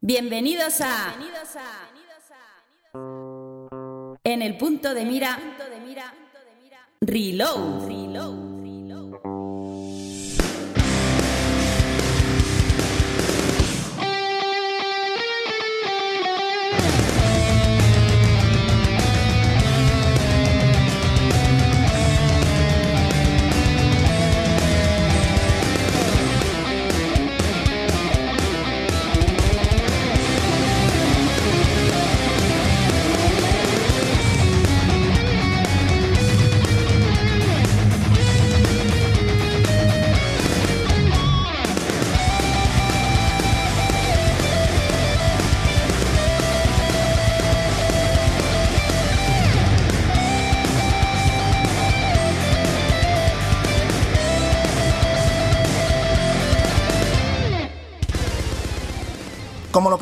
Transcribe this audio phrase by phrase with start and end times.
[0.00, 1.16] Bienvenidos a
[4.22, 5.40] En el punto de mira
[7.00, 7.88] Reload.
[7.88, 8.47] Como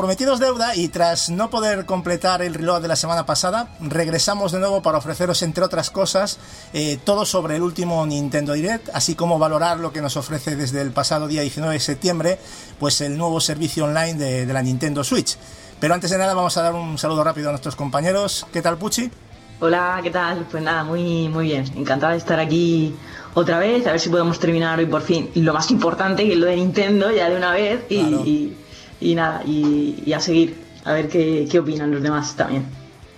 [0.07, 4.53] prometido es deuda y tras no poder completar el reloj de la semana pasada, regresamos
[4.53, 6.39] de nuevo para ofreceros, entre otras cosas,
[6.73, 10.81] eh, todo sobre el último Nintendo Direct, así como valorar lo que nos ofrece desde
[10.81, 12.39] el pasado día 19 de septiembre,
[12.79, 15.37] pues el nuevo servicio online de, la Nintendo Switch.
[15.81, 18.47] Pero antes de nada vamos a dar un saludo rápido a nuestros compañeros.
[18.53, 19.11] ¿Qué tal, Puchi?
[19.59, 20.47] Hola, ¿qué tal?
[20.49, 21.65] Pues nada, muy, muy bien.
[21.75, 22.95] Encantada de estar aquí
[23.35, 26.39] otra vez, a ver si podemos terminar hoy por fin lo más importante, que es
[26.39, 27.85] lo de Nintendo, ya de una vez.
[27.91, 28.57] y y
[29.01, 32.67] nada, y, a seguir, a ver qué, qué, opinan los demás también.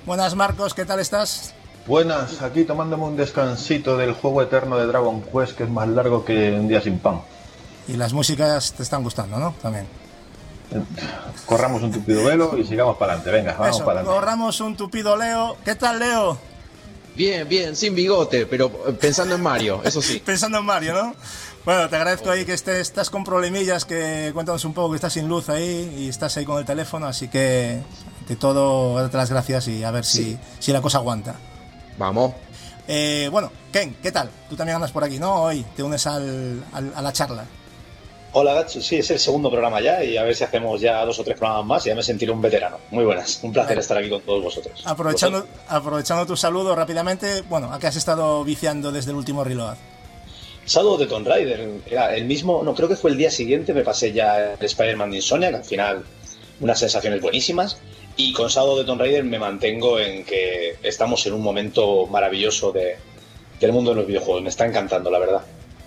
[0.07, 1.55] Buenas Marcos, ¿qué tal estás?
[1.87, 6.25] Buenas, aquí tomándome un descansito del juego eterno de Dragon Quest que es más largo
[6.25, 7.21] que un día sin pan.
[7.87, 9.55] Y las músicas te están gustando, ¿no?
[9.63, 9.87] También.
[11.47, 13.31] Corramos un tupido velo y sigamos para adelante.
[13.31, 14.11] Venga, vamos para adelante.
[14.11, 15.57] Corramos un tupido Leo.
[15.65, 16.39] ¿Qué tal, Leo?
[17.17, 20.23] Bien, bien, sin bigote, pero pensando en Mario, eso sí.
[20.25, 21.15] pensando en Mario, ¿no?
[21.69, 25.13] Bueno, te agradezco ahí que estés, estás con problemillas, que cuéntanos un poco que estás
[25.13, 27.83] sin luz ahí y estás ahí con el teléfono, así que
[28.27, 31.35] de todo, date las gracias y a ver si, si la cosa aguanta.
[31.99, 32.33] Vamos.
[32.87, 34.31] Eh, bueno, Ken, ¿qué tal?
[34.49, 35.43] Tú también andas por aquí, ¿no?
[35.43, 37.45] Hoy te unes al, a la charla.
[38.33, 41.19] Hola Gacho, sí, es el segundo programa ya y a ver si hacemos ya dos
[41.19, 42.79] o tres programas más y ya me sentiré un veterano.
[42.91, 44.83] Muy buenas, un placer estar aquí con todos vosotros.
[44.87, 49.77] Aprovechando, aprovechando tu saludo rápidamente, bueno, ¿a qué has estado viciando desde el último reload?
[50.69, 53.83] Shadow de Tomb Raider, era el mismo, no creo que fue el día siguiente, me
[53.83, 56.05] pasé ya el Spider-Man de Insomnia, que al final
[56.61, 57.79] unas sensaciones buenísimas.
[58.17, 62.73] Y con Shadow de Tomb Raider me mantengo en que estamos en un momento maravilloso
[62.73, 62.97] de,
[63.61, 64.43] del mundo de los videojuegos.
[64.43, 65.43] Me está encantando, la verdad.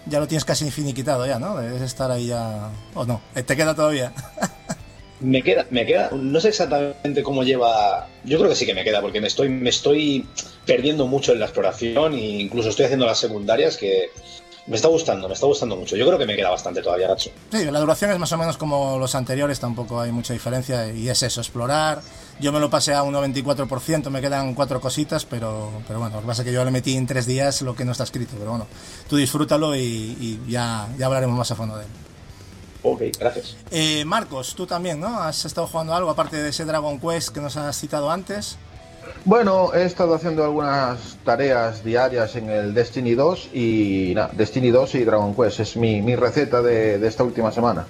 [0.07, 1.57] Ya lo tienes casi finiquitado ya, ¿no?
[1.57, 2.71] Debes estar ahí ya...
[2.95, 3.21] ¿O no?
[3.33, 4.13] ¿Te queda todavía?
[5.19, 8.07] me queda, me queda, no sé exactamente cómo lleva.
[8.23, 10.25] Yo creo que sí que me queda, porque me estoy, me estoy
[10.65, 14.09] perdiendo mucho en la exploración e incluso estoy haciendo las secundarias que
[14.67, 15.95] me está gustando, me está gustando mucho.
[15.95, 17.31] Yo creo que me queda bastante todavía, Gacho.
[17.51, 20.91] Sí, la duración es más o menos como los anteriores, tampoco hay mucha diferencia.
[20.91, 22.01] Y es eso, explorar.
[22.39, 26.21] Yo me lo pasé a un 94%, me quedan cuatro cositas, pero, pero bueno, lo
[26.21, 28.33] que pasa es que yo le metí en tres días lo que no está escrito.
[28.37, 28.67] Pero bueno,
[29.09, 31.89] tú disfrútalo y, ya, ya hablaremos más a fondo de él.
[32.83, 33.57] Ok, gracias.
[33.69, 35.19] Eh, Marcos, tú también, ¿no?
[35.21, 38.57] ¿Has estado jugando algo aparte de ese Dragon Quest que nos has citado antes?
[39.23, 44.95] Bueno, he estado haciendo algunas tareas diarias en el Destiny 2 y nada, Destiny 2
[44.95, 47.85] y Dragon Quest es mi, receta de, esta última semana.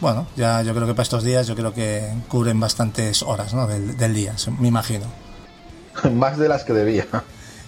[0.00, 3.66] Bueno, ya yo creo que para estos días yo creo que cubren bastantes horas ¿no?
[3.66, 5.06] del, del día, me imagino.
[6.12, 7.06] Más de las que debía.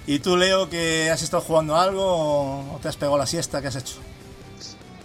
[0.07, 3.61] ¿Y tú, Leo, que has estado jugando algo o te has pegado la siesta?
[3.61, 3.97] ¿Qué has hecho?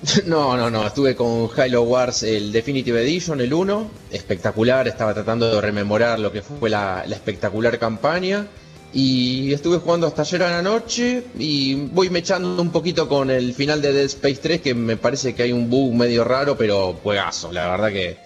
[0.26, 0.86] No, no, no.
[0.86, 3.92] Estuve con Halo Wars, el Definitive Edition, el 1.
[4.12, 4.88] Espectacular.
[4.88, 8.48] Estaba tratando de rememorar lo que fue la, espectacular campaña.
[8.94, 11.24] Y estuve jugando hasta ayer a la noche.
[11.38, 15.34] Y voy mechando un poquito con el final de Dead Space 3, que me parece
[15.36, 17.52] que hay un bug medio raro, pero juegazo.
[17.52, 18.18] La verdad que,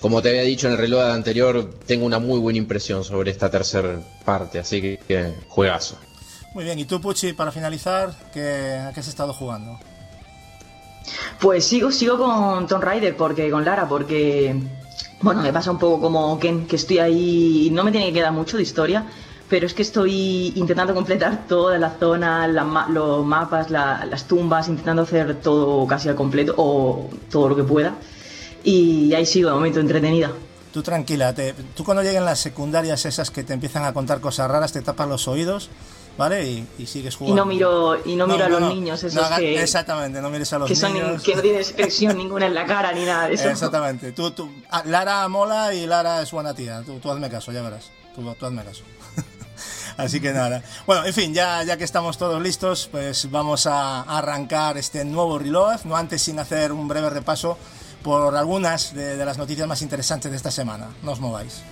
[0.00, 3.50] como te había dicho en el reloj anterior, tengo una muy buena impresión sobre esta
[3.50, 4.58] tercera parte.
[4.58, 5.96] Así que, juegazo.
[6.54, 6.78] Muy bien.
[6.78, 9.78] ¿Y tú, Puchi, para finalizar, ¿qué, a qué has estado jugando?
[11.40, 14.54] Pues sigo, sigo con Tomb Raider, porque, con Lara, porque,
[15.22, 18.32] bueno, me pasa un poco como Ken, que estoy ahí, no me tiene que quedar
[18.32, 19.06] mucho de historia,
[19.48, 25.40] pero es que estoy intentando completar toda la zona, los mapas, las tumbas, intentando hacer
[25.40, 27.94] todo casi al completo, o todo lo que pueda,
[28.62, 30.30] y ahí sigo, de momento, entretenida.
[30.72, 31.34] Tú tranquila,
[31.74, 35.08] tú cuando lleguen las secundarias esas que te empiezan a contar cosas raras, te tapas
[35.08, 35.68] los oídos
[36.20, 36.66] ¿vale?
[36.78, 37.34] Y, sigues jugando.
[37.34, 39.62] Y no miro, y no, miro a los niños, esos que.
[39.62, 41.22] Exactamente, no mires a los que niños.
[41.22, 43.48] que no tienen expresión ninguna en la cara ni nada de eso.
[43.48, 44.12] Exactamente.
[44.12, 46.82] Tú, tú, ah, Lara mola y Lara es buena tía.
[46.84, 47.90] Tú, tú hazme caso, ya verás.
[48.14, 48.82] Tú, tú hazme caso.
[49.96, 50.62] Así que nada.
[50.86, 55.38] Bueno, en fin, ya, ya que estamos todos listos, pues vamos a arrancar este nuevo
[55.38, 55.84] reload.
[55.84, 57.56] No antes sin hacer un breve repaso
[58.02, 60.88] por algunas de, de las noticias más interesantes de esta semana.
[61.02, 61.62] No os mováis.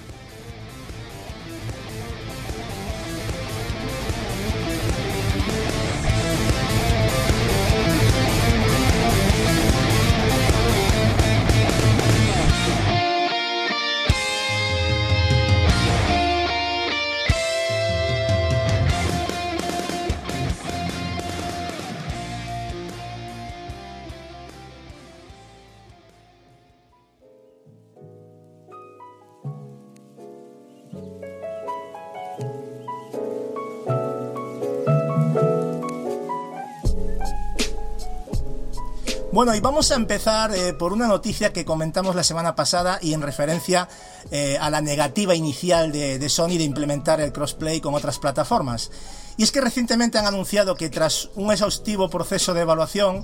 [39.38, 43.14] Bueno, y vamos a empezar eh, por una noticia que comentamos la semana pasada y
[43.14, 43.88] en referencia
[44.32, 48.90] eh, a la negativa inicial de, de, Sony de implementar el crossplay con otras plataformas.
[49.36, 53.22] Y es que recientemente han anunciado que tras un exhaustivo proceso de evaluación,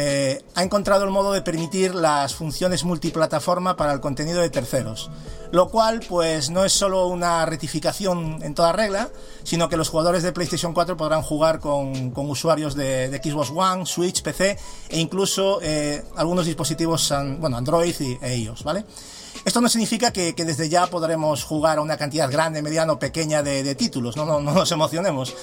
[0.00, 5.10] eh, ha encontrado el modo de permitir las funciones multiplataforma para el contenido de terceros.
[5.50, 9.08] Lo cual, pues, no es solo una rectificación en toda regla,
[9.42, 14.22] sino que los jugadores de PlayStation 4 podrán jugar con, usuarios de, Xbox One, Switch,
[14.22, 14.56] PC
[14.88, 18.84] e incluso eh, algunos dispositivos, Android y, e iOS, ¿vale?
[19.44, 23.42] Esto no significa que, desde ya podremos jugar a una cantidad grande, mediana o pequeña
[23.42, 25.34] de, títulos, no, no, no, nos emocionemos,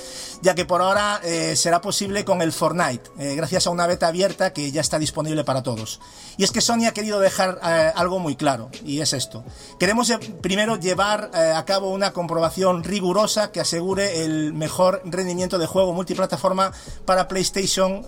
[0.42, 4.08] ya que por ahora eh, será posible con el Fortnite, eh, gracias a una beta
[4.08, 6.00] abierta que ya está disponible para todos.
[6.38, 9.44] Y es que Sony ha querido dejar eh, algo muy claro, y es esto.
[9.80, 10.12] Queremos
[10.42, 16.72] primero llevar a cabo una comprobación rigurosa que asegure el mejor rendimiento de juego multiplataforma
[17.06, 18.06] para PlayStation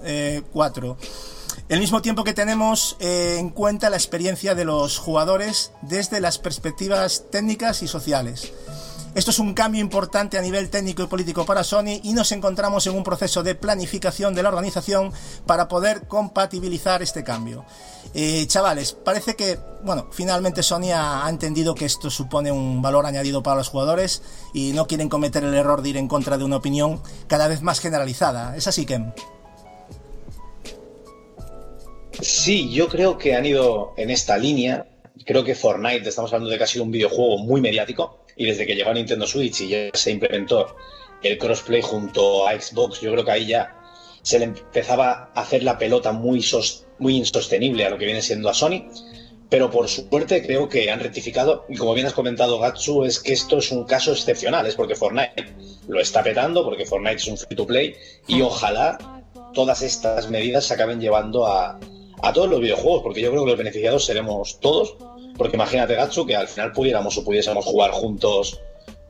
[0.51, 0.97] 4
[1.69, 6.37] el mismo tiempo que tenemos eh, en cuenta la experiencia de los jugadores desde las
[6.37, 8.53] perspectivas técnicas y sociales.
[9.15, 12.85] Esto es un cambio importante a nivel técnico y político para Sony y nos encontramos
[12.85, 15.11] en un proceso de planificación de la organización
[15.45, 17.65] para poder compatibilizar este cambio.
[18.13, 23.07] Eh, chavales, parece que, bueno, finalmente Sony ha, ha, entendido que esto supone un valor
[23.07, 24.21] añadido para los jugadores
[24.53, 27.61] y no quieren cometer el error de ir en contra de una opinión cada vez
[27.61, 28.55] más generalizada.
[28.55, 29.13] ¿Es así, Ken?
[32.21, 34.87] Sí, yo creo que han ido en esta línea.
[35.25, 38.89] Creo que Fortnite, estamos hablando de sido un videojuego muy mediático y desde que llegó
[38.89, 40.75] a Nintendo Switch y ya se implementó
[41.21, 43.75] el crossplay junto a Xbox, yo creo que ahí ya
[44.21, 46.45] se le empezaba a hacer la pelota muy,
[46.99, 48.85] muy insostenible a lo que viene siendo a Sony.
[49.49, 53.33] Pero por suerte creo que han rectificado y como bien has comentado Gatsu, es que
[53.33, 55.53] esto es un caso excepcional, es porque Fortnite
[55.87, 57.95] lo está petando, porque Fortnite es un free to play
[58.27, 58.97] y ojalá
[59.53, 61.79] todas estas medidas se acaben llevando a,
[62.21, 64.95] a todos los videojuegos, porque yo creo que los beneficiados seremos todos.
[65.37, 68.59] Porque imagínate, Gatsu, que al final pudiéramos o pudiésemos jugar juntos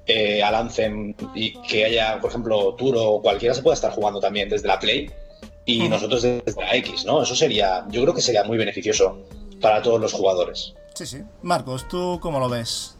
[0.06, 4.19] eh, al Anthem y que haya, por ejemplo, Turo o cualquiera se pueda estar jugando
[4.19, 5.09] también desde la Play
[5.65, 7.21] y nosotros desde la X, ¿no?
[7.21, 9.19] Eso sería, yo creo que sería muy beneficioso
[9.62, 10.74] para todos los jugadores.
[10.94, 11.21] Sí, sí.
[11.42, 12.97] Marcos, ¿tú cómo lo ves?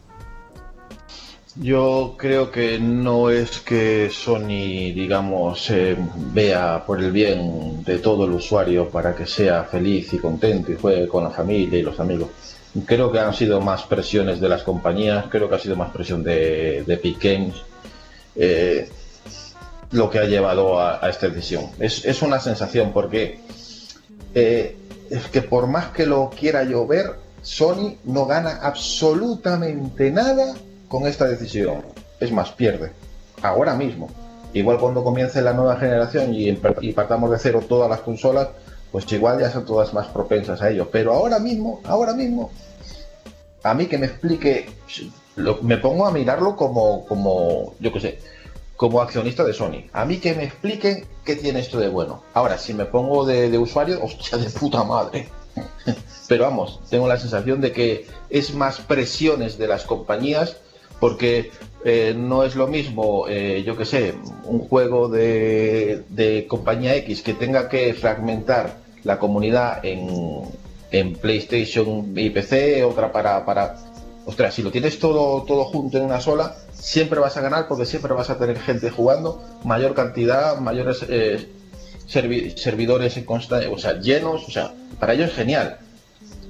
[1.60, 5.96] Yo creo que no es que Sony, digamos, eh,
[6.32, 10.76] vea por el bien de todo el usuario para que sea feliz y contento y
[10.76, 12.28] juegue con la familia y los amigos.
[12.86, 16.22] Creo que han sido más presiones de las compañías, creo que ha sido más presión
[16.22, 17.54] de, de Epic Games,
[18.36, 18.88] eh,
[19.90, 21.70] lo que ha llevado a, esta decisión.
[21.80, 23.40] Es, es, una sensación porque
[24.32, 24.76] eh,
[25.10, 30.54] es que por más que lo quiera yo ver, Sony no gana absolutamente nada
[30.88, 31.82] con esta decisión.
[32.18, 32.92] Es más, pierde.
[33.42, 34.08] Ahora mismo.
[34.52, 38.48] Igual cuando comience la nueva generación y, y, partamos de cero todas las consolas,
[38.90, 40.88] pues igual ya son todas más propensas a ello.
[40.90, 42.50] Pero ahora mismo, ahora mismo,
[43.62, 44.70] a mí que me explique,
[45.36, 48.18] lo, me pongo a mirarlo como, como, yo qué sé,
[48.76, 49.84] como accionista de Sony.
[49.92, 52.22] A mí que me expliquen qué tiene esto de bueno.
[52.32, 55.28] Ahora, si me pongo de, de usuario, hostia, de puta madre.
[56.28, 60.56] Pero vamos, tengo la sensación de que es más presiones de las compañías
[61.00, 61.50] porque
[61.84, 64.14] eh, no es lo mismo, eh, yo que sé,
[64.44, 70.42] un juego de, de, compañía X que tenga que fragmentar la comunidad en,
[70.90, 73.76] en PlayStation y PC, otra para, para...
[74.26, 77.86] Ostras, si lo tienes todo, todo junto en una sola, siempre vas a ganar porque
[77.86, 81.48] siempre vas a tener gente jugando, mayor cantidad, mayores eh,
[82.06, 85.78] servi servidores en constante, o sea, llenos, o sea, para ello es genial.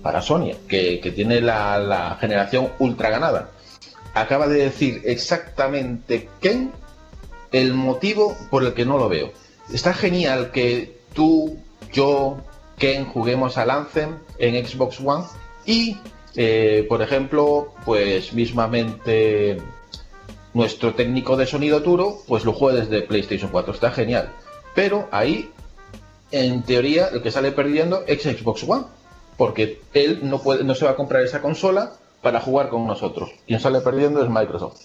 [0.03, 3.51] Para Sony, que, que tiene la, la generación ultra ganada
[4.21, 6.73] acaba de decir exactamente Ken
[7.53, 9.33] el motivo por el que no lo veo.
[9.73, 11.59] Está genial que tú,
[11.93, 12.39] yo,
[12.79, 15.25] Ken juguemos al Anthem en Xbox One
[15.67, 15.97] y,
[16.37, 19.59] eh, por ejemplo, pues mismamente
[20.55, 23.75] nuestro técnico de sonido Turo, pues lo juegue desde PlayStation 4.
[23.75, 24.33] Está genial.
[24.75, 25.51] Pero ahí,
[26.31, 28.85] en teoría, el que sale perdiendo es Xbox One.
[29.37, 33.31] porque él no, se va a comprar esa consola para jugar con nosotros.
[33.47, 34.81] Quien sale perdiendo es Microsoft.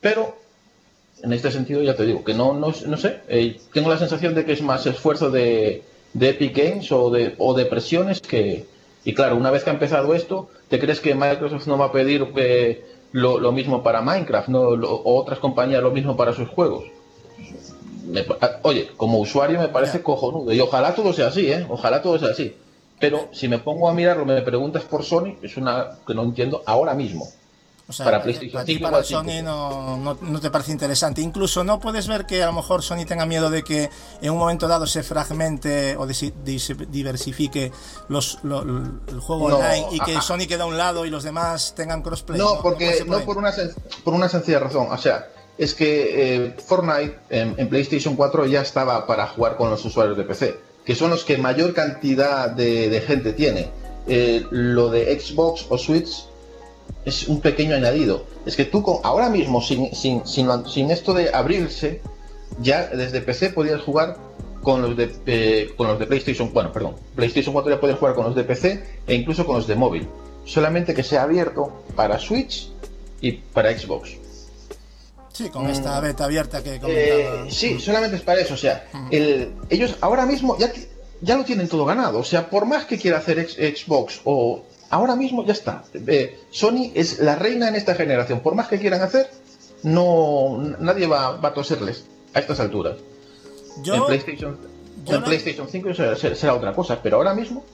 [0.00, 0.36] Pero
[1.22, 4.34] en este sentido ya te digo que no, no, no sé, eh, tengo la sensación
[4.34, 8.66] de que es más esfuerzo de, de Epic Games o de, o de presiones que...
[9.04, 11.92] Y claro, una vez que ha empezado esto, ¿te crees que Microsoft no va a
[11.92, 16.32] pedir eh, lo, lo, mismo para Minecraft no lo, o otras compañías lo mismo para
[16.32, 16.84] sus juegos?
[18.06, 18.24] Me,
[18.62, 21.66] oye, como usuario me parece cojonudo y ojalá todo sea así, ¿eh?
[21.68, 22.54] Ojalá todo sea así.
[23.02, 26.62] Pero si me pongo a mirarlo, me preguntas por Sony, es una que no entiendo
[26.66, 27.28] ahora mismo.
[27.88, 31.20] O sea, para PlayStation para, ti, para Sony no, no, no, te parece interesante.
[31.20, 33.90] Incluso no puedes ver que a lo mejor Sony tenga miedo de que
[34.20, 37.72] en un momento dado se fragmente o diversifique
[38.06, 41.24] los, lo, el juego no, online y que Sony quede a un lado y los
[41.24, 42.38] demás tengan crossplay.
[42.38, 43.52] No, porque no por una,
[44.04, 44.86] por una sencilla razón.
[44.92, 45.26] O sea,
[45.58, 50.16] es que eh, Fortnite en, en, PlayStation 4 ya estaba para jugar con los usuarios
[50.16, 53.68] de PC, que son los que mayor cantidad de, gente tiene.
[54.08, 56.24] Eh, lo de Xbox o Switch
[57.04, 58.24] es un pequeño añadido.
[58.46, 62.00] Es que tú ahora mismo, sin, sin, sin, sin, esto de abrirse,
[62.60, 64.16] ya desde PC podías jugar
[64.62, 68.14] con los de eh, con los de PlayStation, bueno, perdón, PlayStation 4 ya podías jugar
[68.14, 70.08] con los de PC e incluso con los de móvil.
[70.44, 72.68] Solamente que sea abierto para Switch
[73.20, 74.21] y para Xbox.
[75.32, 77.46] Sí, con esta beta abierta que comentaba.
[77.46, 78.54] Eh, sí, solamente es para eso.
[78.54, 80.70] O sea, el, ellos ahora mismo ya,
[81.22, 82.18] ya lo tienen todo ganado.
[82.18, 85.84] O sea, por más que quiera hacer ex, Xbox o ahora mismo ya está.
[85.94, 88.40] Eh, Sony es la reina en esta generación.
[88.40, 89.30] Por más que quieran hacer,
[89.82, 92.96] no nadie va, va a toserles a estas alturas.
[93.82, 94.58] Yo, en PlayStation,
[95.04, 95.26] yo en no...
[95.26, 97.64] PlayStation 5 será, será, otra cosa, pero ahora mismo.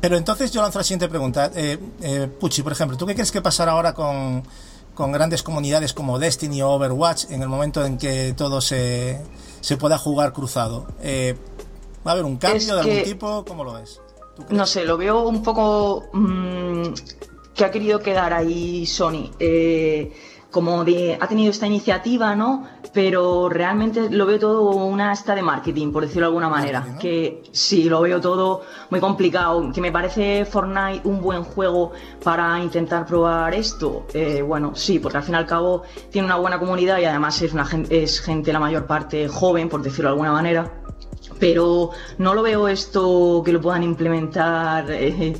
[0.00, 1.52] Pero entonces yo lanzo la siguiente pregunta.
[1.54, 4.42] Eh, eh, Pucci, por ejemplo, ¿tú qué crees que pasará ahora con,
[4.98, 9.22] con grandes comunidades como Destiny o Overwatch en el momento en que todo se,
[9.60, 10.88] se pueda jugar cruzado?
[11.00, 11.36] Eh,
[12.04, 13.44] ¿Va a haber un cambio es de algún tipo?
[13.44, 14.00] ¿Cómo lo ves?
[14.48, 16.86] No sé, lo veo un poco mmm,
[17.54, 19.30] que ha querido quedar ahí Sony.
[19.38, 20.12] Eh,
[20.50, 22.66] como de, ha tenido esta iniciativa, ¿no?
[22.94, 26.80] Pero realmente lo veo todo una esta de marketing, por decirlo de alguna manera.
[26.80, 26.98] ¿no?
[26.98, 29.70] Que sí, lo veo todo muy complicado.
[29.72, 31.92] Que me parece Fortnite un buen juego
[32.24, 34.06] para intentar probar esto.
[34.14, 37.40] Eh, bueno, sí, porque al fin y al cabo tiene una buena comunidad y además
[37.42, 40.72] es, una, es gente la mayor parte joven, por decirlo de alguna manera
[41.38, 45.36] pero no lo veo esto que lo puedan implementar eh,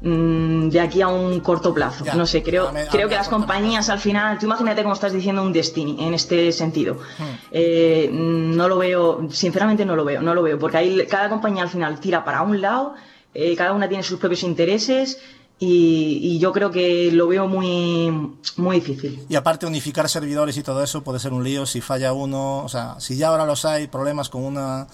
[0.00, 2.04] de aquí a un corto plazo.
[2.04, 3.92] Ya, no sé, creo, me, creo que las compañías plazo.
[3.92, 6.94] al final, tú imagínate como estás diciendo un Destiny en este sentido.
[7.18, 7.24] Hmm.
[7.50, 11.64] Eh, no lo veo, sinceramente no lo veo, no lo veo, porque ahí cada compañía
[11.64, 12.94] al final tira para un lado,
[13.34, 15.18] eh, cada una tiene sus propios intereses.
[15.60, 19.26] Y, y, yo creo que lo veo muy, muy difícil.
[19.28, 22.68] Y aparte unificar servidores y todo eso puede ser un lío si falla uno, o
[22.68, 24.86] sea, si ya ahora los hay problemas con una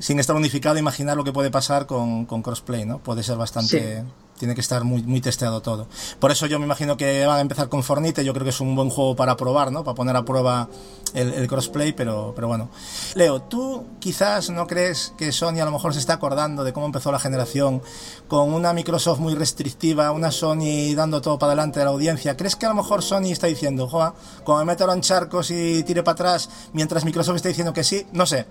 [0.00, 2.98] sin estar unificado, imaginar lo que puede pasar con, con crossplay, ¿no?
[2.98, 4.00] Puede ser bastante...
[4.00, 4.06] Sí.
[4.42, 5.86] Tiene que estar muy, muy testeado todo.
[6.18, 8.24] Por eso yo me imagino que van a empezar con Fornite.
[8.24, 9.84] Yo creo que es un buen juego para probar, ¿no?
[9.84, 10.68] Para poner a prueba
[11.14, 12.68] el, crossplay, pero, pero bueno.
[13.14, 16.86] Leo, ¿tú quizás no crees que Sony a lo mejor se está acordando de cómo
[16.86, 17.82] empezó la generación
[18.26, 22.36] con una Microsoft muy restrictiva, una Sony dando todo para adelante de la audiencia?
[22.36, 25.84] ¿Crees que a lo mejor Sony está diciendo, joa, como me meto en charcos y
[25.84, 28.08] tire para atrás, mientras Microsoft está diciendo que sí?
[28.12, 28.46] No sé.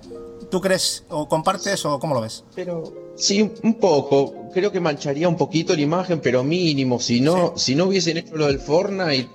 [0.52, 2.44] ¿Tú crees o compartes o cómo lo ves?
[2.54, 4.50] Pero sí, un poco.
[4.54, 7.00] Creo que mancharía un poquito la imagen, pero mínimo.
[7.00, 7.72] Si no, sí.
[7.72, 9.30] si no hubiesen hecho lo del Fortnite,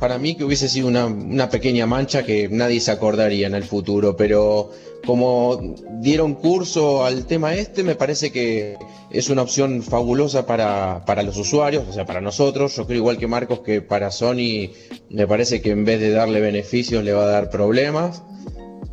[0.00, 3.64] para mí que hubiese sido una, una, pequeña mancha que nadie se acordaría en el
[3.64, 4.16] futuro.
[4.16, 4.70] Pero
[5.04, 8.78] como dieron curso al tema este, me parece que
[9.10, 12.76] es una opción fabulosa para, para los usuarios, o sea, para nosotros.
[12.76, 14.70] Yo creo igual que Marcos que para Sony
[15.10, 18.22] me parece que en vez de darle beneficios le va a dar problemas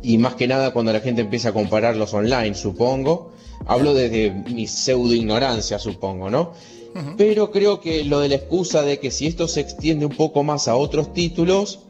[0.02, 3.32] y más que nada cuando la gente empieza a compararlos online, supongo.
[3.66, 6.52] Hablo desde mi pseudo ignorancia, supongo, ¿no?
[6.94, 7.14] Uh -huh.
[7.16, 10.42] Pero creo que lo de la excusa de que si esto se extiende un poco
[10.42, 11.80] más a otros títulos,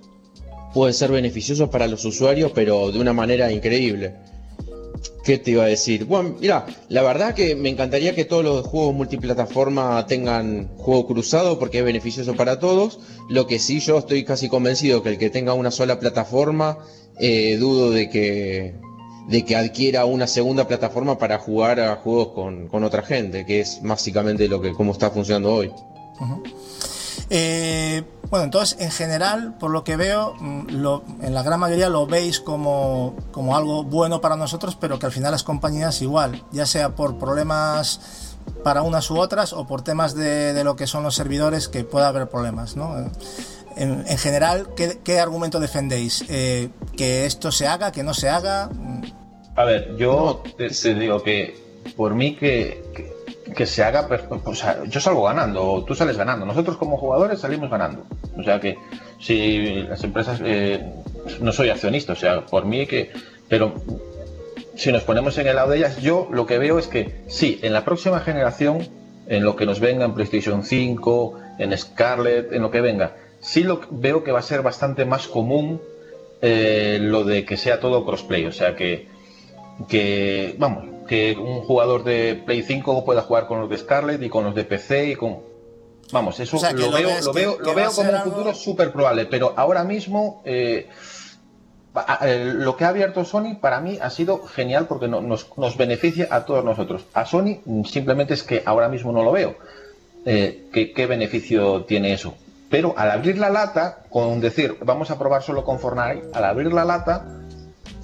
[0.74, 4.14] puede ser beneficioso para los usuarios, pero de una manera increíble.
[5.24, 6.06] ¿Qué te iba a decir?
[6.06, 11.58] Bueno, mira, la verdad que me encantaría que todos los juegos multiplataforma tengan juego cruzado
[11.58, 12.98] porque es beneficioso para todos.
[13.28, 16.78] Lo que sí yo estoy casi convencido que el que tenga una sola plataforma,
[17.20, 18.74] eh, dudo de que,
[19.28, 23.60] de que adquiera una segunda plataforma para jugar a juegos con, con otra gente, que
[23.60, 25.70] es básicamente lo que cómo está funcionando hoy.
[27.28, 31.88] Eh, bueno, entonces en general, por lo que veo, mm, lo, en la gran mayoría
[31.88, 36.42] lo veis como, como algo bueno para nosotros, pero que al final las compañías igual,
[36.52, 38.00] ya sea por problemas
[38.64, 41.84] para unas u otras o por temas de, de lo que son los servidores, que
[41.84, 42.94] pueda haber problemas, ¿no?
[43.80, 46.24] En, en general, ¿qué, ¿qué, argumento defendéis?
[46.28, 48.68] Eh, ¿Que esto se haga, que no se haga?
[49.56, 51.56] A ver, yo te, digo que
[51.96, 52.82] por mí que,
[53.54, 54.08] que se haga,
[54.44, 58.04] o sea, yo salgo ganando, tú sales ganando, nosotros como jugadores salimos ganando.
[58.36, 58.78] O sea que
[59.18, 60.84] si las empresas, eh,
[61.40, 63.10] no soy accionista, o sea, por mí que,
[63.48, 63.74] pero
[64.76, 67.58] si nos ponemos en el lado de ellas, yo lo que veo es que sí,
[67.62, 68.88] en la próxima generación,
[69.26, 73.62] en lo que nos venga en PlayStation 5, en Scarlet, en lo que venga, sí
[73.62, 75.80] lo veo que va a ser bastante más común
[76.42, 79.08] eh, lo de que sea todo crossplay, o sea que,
[79.88, 84.28] que vamos, que un jugador de Play 5 pueda jugar con los de Scarlet y
[84.28, 85.38] con los de PC y con...
[86.12, 89.84] Vamos, eso lo, veo, lo, veo, lo veo como un futuro súper probable, pero ahora
[89.84, 90.88] mismo eh,
[92.54, 96.44] lo que ha abierto Sony para mí ha sido genial porque nos, nos, beneficia a
[96.44, 97.04] todos nosotros.
[97.12, 99.56] A Sony simplemente es que ahora mismo no lo veo.
[100.24, 102.34] Eh, ¿qué, ¿Qué beneficio tiene eso?
[102.70, 106.72] Pero al abrir la lata, con decir, vamos a probar solo con Fortnite, al abrir
[106.72, 107.26] la lata,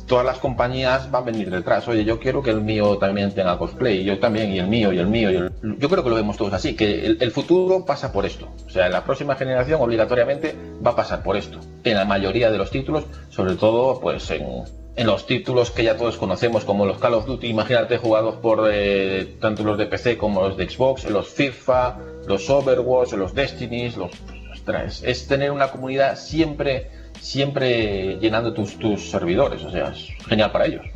[0.06, 1.86] todas las compañías van a venir detrás.
[1.88, 4.98] Oye, yo quiero que el mío también tenga cosplay, yo también, y el mío, y
[4.98, 5.30] el mío.
[5.30, 5.78] Y.
[5.78, 8.48] Yo creo que lo vemos todos así, que el, futuro pasa por esto.
[8.66, 10.54] O sea, la próxima generación obligatoriamente
[10.84, 11.60] va a pasar por esto.
[11.84, 14.64] En la mayoría de los títulos, sobre todo, pues en,
[14.96, 18.68] en los títulos que ya todos conocemos, como los Call of Duty, imagínate jugados por
[18.72, 23.96] eh, tanto los de PC como los de Xbox, los FIFA, los Overwatch, los Destinies,
[23.96, 24.10] los...
[25.02, 29.62] Es tener una comunidad siempre siempre llenando tus, tus servidores.
[29.64, 30.86] O sea, es genial para ellos.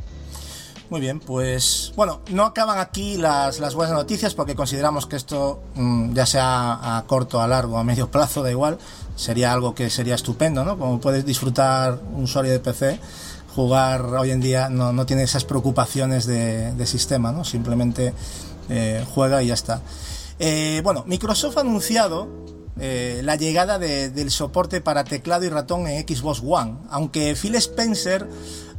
[0.89, 5.63] Muy bien, pues bueno, no acaban aquí las, las buenas noticias porque consideramos que esto,
[5.77, 8.77] mm, ya sea a corto, a largo, a medio plazo, da igual,
[9.15, 10.77] sería algo que sería estupendo, ¿no?
[10.77, 12.99] Como puedes disfrutar un usuario de PC,
[13.55, 17.45] jugar hoy en día no, no tiene esas preocupaciones de, de sistema, ¿no?
[17.45, 18.13] Simplemente
[18.69, 19.83] eh, juega y ya está.
[20.41, 22.29] Eh, bueno, Microsoft ha anunciado
[22.79, 28.27] eh, la llegada del soporte para teclado y ratón en Xbox One, aunque Phil Spencer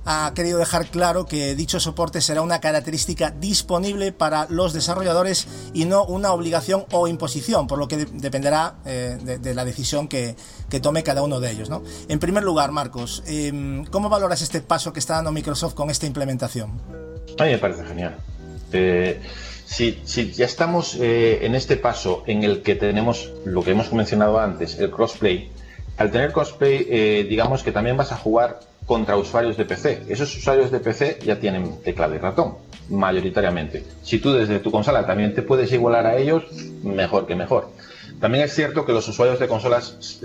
[0.06, 5.86] ha querido dejar claro que dicho soporte será una característica disponible para los desarrolladores y
[5.86, 10.36] no una obligación o imposición, por lo que dependerá eh, de, la decisión que,
[10.82, 11.70] tome cada uno de ellos.
[12.08, 16.08] En primer lugar, Marcos, em, ¿cómo valoras este paso que está dando Microsoft con esta
[16.08, 16.72] implementación?
[17.38, 18.18] A mí me parece genial.
[18.72, 19.22] Eh,
[19.72, 24.38] si, ya estamos eh, en este paso en el que tenemos lo que hemos mencionado
[24.38, 25.50] antes, el crossplay,
[25.96, 30.04] al tener crossplay, eh, digamos que también vas a jugar contra usuarios de PC.
[30.10, 32.56] Esos usuarios de PC ya tienen teclado y ratón,
[32.90, 33.86] mayoritariamente.
[34.04, 36.44] Si tú desde tu consola también te puedes igualar a ellos,
[36.84, 37.70] mejor que mejor.
[38.20, 40.20] También es cierto que los usuarios de consolas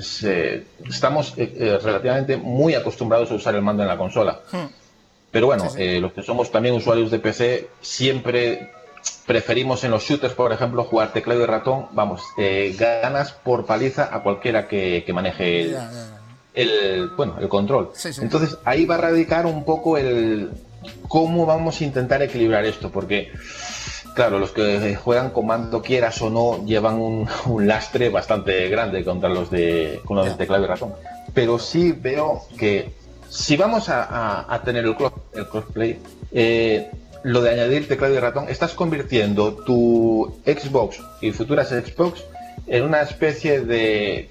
[0.89, 4.41] estamos eh, relativamente muy acostumbrados a usar el mando en la consola.
[4.51, 4.67] Hmm.
[5.31, 5.65] Pero bueno,
[6.01, 8.71] los que somos también usuarios de PC siempre
[9.27, 14.09] preferimos en los shooters, por ejemplo, jugar teclado y ratón, vamos, eh, ganas por paliza
[14.15, 15.77] a cualquiera que, maneje
[16.55, 17.91] el, bueno, el control.
[18.21, 20.51] Entonces ahí va a radicar un poco el
[21.09, 23.33] cómo vamos a intentar equilibrar esto, porque
[24.15, 27.29] claro, los que juegan comando quieras o no llevan un,
[27.67, 30.95] lastre bastante grande contra los de con los de teclado y ratón.
[31.35, 32.95] Pero sí veo que
[33.29, 34.97] si vamos a, tener el,
[35.35, 35.99] el crossplay,
[36.33, 36.91] eh,
[37.27, 42.23] lo de añadir teclado y ratón, estás convirtiendo tu Xbox y futuras Xbox
[42.69, 44.31] en una especie de,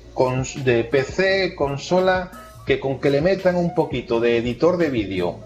[0.63, 2.31] de PC, consola,
[2.65, 5.39] que con que le metan un poquito de editor de vídeo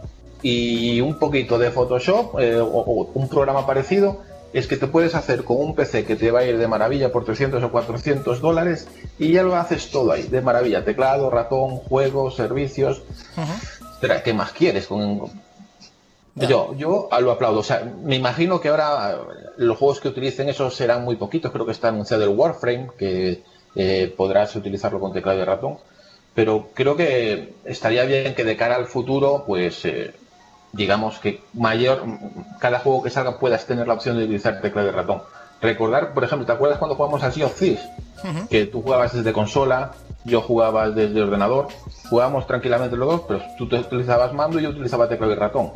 [0.43, 4.21] y un poquito de Photoshop eh, o, un programa parecido,
[4.53, 7.11] es que te puedes hacer con un PC que te va a ir de maravilla
[7.11, 11.77] por 300 o 400 dólares y ya lo haces todo ahí, de maravilla, teclado, ratón,
[11.77, 13.01] juegos, servicios.
[14.23, 14.85] ¿Qué más quieres?
[14.85, 15.48] Con,
[16.47, 17.59] yo, yo lo aplaudo.
[17.59, 19.17] O sea, me imagino que ahora
[19.57, 21.51] los juegos que utilicen eso serán muy poquitos.
[21.51, 23.43] Creo que está anunciado el Warframe, que
[23.75, 25.77] eh, podrás utilizarlo con teclado y ratón.
[26.33, 30.13] Pero creo que estaría bien que de cara al futuro, pues eh,
[30.71, 32.03] digamos que mayor,
[32.59, 35.21] cada juego que salga puedas tener la opción de utilizar teclado y ratón.
[35.61, 37.81] Recordar, por ejemplo, ¿te acuerdas cuando jugamos al Sea of Thieves?
[38.49, 39.91] Que tú jugabas desde consola,
[40.23, 41.67] yo jugaba desde ordenador,
[42.09, 45.71] jugábamos tranquilamente los dos, pero tú utilizabas mando y yo utilizaba teclado y ratón.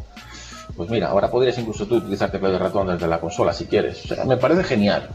[0.76, 4.04] Pues mira, ahora podrías incluso tú utilizar teclado de ratón desde la consola si quieres.
[4.06, 5.10] O sea, me parece genial.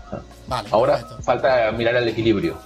[0.70, 2.56] ahora falta mirar el equilibrio.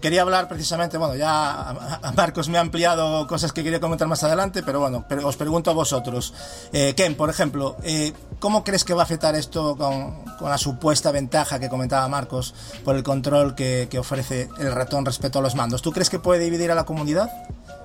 [0.00, 1.74] Quería hablar precisamente, bueno, ya
[2.14, 5.74] Marcos me ha ampliado cosas que quería comentar más adelante, pero bueno, os pregunto a
[5.74, 6.34] vosotros.
[6.72, 11.10] Eh, Ken, por ejemplo, eh, ¿cómo crees que va a afectar esto con, la supuesta
[11.10, 15.80] ventaja que comentaba Marcos por el control que, ofrece el ratón respecto a los mandos?
[15.80, 17.30] ¿Tú crees que puede dividir a la comunidad?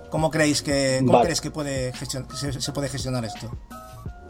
[0.09, 3.49] ¿Cómo creéis que, cómo crees que puede se puede gestionar esto?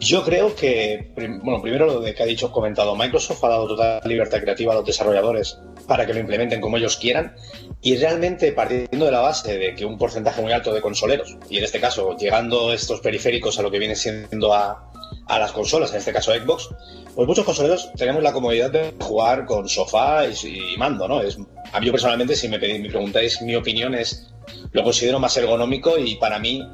[0.00, 4.00] Yo creo que, bueno, primero lo de que ha dicho, comentado, Microsoft ha dado total
[4.04, 5.58] libertad creativa a los desarrolladores
[5.88, 7.34] para que lo implementen como ellos quieran
[7.82, 11.58] y realmente partiendo de la base de que un porcentaje muy alto de consoleros, y
[11.58, 14.88] en este caso llegando estos periféricos a lo que viene siendo a,
[15.26, 16.68] a las consolas, en este caso Xbox,
[17.14, 21.22] pues muchos consoleros tenemos la comodidad de jugar con sofá y, mando, ¿no?
[21.22, 21.38] Es,
[21.72, 24.32] a mí personalmente, si me, me preguntáis mi opinión, es
[24.72, 26.66] lo considero más ergonómico y para mí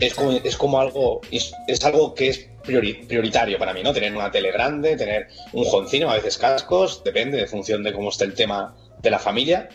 [0.00, 1.52] es como, es como algo, es,
[1.84, 3.92] algo que es prioritario para mí, ¿no?
[3.92, 8.08] Tener una tele grande, tener un joncino, a veces cascos, depende de función de cómo
[8.08, 9.68] esté el tema de la familia,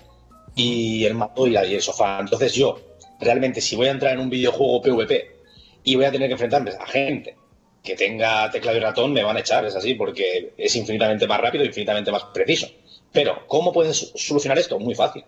[0.56, 2.20] y el mando y el sofá.
[2.20, 2.80] Entonces yo,
[3.20, 5.36] realmente, si voy a entrar en un videojuego PvP
[5.84, 7.36] y voy a tener que enfrentarme a gente
[7.84, 11.40] que tenga teclado y ratón, me van a echar, es así, porque es infinitamente más
[11.40, 12.68] rápido, infinitamente más preciso.
[13.12, 14.80] Pero, ¿cómo puedes solucionar esto?
[14.80, 15.24] Muy fácil.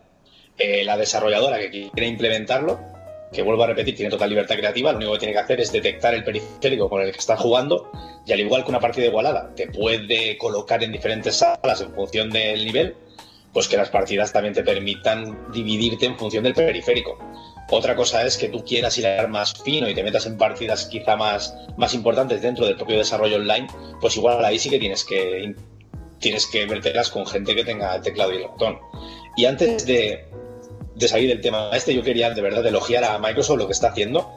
[0.58, 2.97] Eh, la desarrolladora que quiere implementarlo
[3.32, 5.72] que vuelvo a repetir, tiene total libertad creativa, lo único que tiene que hacer es
[5.72, 7.92] detectar el periférico con el que está jugando
[8.26, 12.30] y al igual que una partida igualada te puede colocar en diferentes salas en función
[12.30, 12.96] del nivel,
[13.54, 17.18] pues que las partidas también te permitan dividirte en función del periférico.
[17.70, 21.18] Otra cosa es que tú quieras a más fino y te metas en partidas quizá
[21.18, 23.68] más, más importantes dentro del propio desarrollo online,
[24.00, 25.54] pues igual ahí sí que tienes que
[26.20, 28.80] tienes que verterlas con gente que tenga teclado y el botón.
[29.36, 30.26] Y antes de,
[30.98, 33.90] de salir del tema este, yo quería de verdad elogiar a Microsoft lo que está
[33.90, 34.32] haciendo,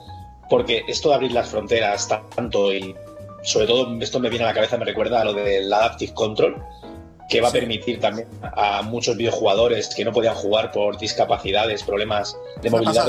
[0.49, 2.95] porque esto de abrir las fronteras tanto y
[3.43, 6.63] sobre todo esto me viene a la cabeza, me recuerda a lo del Adaptive Control,
[7.29, 12.37] que va a permitir también a muchos videojugadores que no podían jugar por discapacidades, problemas
[12.61, 13.05] de movilidad.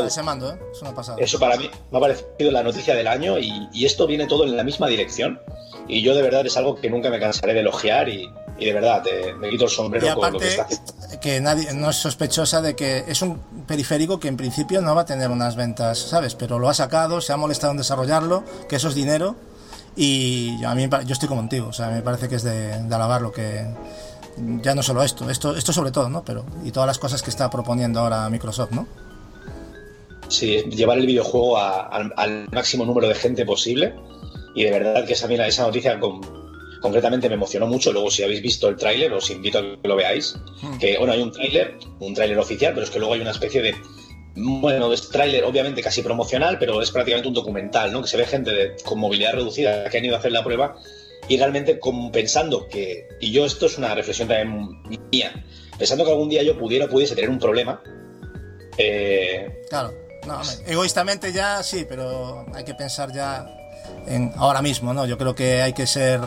[1.18, 1.24] ¿eh?
[1.24, 4.46] Eso para mí me ha parecido la noticia del año y, y, esto viene todo
[4.46, 5.42] en la misma dirección.
[5.88, 8.32] Y yo de verdad es algo que nunca me cansaré de elogiar y,
[8.62, 9.04] y de verdad,
[9.40, 10.94] me quito el sombrero con lo que está haciendo.
[11.20, 15.02] Que nadie no es sospechosa de que es un periférico que en principio no va
[15.02, 16.36] a tener unas ventas, ¿sabes?
[16.36, 19.36] Pero lo ha sacado, se ha molestado en desarrollarlo, que eso es dinero.
[19.96, 23.32] Y a mí yo estoy contigo, o sea, me parece que es de, alabar lo
[23.32, 23.66] que
[24.62, 26.24] ya no solo esto, esto, esto sobre todo, ¿no?
[26.24, 28.86] Pero y todas las cosas que está proponiendo ahora Microsoft, ¿no?
[30.28, 33.96] Sí, llevar el videojuego al máximo número de gente posible
[34.54, 36.41] y de verdad que esa, esa noticia con,
[36.82, 37.94] concretamente me emocionó mucho.
[37.94, 40.36] Luego, si habéis visto el tráiler, os invito a que lo veáis.
[40.62, 40.78] Hmm.
[40.78, 43.62] Que, bueno, hay un tráiler, un tráiler oficial, pero es que luego hay una especie
[43.62, 43.76] de.
[44.36, 48.02] Bueno, es tráiler obviamente casi promocional, pero es prácticamente un documental, ¿no?
[48.02, 50.76] Que se ve gente de, con movilidad reducida que han ido a hacer la prueba
[51.28, 51.80] y realmente
[52.12, 53.08] pensando que.
[53.20, 55.46] Y yo, esto es una reflexión también mía.
[55.78, 57.82] Pensando que algún día yo pudiera, pudiese tener un problema.
[58.78, 59.94] Eh, claro.
[60.28, 63.48] No, egoístamente ya sí, pero hay que pensar ya
[64.06, 65.06] en ahora mismo, ¿no?
[65.06, 66.20] Yo creo que hay que ser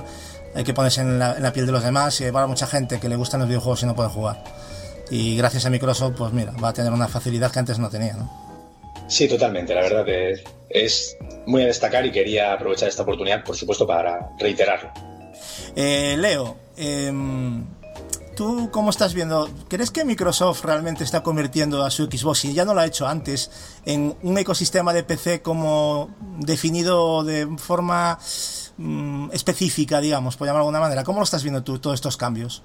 [0.54, 3.08] hay que ponerse en la, piel de los demás y va a mucha gente que
[3.08, 4.42] le gustan los videojuegos y no puede jugar.
[5.10, 8.14] Y gracias a Microsoft, pues mira, va a tener una facilidad que antes no tenía,
[8.14, 8.44] ¿no?
[9.08, 9.74] Sí, totalmente.
[9.74, 14.30] La verdad es, es muy a destacar y quería aprovechar esta oportunidad, por supuesto, para
[14.38, 14.90] reiterarlo.
[15.76, 17.64] Eh, Leo, em,
[18.34, 19.48] ¿tú cómo estás viendo?
[19.68, 23.06] ¿Crees que Microsoft realmente está convirtiendo a su Xbox, y ya no lo ha hecho
[23.06, 23.50] antes,
[23.84, 28.18] en un ecosistema de PC como definido de forma
[28.76, 31.04] Mm, específica, digamos, por llamarlo de alguna manera.
[31.04, 32.62] ¿Cómo lo estás viendo tú, todos estos cambios?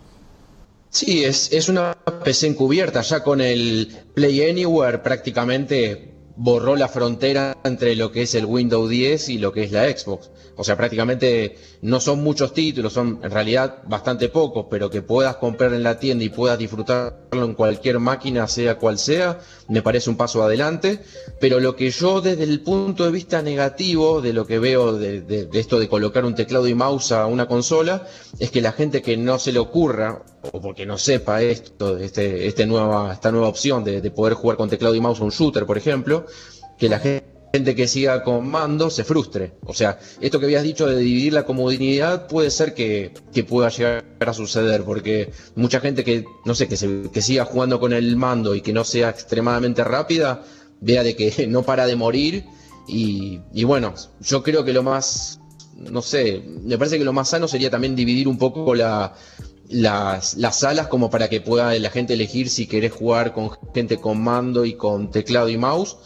[0.89, 7.57] Sí, es, es una PC encubierta, ya con el Play Anywhere prácticamente borró la frontera
[7.65, 10.31] entre lo que es el Windows 10 y lo que es la Xbox.
[10.55, 15.35] O sea, prácticamente no son muchos títulos, son en realidad bastante pocos, pero que puedas
[15.35, 20.09] comprar en la tienda y puedas disfrutarlo en cualquier máquina, sea cual sea, me parece
[20.09, 21.01] un paso adelante.
[21.41, 25.49] Pero lo que yo desde el punto de vista negativo de lo que veo de,
[25.51, 28.07] esto de colocar un teclado y mouse a una consola,
[28.39, 32.47] es que la gente que no se le ocurra, o porque no sepa esto, este,
[32.47, 35.77] este esta nueva opción de, de poder jugar con teclado y mouse un shooter, por
[35.77, 36.25] ejemplo,
[36.77, 39.53] que la gente que siga con mando se frustre.
[39.65, 43.13] O sea, esto que habías dicho de dividir la comodidad puede ser que,
[43.47, 47.93] pueda llegar a suceder, porque mucha gente que, no sé, que, que siga jugando con
[47.93, 50.43] el mando y que no sea extremadamente rápida,
[50.81, 52.45] vea de que no para de morir.
[52.87, 55.39] Y bueno, yo creo que lo más,
[55.77, 59.13] no sé, me parece que lo más sano sería también dividir un poco la,
[59.69, 63.97] las, las salas como para que pueda la gente elegir si querés jugar con gente
[63.97, 65.97] con mando y con teclado y mouse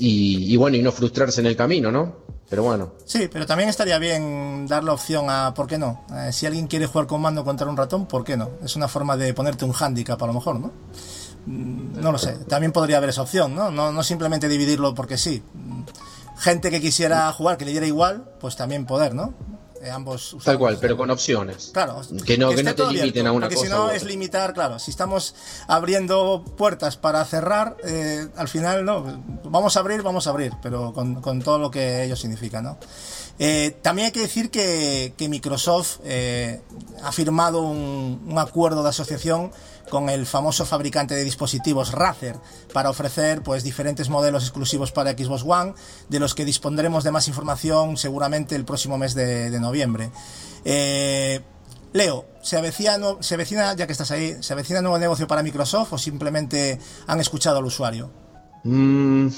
[0.00, 2.28] y, bueno, y no frustrarse en el camino, ¿no?
[2.48, 2.92] Pero bueno.
[3.04, 6.04] Sí, pero también estaría bien dar la opción a, ¿por qué no?
[6.14, 8.48] Eh, si alguien quiere jugar con mando contra un ratón, ¿por qué no?
[8.64, 10.70] Es una forma de ponerte un handicap a lo mejor, ¿no?
[11.46, 13.70] Mm, no lo sé, también podría haber esa opción, ¿no?
[13.70, 15.42] No, no simplemente dividirlo porque sí.
[16.38, 19.34] Gente que quisiera jugar, que le diera igual, pues también poder, ¿no?
[19.82, 21.70] Eh, ambos Tal cual, pero con opciones.
[21.72, 22.00] Claro.
[22.24, 24.90] Que no, que, no te limiten a una porque si no es limitar, claro, si
[24.90, 25.34] estamos
[25.68, 30.92] abriendo puertas para cerrar, eh, al final no, vamos a abrir, vamos a abrir, pero
[30.92, 32.78] con, todo lo que ello significa, ¿no?
[33.38, 36.60] Eh, también hay que decir que, Microsoft eh,
[37.02, 39.52] ha firmado un, acuerdo de asociación
[39.90, 42.36] con el famoso fabricante de dispositivos Razer
[42.74, 45.74] para ofrecer pues diferentes modelos exclusivos para Xbox One,
[46.08, 50.10] de los que dispondremos de más información seguramente el próximo mes de, noviembre.
[50.64, 51.40] Eh,
[51.94, 53.36] Leo, ¿se avecina, se
[53.76, 57.64] ya que estás ahí, ¿se avecina nuevo negocio para Microsoft o simplemente han escuchado al
[57.64, 58.10] usuario?
[58.64, 59.28] Mm,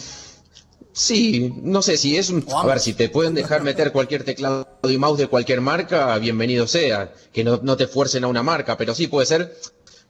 [0.92, 2.44] sí, no sé si es un...
[2.54, 6.66] A ver, si te pueden dejar meter cualquier teclado y mouse de cualquier marca, bienvenido
[6.66, 7.12] sea.
[7.32, 9.56] Que no, no te fuercen a una marca, pero sí puede ser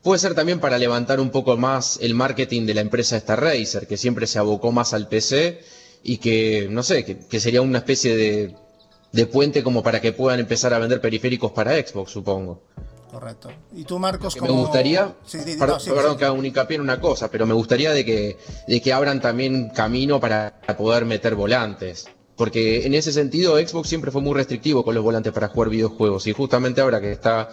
[0.01, 3.85] Puede ser también para levantar un poco más el marketing de la empresa Star Racer,
[3.85, 5.61] que siempre se abocó más al PC
[6.01, 8.55] y que, no sé, que, sería una especie de,
[9.11, 12.63] de, puente como para que puedan empezar a vender periféricos para Xbox, supongo.
[13.11, 13.49] Correcto.
[13.75, 14.53] ¿Y tú, Marcos, cómo...
[14.53, 15.13] Me gustaría,
[15.59, 18.93] perdón, que haga un hincapié en una cosa, pero me gustaría de que, de que
[18.93, 22.07] abran también camino para poder meter volantes.
[22.37, 26.25] Porque en ese sentido Xbox siempre fue muy restrictivo con los volantes para jugar videojuegos
[26.25, 27.49] y justamente ahora que está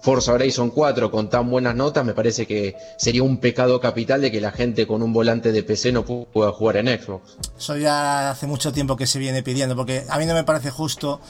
[0.00, 4.30] Forza Horizon 4 con tan buenas notas, me parece que sería un pecado capital de
[4.30, 7.36] que la gente con un volante de PC no pueda jugar en Xbox.
[7.58, 10.70] Eso ya hace mucho tiempo que se viene pidiendo, porque a mí no me parece
[10.70, 11.20] justo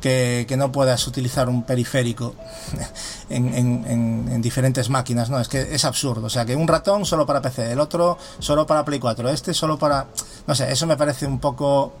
[0.00, 2.34] que, no puedas utilizar un periférico
[3.30, 5.40] en, diferentes máquinas, ¿no?
[5.40, 6.26] Es que es absurdo.
[6.26, 9.54] O sea, que un ratón solo para PC, el otro solo para Play 4, este
[9.54, 10.06] solo para...
[10.46, 11.94] No sé, eso me parece un poco...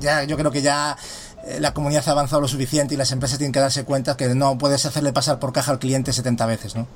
[0.00, 0.96] Ya, yo creo que ya
[1.60, 4.58] la comunidad ha avanzado lo suficiente y las empresas tienen que darse cuenta que no
[4.58, 6.86] puedes hacerle pasar por caja al cliente 70 veces, ¿no?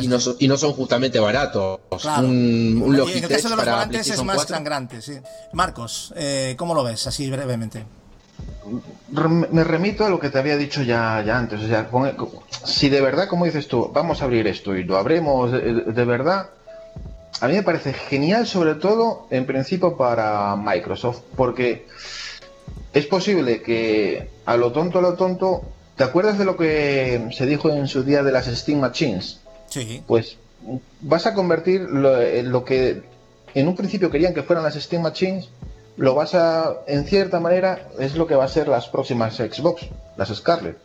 [0.00, 1.80] y, no son, y, no son, justamente baratos.
[2.18, 5.18] Un, un en el caso de los volantes es más sangrante, sí.
[5.52, 7.06] Marcos, eh, ¿cómo lo ves?
[7.06, 7.84] Así brevemente.
[9.10, 11.60] Me remito a lo que te había dicho ya, ya antes.
[11.60, 11.88] O sea,
[12.64, 16.50] si de verdad, como dices tú, vamos a abrir esto y lo abremos de verdad,
[17.40, 21.86] a mí me parece genial, sobre todo en principio para Microsoft, porque
[22.92, 25.62] es posible que a lo tonto, a lo tonto,
[25.96, 29.40] ¿te acuerdas de lo que se dijo en su día de las Steam Machines?
[29.68, 30.02] Sí.
[30.06, 30.36] Pues
[31.00, 33.02] vas a convertir lo, que
[33.54, 35.48] en un principio querían que fueran las Steam Machines,
[35.96, 39.86] lo vas a, en cierta manera, es lo que va a ser las próximas Xbox,
[40.16, 40.76] las Scarlet.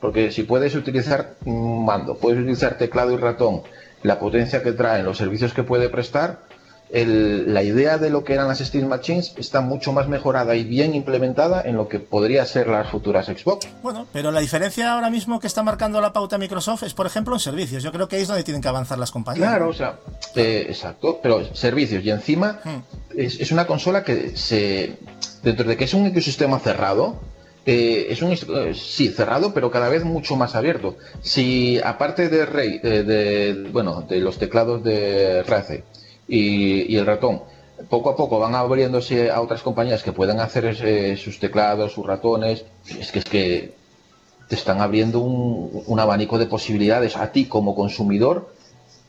[0.00, 3.62] Porque si puedes utilizar mando, puedes utilizar teclado y ratón,
[4.02, 6.40] la potencia que traen, los servicios que puede prestar,
[6.90, 10.94] la idea de lo que eran las Steam Machines está mucho más mejorada y bien
[10.94, 13.66] implementada en lo que podría ser las futuras Xbox.
[13.82, 17.34] Bueno, pero la diferencia ahora mismo que está marcando la pauta Microsoft es, por ejemplo,
[17.34, 17.82] en servicios.
[17.82, 19.48] Yo creo que ahí es donde tienen que avanzar las compañías.
[19.48, 19.98] Claro, o sea,
[20.36, 22.04] eh, exacto, pero servicios.
[22.04, 23.16] Y encima hmm.
[23.16, 24.98] es, una consola que se.
[25.42, 27.20] Dentro de que es un ecosistema cerrado,
[27.66, 32.44] eh, es un eh, sí cerrado pero cada vez mucho más abierto si aparte de
[32.44, 35.82] Rey de, bueno de los teclados de Raze
[36.28, 37.42] y, el ratón.
[37.88, 42.06] Poco a poco van abriéndose a otras compañías que puedan hacer eh, sus teclados, sus
[42.06, 42.64] ratones.
[42.86, 43.74] Es que es que
[44.48, 48.54] te están abriendo un, abanico de posibilidades a ti como consumidor,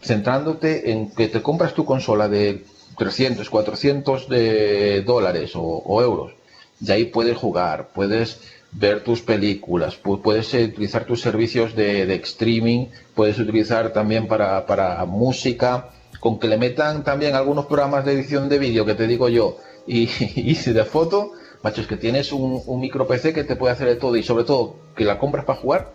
[0.01, 2.63] centrándote en que te compras tu consola de
[2.97, 6.33] 300, 400 de dólares o, euros.
[6.81, 8.39] Y ahí puedes jugar, puedes
[8.71, 15.05] ver tus películas, puedes utilizar tus servicios de, de streaming, puedes utilizar también para, para
[15.05, 19.29] música, con que le metan también algunos programas de edición de vídeo que te digo
[19.29, 21.31] yo y, y de foto,
[21.63, 24.43] macho, es que tienes un, micro PC que te puede hacer de todo y sobre
[24.43, 25.93] todo que la compras para jugar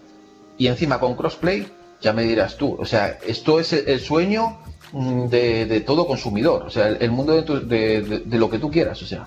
[0.59, 1.67] y encima con crossplay,
[2.01, 4.59] ya me dirás tú, o sea, esto es el, sueño
[4.93, 9.07] mm, de, todo consumidor, o sea, el, mundo de, de, lo que tú quieras, o
[9.07, 9.27] sea,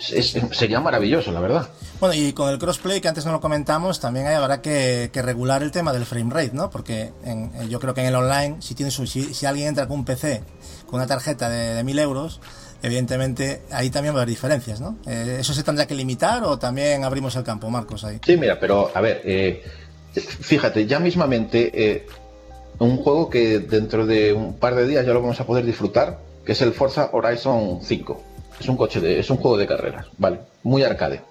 [0.00, 1.68] sería maravilloso, la verdad.
[2.00, 5.70] Bueno, y con el crossplay, que antes no lo comentamos, también habrá que, regular el
[5.70, 6.70] tema del frame rate, ¿no?
[6.70, 7.12] Porque
[7.68, 10.42] yo creo que en el online, si, tienes si, alguien entra con un PC
[10.86, 12.40] con una tarjeta de, de 1000 euros,
[12.82, 14.96] evidentemente ahí también va a haber diferencias, ¿no?
[15.06, 18.04] Eh, ¿Eso se tendrá que limitar o también abrimos el campo, Marcos?
[18.04, 18.20] Ahí?
[18.24, 19.62] Sí, mira, pero a ver, eh,
[20.14, 22.06] fíjate, ya mismamente eh,
[22.78, 26.18] un juego que dentro de un par de días ya lo vamos a poder disfrutar,
[26.44, 28.22] que es el Forza Horizon 5.
[28.60, 31.22] Es un coche de, es un juego de carreras, vale, muy arcade.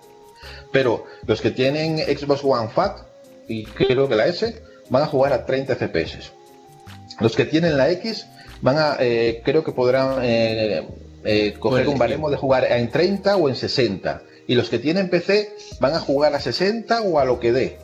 [0.72, 3.02] Pero los que tienen Xbox One Fat
[3.48, 6.32] y creo que la S van a jugar a 30 FPS.
[7.20, 8.26] Los que tienen la X
[8.62, 10.88] van a, eh, creo que podrán eh,
[11.24, 14.22] eh, coger un baremo de jugar en 30 o en 60.
[14.48, 17.78] Y los que tienen PC van a jugar a 60 o a lo que dé.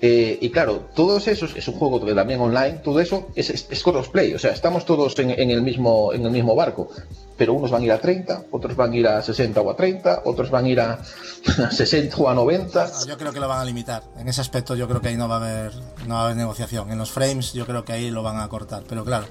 [0.00, 3.82] Eh, y claro, todos esos, es un juego que también online, todo eso es, es,
[3.84, 6.90] crossplay, o sea, estamos todos en, en, el mismo, en el mismo barco
[7.36, 9.76] pero unos van a ir a 30, otros van a ir a 60 o a
[9.76, 10.98] 30, otros van a ir a
[11.70, 13.06] 60 o a 90.
[13.06, 14.02] yo creo que lo van a limitar.
[14.16, 15.72] En ese aspecto yo creo que ahí no va a haber
[16.06, 16.90] no va a haber negociación.
[16.90, 19.26] En los frames yo creo que ahí lo van a cortar, pero claro,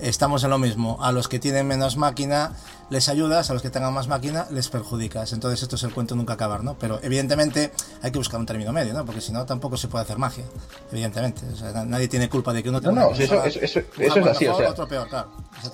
[0.00, 0.98] estamos en lo mismo.
[1.00, 2.52] A los que tienen menos máquina
[2.88, 5.32] les ayudas, a los que tengan más máquina les perjudicas.
[5.32, 6.78] Entonces esto es el cuento nunca acabar, ¿no?
[6.78, 9.04] Pero evidentemente hay que buscar un término medio, ¿no?
[9.04, 10.44] Porque si no tampoco se puede hacer magia,
[10.92, 11.42] evidentemente.
[11.52, 14.26] O sea, nadie tiene culpa de que uno tenga No, no, eso, eso, eso, es
[14.26, 14.46] así.
[14.46, 14.74] O sea,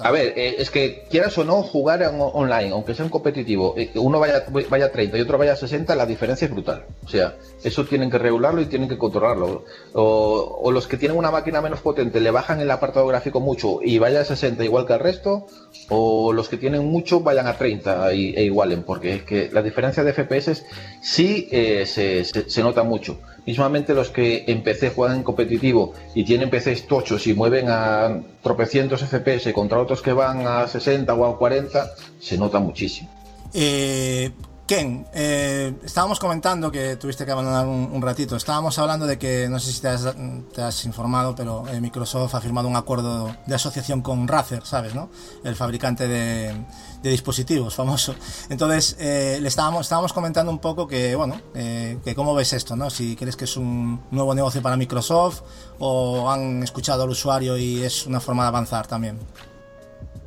[0.01, 3.93] a ver, eh, es que quieras o no jugar online, aunque sea un competitivo, eh,
[3.95, 6.85] uno vaya, vaya a 30 y otro vaya a 60, la diferencia es brutal.
[7.03, 9.65] O sea, eso tienen que regularlo y tienen que controlarlo.
[9.95, 13.99] O, los que tienen una máquina menos potente le bajan el apartado gráfico mucho y
[13.99, 15.47] vaya a 60 igual que el resto,
[15.89, 20.05] o los que tienen mucho vayan a 30 e, igualen, porque es que la diferencia
[20.05, 20.65] de FPS
[21.01, 23.19] sí eh, se, se, nota mucho.
[23.47, 28.21] Mismamente los que en PC juegan en competitivo y tienen PCs tochos y mueven a
[28.43, 33.09] tropecientos FPS contra otros que van a 60 o a 40, se nota muchísimo.
[33.53, 34.31] Eh,
[34.73, 38.37] Ken, eh, estábamos comentando que tuviste que abandonar un, ratito.
[38.37, 42.69] Estábamos hablando de que, no sé si te has, informado, pero eh, Microsoft ha firmado
[42.69, 44.95] un acuerdo de asociación con Razer, ¿sabes?
[44.95, 45.11] ¿no?
[45.45, 46.55] El fabricante de,
[47.03, 48.15] dispositivos famoso.
[48.49, 52.89] Entonces, eh, le estábamos, comentando un poco que, bueno, que cómo ves esto, ¿no?
[52.89, 55.43] Si crees que es un nuevo negocio para Microsoft
[55.81, 59.19] o han escuchado al usuario y es una forma de avanzar también.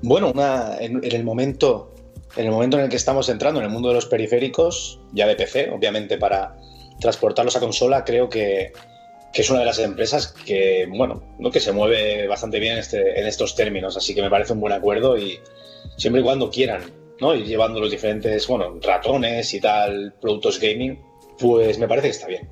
[0.03, 0.31] Bueno,
[0.79, 1.94] en el momento
[2.35, 5.27] en el momento en el que estamos entrando en el mundo de los periféricos, ya
[5.27, 6.55] de PC, obviamente para
[6.99, 8.73] transportarlos a consola, creo que,
[9.33, 11.51] es una de las empresas que, bueno, ¿no?
[11.51, 14.61] que se mueve bastante bien en, este, en estos términos, así que me parece un
[14.61, 15.39] buen acuerdo y
[15.97, 16.83] siempre y cuando quieran,
[17.19, 17.35] ¿no?
[17.35, 20.99] Ir llevando los diferentes, bueno, ratones y tal, productos gaming,
[21.37, 22.49] pues me parece que está bien.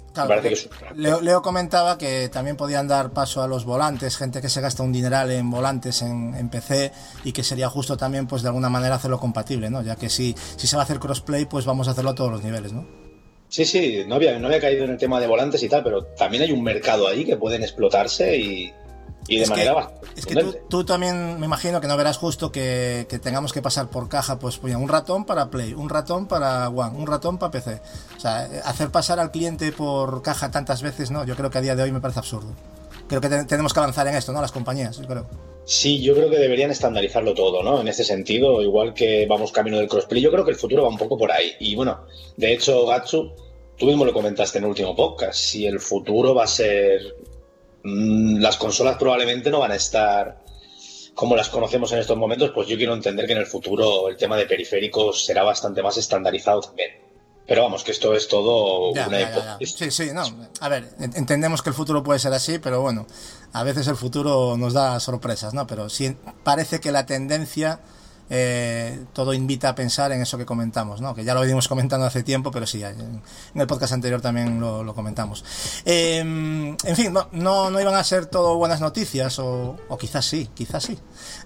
[0.96, 4.92] Leo, comentaba que también podían dar paso a los volantes, gente que se gasta un
[4.92, 6.92] dineral en volantes en, PC
[7.24, 9.82] y que sería justo también, pues de alguna manera hacerlo compatible, ¿no?
[9.82, 12.32] Ya que si, si se va a hacer crossplay, pues vamos a hacerlo a todos
[12.32, 12.86] los niveles, ¿no?
[13.48, 16.06] Sí, sí, no había, no había caído en el tema de volantes y tal, pero
[16.06, 18.74] también hay un mercado ahí que pueden explotarse y,
[19.28, 20.36] y de manera que, Es que
[20.70, 24.58] tú, también me imagino que no verás justo que, tengamos que pasar por caja, pues,
[24.58, 27.82] pues un ratón para Play, un ratón para One, un ratón para PC.
[28.18, 31.62] O sea, hacer pasar al cliente por caja tantas veces, no, yo creo que a
[31.62, 32.54] día de hoy me parece absurdo.
[33.08, 34.42] Creo que tenemos que avanzar en esto, ¿no?
[34.42, 35.26] Las compañías, yo creo.
[35.66, 37.80] Sí, yo creo que deberían estandarizarlo todo, ¿no?
[37.80, 40.90] En este sentido, igual que vamos camino del crossplay, yo creo que el futuro va
[40.90, 41.54] un poco por ahí.
[41.60, 42.02] Y bueno,
[42.36, 43.32] de hecho, Gatsu,
[43.78, 47.16] tú mismo lo comentaste en el último podcast, si el futuro va a ser
[47.84, 50.44] las consolas probablemente no van a estar
[51.14, 54.18] como las conocemos en estos momentos, pues yo quiero entender que en el futuro el
[54.18, 56.92] tema de periféricos será bastante más estandarizado también.
[57.46, 60.24] Pero vamos, que esto es todo una Sí, sí, no.
[60.62, 63.06] A ver, entendemos que el futuro puede ser así, pero bueno,
[63.52, 65.68] a veces el futuro nos da sorpresas, ¿no?
[65.68, 67.82] Pero sí parece que la tendencia
[68.30, 71.14] eh, todo invita a pensar en eso que comentamos, ¿no?
[71.14, 73.22] que ya lo venimos comentando hace tiempo, pero sí, en
[73.56, 75.44] el podcast anterior también lo, comentamos.
[75.86, 80.84] Em, en fin, no, no, iban a ser todo buenas noticias, o, quizás sí, quizás
[80.84, 80.98] sí.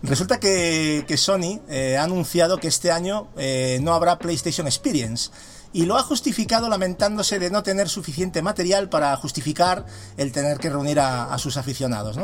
[0.04, 5.32] Resulta que, Sony eh, ha anunciado que este año eh, no habrá PlayStation Experience
[5.78, 9.86] y lo ha justificado lamentándose de no tener suficiente material para justificar
[10.18, 12.18] el tener que reunir a, sus aficionados.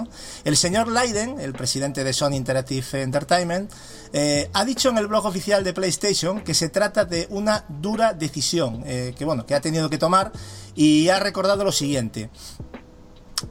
[0.44, 3.72] El señor Leiden, el presidente de Sony Interactive Entertainment,
[4.12, 8.14] eh, ha dicho en el blog oficial de PlayStation que se trata de una dura
[8.14, 10.32] decisión eh, que, bueno, que ha tenido que tomar
[10.74, 12.32] y ha recordado lo siguiente.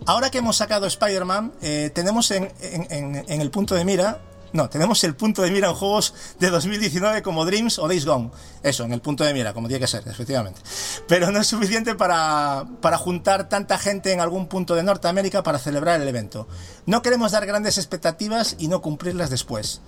[0.06, 4.20] Ahora que hemos sacado Spider-Man, eh, tenemos en, en el punto de mira
[4.52, 8.30] no, tenemos el punto de mira en juegos de 2019 como Dreams o Days Gone.
[8.62, 10.60] Eso, en el punto de mira, como tiene que ser, efectivamente.
[11.08, 15.58] Pero no es suficiente para, para juntar tanta gente en algún punto de Norteamérica para
[15.58, 16.48] celebrar el evento.
[16.86, 19.80] No queremos dar grandes expectativas y no cumplirlas después.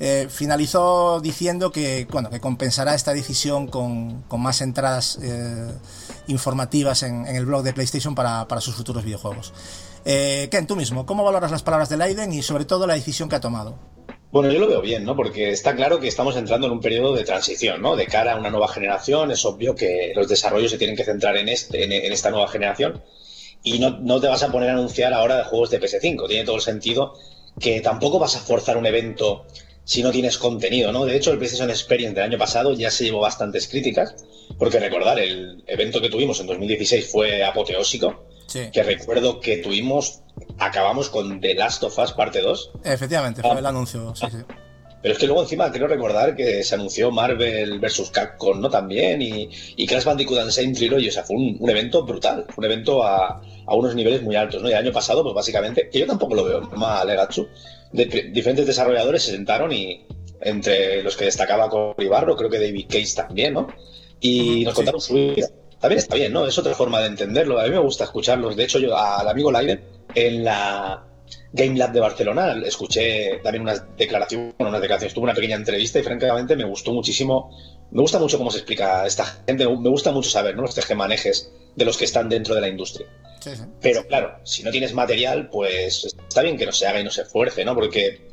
[0.00, 5.72] Eh, finalizó diciendo que, bueno, que compensará esta decisión con, con más entradas eh,
[6.28, 9.52] informativas en, el blog de PlayStation para, para sus futuros videojuegos.
[10.04, 13.28] Eh, Ken, tú mismo, ¿cómo valoras las palabras de Leiden y sobre todo la decisión
[13.28, 13.97] que ha tomado?
[14.30, 15.16] Bueno, yo lo veo bien, ¿no?
[15.16, 17.96] Porque está claro que estamos entrando en un periodo de transición, ¿no?
[17.96, 21.38] De cara a una nueva generación, es obvio que los desarrollos se tienen que centrar
[21.38, 23.02] en, este, esta nueva generación
[23.62, 26.28] y no, no, te vas a poner a anunciar ahora de juegos de PS5.
[26.28, 27.14] Tiene todo el sentido
[27.58, 29.46] que tampoco vas a forzar un evento
[29.84, 31.06] si no tienes contenido, ¿no?
[31.06, 34.14] De hecho, el PlayStation Experience del año pasado ya se llevó bastantes críticas,
[34.58, 40.22] porque recordar, el evento que tuvimos en 2016 fue apoteósico que recuerdo que tuvimos,
[40.58, 42.72] acabamos con The Last of Us parte 2.
[42.84, 44.38] Efectivamente, fue el anuncio, sí, sí.
[45.00, 48.10] Pero es que luego encima quiero recordar que se anunció Marvel vs.
[48.10, 48.68] Capcom, ¿no?
[48.68, 52.64] También, y, y Crash Bandicoot Insane Trilogy, o sea, fue un, un evento brutal, un
[52.64, 54.68] evento a, a, unos niveles muy altos, ¿no?
[54.68, 57.46] Y el año pasado, pues básicamente, que yo tampoco lo veo mal, Legatsu,
[57.92, 60.04] de, diferentes desarrolladores se sentaron y
[60.40, 63.68] entre los que destacaba Cory Barro, creo que David Case también, ¿no?
[64.20, 65.48] Y nos contaron su vida.
[65.80, 66.46] También está bien, ¿no?
[66.46, 67.60] Es otra forma de entenderlo.
[67.60, 68.56] A mí me gusta escucharlos.
[68.56, 69.82] De hecho, yo al amigo Laiden,
[70.14, 71.04] en la
[71.52, 75.98] Game Lab de Barcelona, escuché también unas declaraciones, bueno, unas declaraciones, tuve una pequeña entrevista
[75.98, 77.50] y francamente me gustó muchísimo,
[77.90, 80.62] me gusta mucho cómo se explica esta gente, me gusta mucho saber, ¿no?
[80.62, 83.06] Los tejemanejes de los que están dentro de la industria.
[83.40, 83.62] Sí, sí.
[83.80, 87.10] Pero claro, si no tienes material, pues está bien que no se haga y no
[87.10, 87.74] se esfuerce, ¿no?
[87.74, 88.26] Porque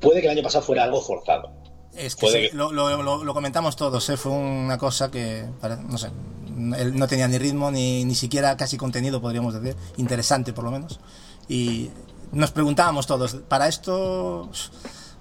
[0.00, 1.50] puede que el año pasado fuera algo forzado.
[1.94, 2.56] Es que, sí, que...
[2.56, 4.16] Lo, lo, lo, comentamos todos, ¿eh?
[4.16, 5.44] fue una cosa que,
[5.88, 6.08] no sé,
[6.54, 11.00] no tenía ni ritmo ni, ni siquiera casi contenido, podríamos decir, interesante por lo menos.
[11.48, 11.90] Y
[12.32, 14.48] nos preguntábamos todos, ¿para esto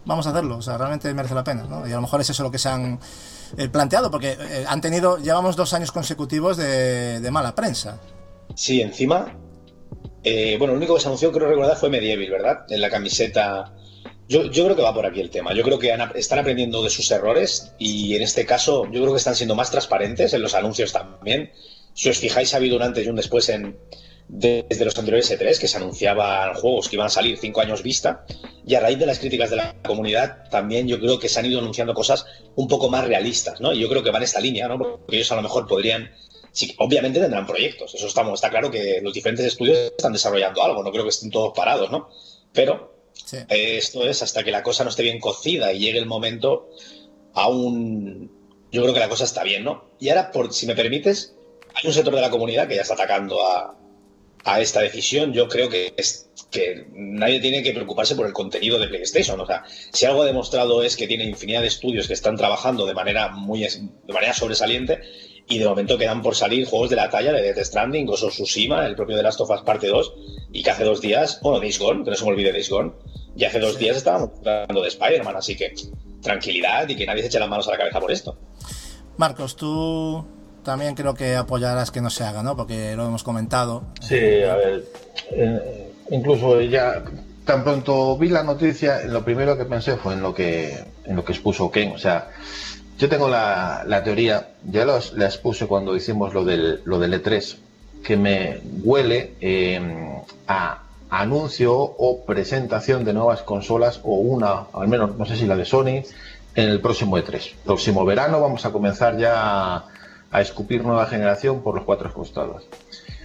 [0.06, 0.58] vamos a hacerlo?
[0.58, 1.88] O sea, realmente merece la pena, ¿no?
[1.88, 3.00] Y a lo mejor es eso lo que se han
[3.58, 8.00] eh, planteado, porque eh, han tenido, llevamos dos años consecutivos de, de mala prensa.
[8.56, 9.34] Sí, encima,
[10.24, 12.66] eh, bueno, lo único que se anunció, creo recordar, fue Medieval, ¿verdad?
[12.70, 13.74] En la camiseta.
[14.28, 15.54] Yo, yo, creo que va por aquí el tema.
[15.54, 19.12] Yo creo que han, están aprendiendo de sus errores y en este caso yo creo
[19.12, 21.52] que están siendo más transparentes en los anuncios también.
[21.94, 23.78] Si os fijáis, ha habido un antes y un después en,
[24.28, 28.26] desde los anteriores E3, que se anunciaban juegos que iban a salir cinco años vista,
[28.66, 31.46] y a raíz de las críticas de la comunidad, también yo creo que se han
[31.46, 33.74] ido anunciando cosas un poco más realistas, ¿no?
[33.74, 34.78] Y yo creo que van esta línea, ¿no?
[34.78, 36.12] Porque ellos a lo mejor podrían.
[36.52, 40.84] Sí, obviamente tendrán proyectos, eso estamos, está claro que los diferentes estudios están desarrollando algo,
[40.84, 42.10] no creo que estén todos parados, ¿no?
[42.54, 42.93] Pero
[43.50, 46.70] esto es hasta que la cosa no esté bien cocida y llegue el momento,
[47.34, 48.32] aún
[48.72, 49.86] yo creo que la cosa está bien, ¿no?
[50.00, 51.36] Y ahora, por, si me permites,
[51.76, 53.76] hay un sector de la comunidad que ya está atacando a,
[54.44, 58.78] a esta decisión, yo creo que es que nadie tiene que preocuparse por el contenido
[58.78, 59.40] de PlayStation.
[59.40, 62.86] O sea, si algo ha demostrado es que tiene infinidad de estudios que están trabajando
[62.86, 65.02] de manera muy de manera sobresaliente
[65.48, 68.34] y de momento quedan por salir juegos de la talla de Death Stranding, Ghost of
[68.34, 70.14] Tsushima, el propio de Last of Us Parte 2
[70.52, 72.92] y que hace dos días, bueno, Days Gone, que no se me olvide Days Gone,
[73.36, 75.74] y hace dos días estábamos hablando de Spider-Man, así que
[76.22, 78.38] tranquilidad y que nadie se eche las manos a la cabeza por esto.
[79.18, 80.26] Marcos, tú
[80.64, 82.56] también creo que apoyarás que no se haga, ¿no?
[82.56, 83.84] Porque lo hemos comentado.
[84.02, 84.86] Sí, a ver,
[85.32, 87.04] eh, incluso ya
[87.46, 91.26] tan pronto vi la noticia, lo primero que pensé fue en lo que en lo
[91.26, 92.30] que expuso Ken, o sea,
[93.04, 97.58] yo tengo la, teoría, ya los, la expuse cuando hicimos lo del, lo del E3,
[98.02, 105.18] que me huele eh, a anuncio o presentación de nuevas consolas o una, al menos
[105.18, 106.06] no sé si la de Sony,
[106.56, 107.56] en el próximo E3.
[107.66, 109.84] Próximo verano vamos a comenzar ya
[110.32, 112.64] a escupir nueva generación por los cuatro costados.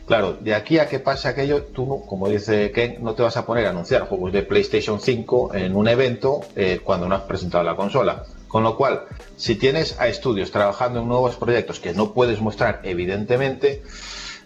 [0.07, 3.47] Claro, de aquí a que pase aquello, tú, como dice Ken, no te vas a
[3.47, 7.63] poner a anunciar juegos de PlayStation 5 en un evento eh, cuando no has presentado
[7.63, 8.25] la consola.
[8.49, 9.05] Con lo cual,
[9.37, 13.83] si tienes a estudios trabajando en nuevos proyectos que no puedes mostrar, evidentemente,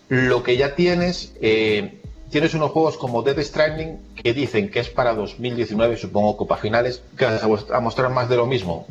[0.09, 2.01] lo que ya tienes, eh,
[2.33, 7.03] tienes unos juegos como Dead Stranding que dicen que es para 2019, supongo Copa Finales,
[7.17, 8.87] que vas a mostrar más de lo mismo.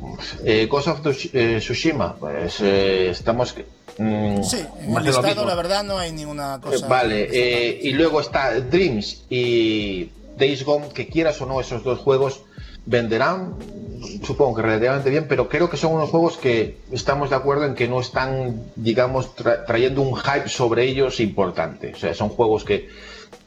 [0.46, 3.56] Eh, Ghost of Tsushima, pues eh, estamos...
[3.98, 6.88] Mm, sí, en el listado la verdad no hay ninguna cosa...
[6.88, 12.00] vale, eh, y luego está Dreams y Days Gone, que quieras o no esos dos
[12.00, 12.42] juegos
[12.86, 13.56] venderán,
[14.24, 17.76] supongo que relativamente bien, pero creo que son unos juegos que estamos de acuerdo en
[17.76, 21.94] que no están, digamos, tra trayendo un hype sobre ellos importante.
[21.94, 22.90] O sea, son juegos que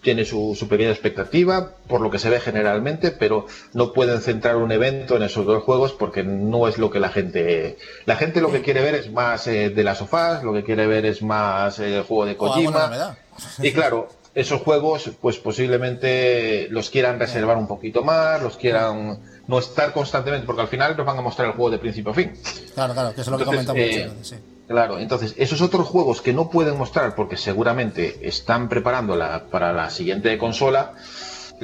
[0.02, 4.56] tiene su, su, pequeña expectativa, por lo que se ve generalmente, pero no pueden centrar
[4.56, 7.78] un evento en esos dos juegos porque no es lo que la gente...
[8.04, 10.86] La gente lo que quiere ver es más eh, de las sofás, lo que quiere
[10.86, 13.16] ver es más eh, el juego de Kojima.
[13.58, 19.58] y claro, esos juegos pues posiblemente los quieran reservar un poquito más, los quieran no
[19.58, 22.32] estar constantemente, porque al final nos van a mostrar el juego de principio a fin.
[22.74, 23.82] Claro, claro, que eso es lo que comentamos.
[23.82, 24.36] Eh, sí.
[24.66, 29.18] Claro, entonces esos otros juegos que no pueden mostrar porque seguramente están preparando
[29.50, 30.94] para la siguiente consola,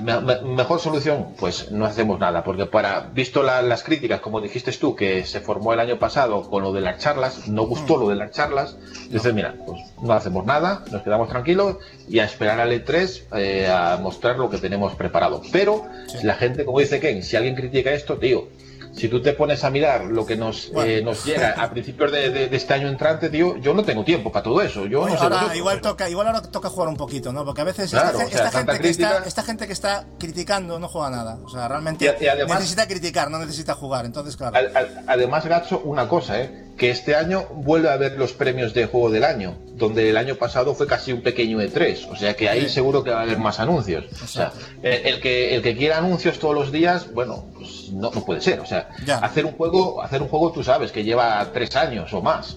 [0.00, 4.40] me, me, mejor solución, pues no hacemos nada, porque para, visto la, las críticas, como
[4.40, 7.96] dijiste tú, que se formó el año pasado con lo de las charlas, no gustó
[7.96, 8.76] lo de las charlas,
[9.08, 11.76] dices, mira, pues no hacemos nada, nos quedamos tranquilos
[12.08, 15.42] y a esperar al E3 eh, a mostrar lo que tenemos preparado.
[15.52, 16.26] Pero sí.
[16.26, 18.48] la gente, como dice Ken, si alguien critica esto, tío,
[18.92, 20.90] si tú te pones a mirar lo que nos, bueno.
[20.90, 24.04] eh, nos llega a principios de, de, de, este año entrante, tío, yo no tengo
[24.04, 24.86] tiempo para todo eso.
[24.86, 27.44] Yo bueno, no sé ahora, igual, toca, igual ahora toca jugar un poquito, ¿no?
[27.44, 29.08] Porque a veces claro, esta, o sea, esta, gente crítica...
[29.08, 31.38] que está, esta, gente que está, criticando no juega nada.
[31.44, 34.04] O sea, realmente y, y además, necesita criticar, no necesita jugar.
[34.04, 34.56] Entonces, claro.
[34.56, 36.69] Al, al, además, Gacho, una cosa, ¿eh?
[36.76, 40.36] Que este año vuelve a haber los premios de juego del año, donde el año
[40.36, 43.38] pasado fue casi un pequeño E3, o sea que ahí seguro que va a haber
[43.38, 44.04] más anuncios.
[44.22, 44.52] O sea,
[44.82, 48.40] eh, el que, el que quiera anuncios todos los días, bueno, pues no, no puede
[48.40, 48.60] ser.
[48.60, 48.88] O sea,
[49.20, 52.56] hacer un juego, hacer un juego tú sabes que lleva tres años o más.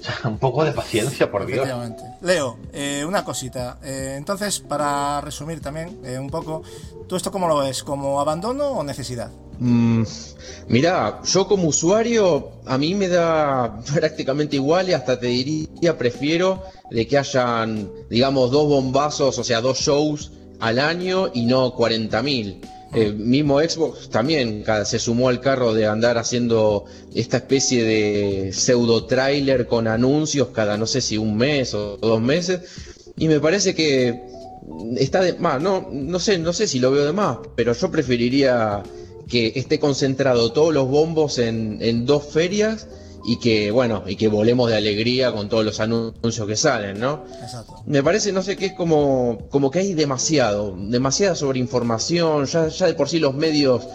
[0.00, 1.68] O sea, un poco de paciencia, por Dios.
[2.22, 3.78] Leo, eh, una cosita.
[3.84, 6.62] Eh, entonces, para resumir también un poco,
[7.06, 7.84] ¿tú esto cómo lo ves?
[7.84, 9.30] ¿Como abandono o necesidad?
[9.60, 10.04] Mm,
[10.68, 16.62] mira, yo como usuario a mí me da prácticamente igual y hasta te diría prefiero
[16.90, 22.60] de que hayan, digamos, dos bombazos, o sea, dos shows al año y no 40.000.
[22.92, 29.04] Eh, mismo Xbox también se sumó al carro de andar haciendo esta especie de pseudo
[29.04, 32.62] trailer con anuncios cada no sé si un mes o dos meses
[33.16, 34.20] y me parece que
[34.96, 37.92] está de más no no sé no sé si lo veo de más pero yo
[37.92, 38.82] preferiría
[39.30, 42.86] que esté concentrado todos los bombos en, en dos ferias
[43.24, 47.24] y que bueno y que volemos de alegría con todos los anuncios que salen no
[47.42, 47.82] Exacto.
[47.86, 52.46] me parece no sé qué es como como que hay demasiado demasiada sobreinformación.
[52.46, 53.86] Ya ya de por sí los medios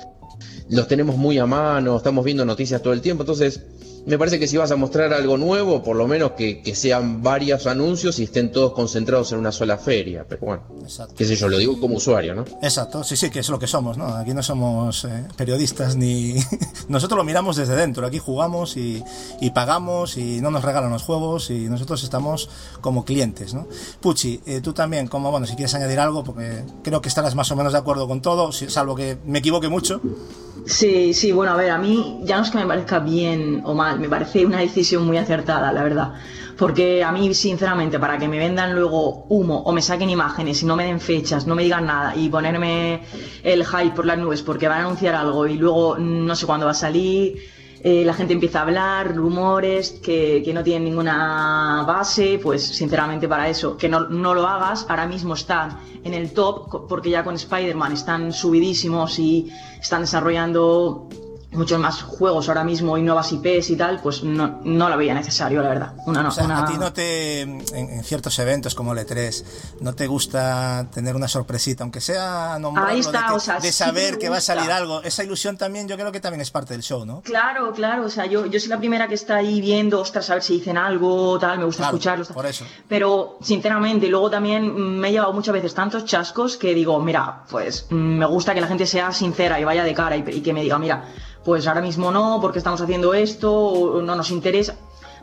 [0.69, 3.23] los tenemos muy a mano estamos viendo noticias todo el tiempo.
[3.23, 3.61] Entonces
[4.05, 7.67] me parece que si vas a mostrar algo nuevo, por lo menos que, sean varios
[7.67, 10.25] anuncios y estén todos concentrados en una sola feria.
[10.27, 11.15] Pero bueno, Exacto.
[11.17, 12.45] qué sé yo, lo digo como usuario, ¿no?
[12.61, 14.07] Exacto, sí, sí, que es lo que somos, ¿no?
[14.07, 16.35] Aquí no somos eh, periodistas ni...
[16.89, 19.03] nosotros lo miramos desde dentro, aquí jugamos y,
[19.53, 22.49] pagamos y no nos regalan los juegos y nosotros estamos
[22.81, 23.67] como clientes, ¿no?
[24.01, 27.49] Puchi, eh, tú también, como, bueno, si quieres añadir algo, porque creo que estarás más
[27.51, 30.01] o menos de acuerdo con todo, salvo que me equivoque mucho.
[30.65, 33.73] Sí, sí, bueno, a ver, a mí ya no es que me parezca bien o
[33.75, 36.13] mal, me parece una decisión muy acertada, la verdad.
[36.57, 40.65] Porque a mí, sinceramente, para que me vendan luego humo o me saquen imágenes y
[40.65, 43.01] no me den fechas, no me digan nada y ponerme
[43.43, 46.65] el hype por las nubes porque van a anunciar algo y luego no sé cuándo
[46.65, 47.37] va a salir,
[47.87, 53.27] eh, la gente empieza a hablar, rumores que, que, no tienen ninguna base, pues sinceramente
[53.27, 57.23] para eso, que no, no lo hagas, ahora mismo están en el top porque ya
[57.23, 61.09] con Spider-Man están subidísimos y están desarrollando
[61.55, 65.13] muchos más juegos ahora mismo y nuevas IPs y tal, pues no, no lo veía
[65.13, 65.93] necesario, la verdad.
[66.05, 69.43] Una, o sea, a ti no te, en, ciertos eventos como el E3,
[69.81, 74.17] no te gusta tener una sorpresita, aunque sea Ahí está, de, o sea, de saber
[74.17, 75.01] que va a salir algo.
[75.03, 77.21] Esa ilusión también yo creo que también es parte del show, ¿no?
[77.21, 80.35] Claro, claro, o sea, yo, yo soy la primera que está ahí viendo, ostras, a
[80.35, 82.27] ver si dicen algo, tal, me gusta escucharlos.
[82.29, 82.65] Por eso.
[82.87, 87.87] Pero, sinceramente, luego también me he llevado muchas veces tantos chascos que digo, mira, pues
[87.89, 90.61] mm, me gusta que la gente sea sincera y vaya de cara y que me
[90.61, 91.05] diga, mira,
[91.45, 94.75] pues ahora mismo no, porque estamos haciendo esto, no nos interesa.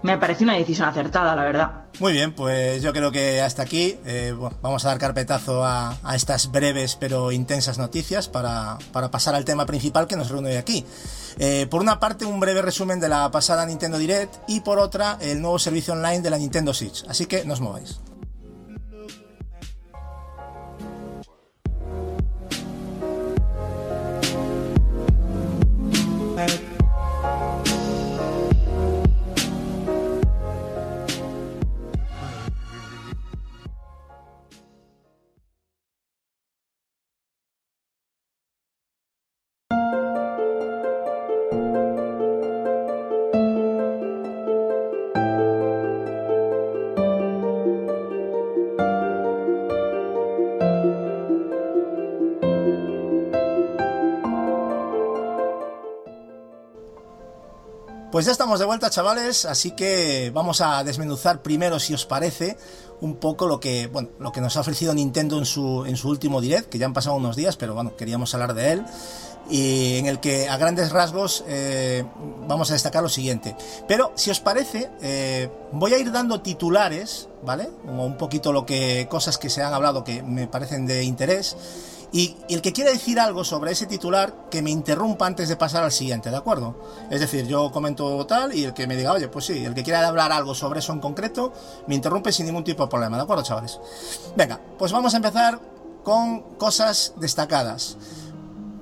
[0.03, 1.85] Me parece una decisión acertada, la verdad.
[2.01, 6.51] Muy bien, pues yo creo que hasta aquí eh, vamos a dar carpetazo a, estas
[6.51, 8.79] breves pero intensas noticias para,
[9.11, 10.85] pasar al tema principal que nos reúne hoy aquí.
[11.39, 15.19] Eh, por una parte, un breve resumen de la pasada Nintendo Direct y por otra,
[15.21, 17.05] el nuevo servicio online de la Nintendo Switch.
[17.09, 18.01] Así que nos mováis.
[26.49, 26.72] night.
[58.23, 62.57] Pues ya estamos de vuelta, chavales, así que vamos a desmenuzar primero, si os parece,
[63.01, 66.09] un poco lo que, bueno, lo que nos ha ofrecido Nintendo en su, en su
[66.09, 68.85] último direct, que ya han pasado unos días, pero bueno, queríamos hablar de él,
[69.51, 72.05] y en el que a grandes rasgos eh,
[72.47, 73.57] vamos a destacar lo siguiente.
[73.89, 77.71] Pero si os parece, eh, voy a ir dando titulares, ¿vale?
[77.85, 81.57] Como un poquito lo que, cosas que se han hablado que me parecen de interés
[82.13, 85.83] y, el que quiera decir algo sobre ese titular, que me interrumpa antes de pasar
[85.83, 86.77] al siguiente, ¿de acuerdo?
[87.11, 89.83] Es decir, yo comento tal y el que me diga, oye, pues sí, el que
[89.83, 91.55] quiera hablar algo sobre eso en concreto,
[91.87, 93.81] me interrumpe sin ningún tipo de problema, ¿de acuerdo, chavales?
[94.37, 95.59] Venga, pues vamos a empezar
[96.05, 97.97] con cosas destacadas.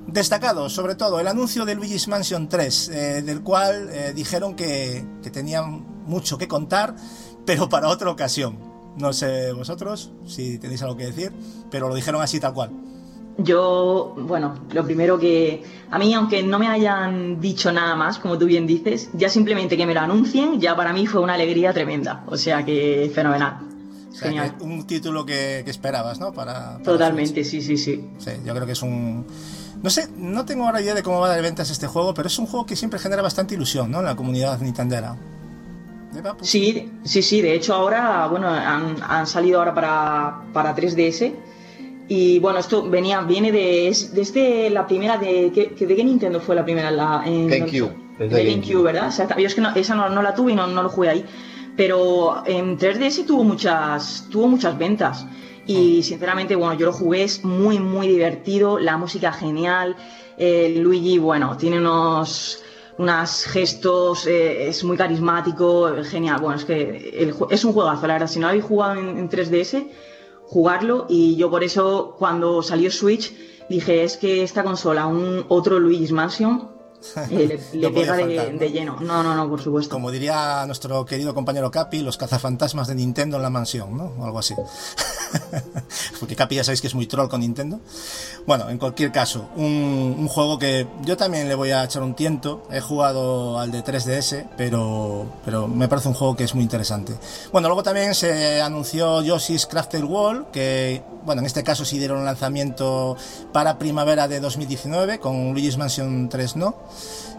[0.09, 5.07] Destacado, sobre todo, el anuncio de Luigi's Mansion 3, eh, del cual eh, dijeron que,
[5.23, 6.97] que tenían mucho que contar,
[7.47, 8.59] pero para otra ocasión.
[8.97, 11.33] No sé vosotros si tenéis algo que decir,
[11.71, 12.71] pero lo dijeron así tal cual.
[13.39, 18.37] Yo, bueno, lo primero que a mí, aunque no me hayan dicho nada más, como
[18.37, 21.73] tú bien dices, ya simplemente que me lo anuncien, ya para mí fue una alegría
[21.73, 22.23] tremenda.
[22.27, 23.59] O sea que fenomenal.
[24.19, 24.55] Genial.
[24.61, 26.33] un título que, esperabas, ¿no?
[26.33, 28.05] Para, Totalmente, sí, sí, sí.
[28.19, 29.25] Sí, yo creo que es un...
[29.83, 32.29] No sé, no tengo ahora idea de cómo va a dar ventas este juego, pero
[32.29, 34.01] es un juego que siempre genera bastante ilusión, ¿no?
[34.01, 35.17] En la comunidad nintendera.
[36.37, 37.41] Pues- Sí, sí, sí.
[37.41, 41.33] De hecho, ahora, bueno, han, han salido ahora para, para 3DS.
[42.13, 45.53] Y bueno, esto venía, viene de, es- desde la primera de.
[45.55, 46.91] ¿qué, ¿De qué Nintendo fue la primera?
[46.91, 48.83] La, en, GameCube, De GameCube, GameCube.
[48.83, 49.07] ¿verdad?
[49.07, 49.39] Exacto.
[49.39, 51.25] Yo es que no- esa no, no la tuve y no, no lo jugué ahí.
[51.77, 55.25] Pero en 3DS tuvo muchas, tuvo muchas ventas.
[55.67, 59.95] Y sinceramente, bueno, yo lo jugué, es muy, muy divertido, la música genial.
[60.37, 62.63] El Luigi, bueno, tiene unos
[62.99, 66.41] unos gestos, eh, es muy carismático, eh, genial.
[66.41, 68.27] Bueno, es que el es un juegazo, la verdad.
[68.27, 69.87] Si no habéis jugado en, en 3DS,
[70.51, 71.07] jugarlo.
[71.09, 73.33] Y yo por eso, cuando salió Switch,
[73.69, 76.69] dije, es que esta consola, un otro Luigi's Mansion,
[77.31, 78.99] eh, le, le pega de, de lleno.
[79.01, 79.95] No, no, no, por supuesto.
[79.95, 84.13] Como diría nuestro querido compañero Capi, los cazafantasmas de Nintendo en la mansión, ¿no?
[84.19, 84.55] O algo así.
[86.21, 87.81] Porque Capi ya sabéis que es muy troll con Nintendo.
[88.47, 92.15] Bueno, en cualquier caso, un, un juego que yo también le voy a echar un
[92.15, 92.67] tiento.
[92.71, 97.15] He jugado al de 3DS, pero, pero me parece un juego que es muy interesante.
[97.53, 102.19] Bueno, luego también se anunció Yoshi's Crafted World, que, bueno, en este caso sí dieron
[102.19, 103.17] un lanzamiento
[103.53, 106.75] para primavera de 2019, con Luigi's Mansion 3 no.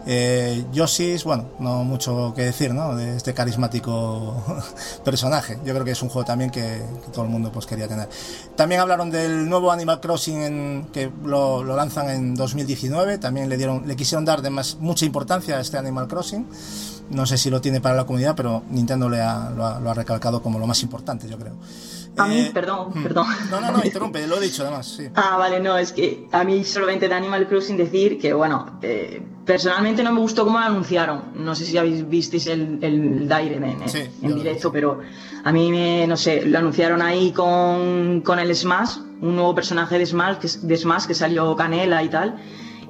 [0.06, 2.96] Eh, Yoshi's, bueno, no mucho que decir, ¿no?
[2.96, 4.42] De este carismático
[5.04, 5.58] personaje.
[5.64, 6.60] Yo creo que es un juego también que,
[7.04, 8.08] que todo el mundo pues quería tener.
[8.56, 13.18] También hablaron del nuevo Animal Crossing en, que lo, lo lanzan en 2019.
[13.18, 16.46] También le dieron, le quisieron dar de más, mucha importancia a este Animal Crossing.
[17.10, 19.90] No sé si lo tiene para la comunidad, pero Nintendo le ha- lo, ha, lo
[19.90, 21.52] ha recalcado como lo más importante, yo creo.
[22.16, 23.02] A mí, Eh, perdón, hmm.
[23.02, 23.26] perdón.
[23.50, 25.08] No, no, no, interrumpe, lo he dicho además, sí.
[25.14, 29.22] Ah, vale, no, es que a mí solamente de Animal Crossing decir que, bueno, eh,
[29.46, 31.32] personalmente no me gustó cómo lo anunciaron.
[31.36, 35.00] No sé si habéis visteis el, el Dire en, en- Sí, directo, pero
[35.44, 39.98] a mí me, no sé, lo anunciaron ahí con, con el Smash, un nuevo personaje
[39.98, 42.36] de Smash, que, de Smash que salió Canela y tal.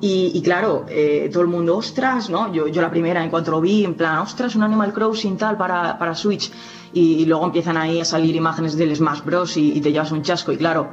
[0.03, 2.53] Y, y claro, eh, todo el mundo, ostras, ¿no?
[2.53, 5.57] Yo, yo la primera, en cuanto lo vi, en plan, ostras, un Animal Crossing tal
[5.57, 6.51] para, para Switch.
[6.93, 9.57] Y, y luego empiezan ahí a salir imágenes del Smash Bros.
[9.57, 10.51] y, y te llevas un chasco.
[10.51, 10.91] Y claro,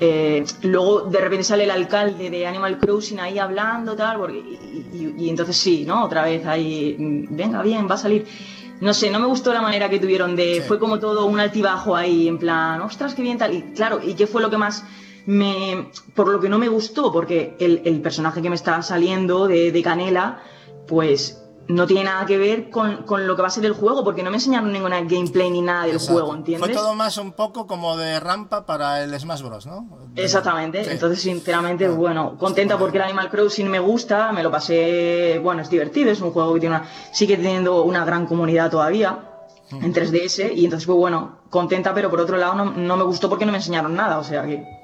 [0.00, 4.96] eh, luego de repente sale el alcalde de Animal Crossing ahí hablando, tal, porque, y,
[4.96, 6.04] y- y entonces sí, ¿no?
[6.04, 8.26] Otra vez ahí, mm, venga, bien, va a salir.
[8.80, 10.56] No sé, no me gustó la manera que tuvieron de.
[10.56, 10.60] Sí.
[10.62, 13.54] Fue como todo un altibajo ahí, en plan, ostras, qué bien tal.
[13.54, 14.82] Y claro, ¿y qué fue lo que más
[15.30, 15.90] me.
[16.14, 17.12] por lo que no me gustó?
[17.12, 20.40] Porque el, el personaje que me estaba saliendo de, de Canela,
[20.88, 21.36] pues
[21.68, 24.24] no tiene nada que ver con, con lo que va a ser el juego, porque
[24.24, 26.14] no me enseñaron ninguna gameplay ni nada del Exacto.
[26.14, 26.66] juego, ¿entiendes?
[26.68, 29.86] Fue todo más un poco como de rampa para el Smash Bros, ¿no?
[30.16, 30.90] Exactamente, Sí.
[30.90, 35.62] entonces sinceramente, Ah, bueno, contenta porque el Animal Crossing me gusta, me lo pasé, bueno,
[35.62, 39.28] es divertido, es un juego que tiene una, sigue teniendo una gran comunidad todavía
[39.70, 43.28] en 3DS y entonces pues bueno, contenta, pero por otro lado no, no me gustó
[43.28, 44.79] porque no me enseñaron nada, o sea que...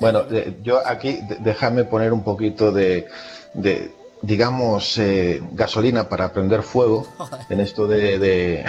[0.00, 3.06] Bueno, eh, yo aquí déjame poner un poquito de,
[3.54, 3.92] de,
[4.22, 7.06] digamos, eh, gasolina para prender fuego
[7.48, 8.64] en esto de, de-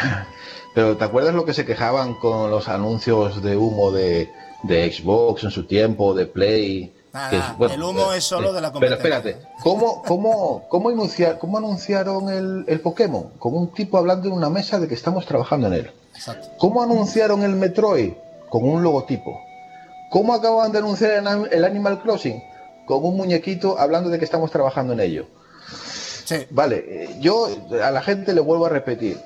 [0.75, 4.29] Pero ¿te acuerdas lo que se quejaban con los anuncios de humo de,
[4.63, 6.93] de Xbox en su tiempo, de Play?
[7.13, 9.17] Nada, Que el humo es solo de la Pero competencia.
[9.17, 13.31] espérate, ¿cómo, cómo, cómo, anunciar, cómo anunciaron el, el Pokémon?
[13.37, 15.91] Con un tipo hablando en una mesa de que estamos trabajando en él.
[16.15, 16.47] Exacto.
[16.57, 18.13] ¿Cómo anunciaron el Metroid?
[18.49, 19.41] Con un logotipo.
[20.11, 22.43] ¿Cómo acaban de anunciar el Anim- el Animal Crossing?
[22.85, 25.25] Con un muñequito hablando de que estamos trabajando en ello.
[26.25, 26.45] Sí.
[26.51, 27.47] Vale, eh, yo
[27.83, 29.17] a la gente le vuelvo a repetir.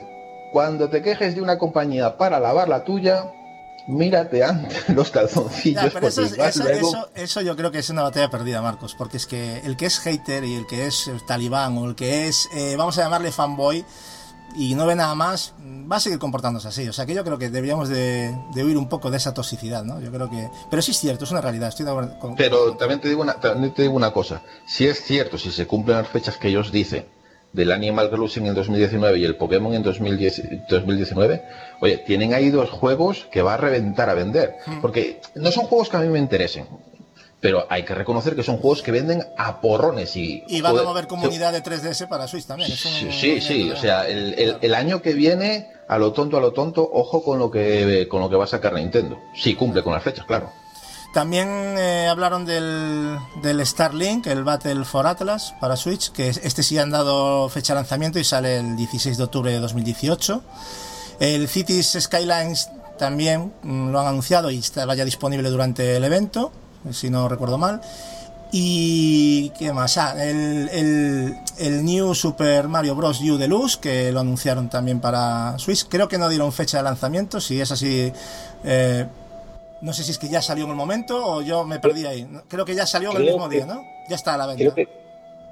[0.54, 3.32] Cuando te quejes de una compañía para lavar la tuya,
[3.88, 8.30] mírate antes los calzoncillos eso, eso, luego- eso- eso yo creo que es una batalla
[8.30, 11.86] perdida, Marcos, porque es que el que es hater y el que es talibán o
[11.86, 13.84] el que es, eh, vamos a llamarle fanboy
[14.56, 15.54] y no ve nada más,
[15.92, 16.88] va a seguir comportándose así.
[16.88, 19.84] O sea que yo creo que deberíamos de, de huir un poco de esa toxicidad,
[19.84, 20.00] ¿no?
[20.00, 20.50] Yo creo que...
[20.70, 22.36] Pero sí es cierto, es una realidad, estoy de acuerdo con...
[22.36, 24.42] Pero también te digo una, también te digo una cosa.
[24.66, 27.06] Si es cierto, si se cumplen las fechas que ellos dicen
[27.56, 31.44] del Animal Crossing en 2019 y el Pokémon en 2010 2019,
[31.80, 34.58] oye, tienen ahí dos juegos que va a reventar a vender.
[34.82, 36.68] Porque no son juegos que a mí me interesen.
[37.46, 40.44] Pero hay que reconocer que son juegos que venden a porrones y...
[40.48, 42.72] Y van a mover comunidad de 3DS para Switch también.
[42.72, 46.54] Sí, sí, o sea, el, el- el año que viene, a lo tonto, a lo
[46.54, 49.20] tonto, ojo con lo que con lo que va a sacar Nintendo.
[49.36, 50.52] Sí, cumple con las fechas, claro.
[51.14, 56.64] También eh, hablaron del, del Starlink, el Battle for Atlas para Switch, que es- este
[56.64, 60.42] sí han dado fecha de lanzamiento y sale el 16 de octubre de 2018.
[61.20, 66.52] El Cities Skylines también mm, lo han anunciado y estaba ya disponible durante el evento,
[66.92, 67.82] si no recuerdo mal.
[68.52, 73.20] Y qué más, ah, el, el, el New Super Mario Bros.
[73.22, 75.88] U Deluxe, que lo anunciaron también para Switch.
[75.90, 78.14] Creo que no dieron fecha de lanzamiento, si es así,
[78.64, 79.06] eh,
[79.82, 82.28] no sé si es que ya salió en el momento o yo me perdí ahí.
[82.48, 83.82] Creo que ya salió en el Creo mismo que- día, ¿no?
[84.08, 84.60] Ya está a la venta.
[84.62, 84.88] Creo que,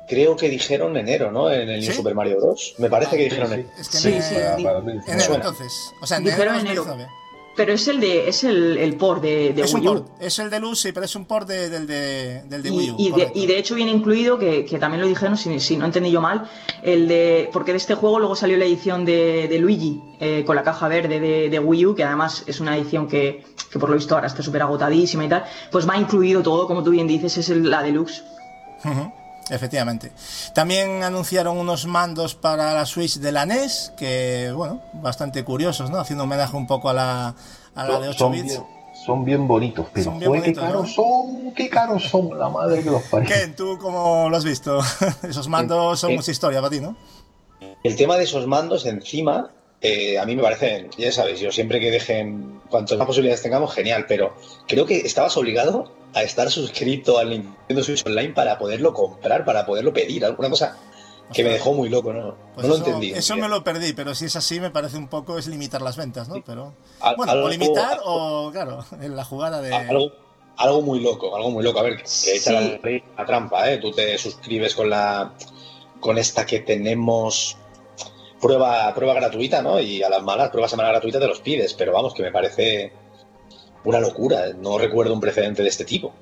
[0.08, 1.52] creo que dijeron enero, ¿no?
[1.52, 1.92] En el New.
[1.94, 2.76] Super Mario Bros.
[2.78, 3.54] Me parece que dijeron sí.
[3.56, 3.70] enero.
[3.78, 5.14] Es que Sí, me- sí, Para- di- para 2019.
[5.24, 5.74] enero, entonces.
[6.02, 7.10] O sea, en Dijeron enero de enero.
[7.54, 7.56] 2019.
[7.56, 9.94] Pero es el de es el, el port de, de Es Wii U.
[9.94, 12.92] port, es el de sí, pero es un port de- del de, del de Wii
[12.92, 12.96] U.
[12.98, 15.86] y de, y de hecho viene incluido, que, que también lo dijeron, si, si no
[15.86, 16.50] entendí yo mal,
[16.82, 17.50] el de.
[17.54, 20.88] Porque de este juego luego salió la edición de, de Luigi, eh, con la caja
[20.88, 24.16] verde de, de Wii U, que además es una edición que, que por lo visto
[24.16, 25.44] ahora está súper agotadísima y tal.
[25.72, 28.24] Pues va incluido todo, como tú bien dices, es el- la deluxe.
[28.84, 29.12] Ujú,
[29.50, 30.12] Efectivamente.
[30.56, 36.00] También anunciaron unos mandos para la Switch de la NES, que, bueno, bastante curiosos, ¿no?
[36.00, 37.36] Haciendo homenaje un poco a la,
[37.76, 38.46] a la de 8 son, bits.
[38.46, 38.64] bien,
[39.06, 40.94] son bien bonitos, pero Son bien joder, qué bonitos, caros ¿no?
[40.94, 43.28] son, qué caros son, la madre que los parió.
[43.28, 44.80] Ken, ¿tú cómo lo has visto?
[45.28, 46.96] Esos mandos son Eh, mucha historia para ti, ¿no?
[47.84, 51.82] El tema de esos mandos encima, eh, a mí me parecen, ya sabéis, yo siempre
[51.82, 54.34] que dejen, cuantas más posibilidades tengamos, genial, pero
[54.70, 59.66] creo que estabas obligado a estar suscrito al Nintendo Switch Online para poderlo comprar, para
[59.66, 60.78] poderlo pedir, alguna cosa
[61.34, 62.36] que me dejó muy loco, ¿no?
[62.54, 63.12] Pues no lo eso, entendí.
[63.14, 65.98] Eso me lo perdí, pero si es así, me parece un poco es limitar las
[65.98, 66.36] ventas, ¿no?
[66.46, 66.74] Pero.
[67.00, 69.74] Al- Bueno, o algo- limitar o, claro, en la jugada de.
[69.74, 70.12] Algo,
[70.58, 71.80] algo muy loco, algo muy loco.
[71.80, 72.32] A ver, que Sí.
[72.36, 72.80] echa la,
[73.18, 73.78] la trampa, ¿eh?
[73.78, 75.34] Tú te suscribes con la
[76.00, 77.58] con esta que tenemos
[78.42, 79.80] prueba prueba gratuita, ¿no?
[79.80, 82.92] Y a las malas, prueba semana gratuita te los pides, pero vamos, que me parece
[83.84, 84.46] una locura.
[84.60, 86.14] No recuerdo un precedente de este tipo.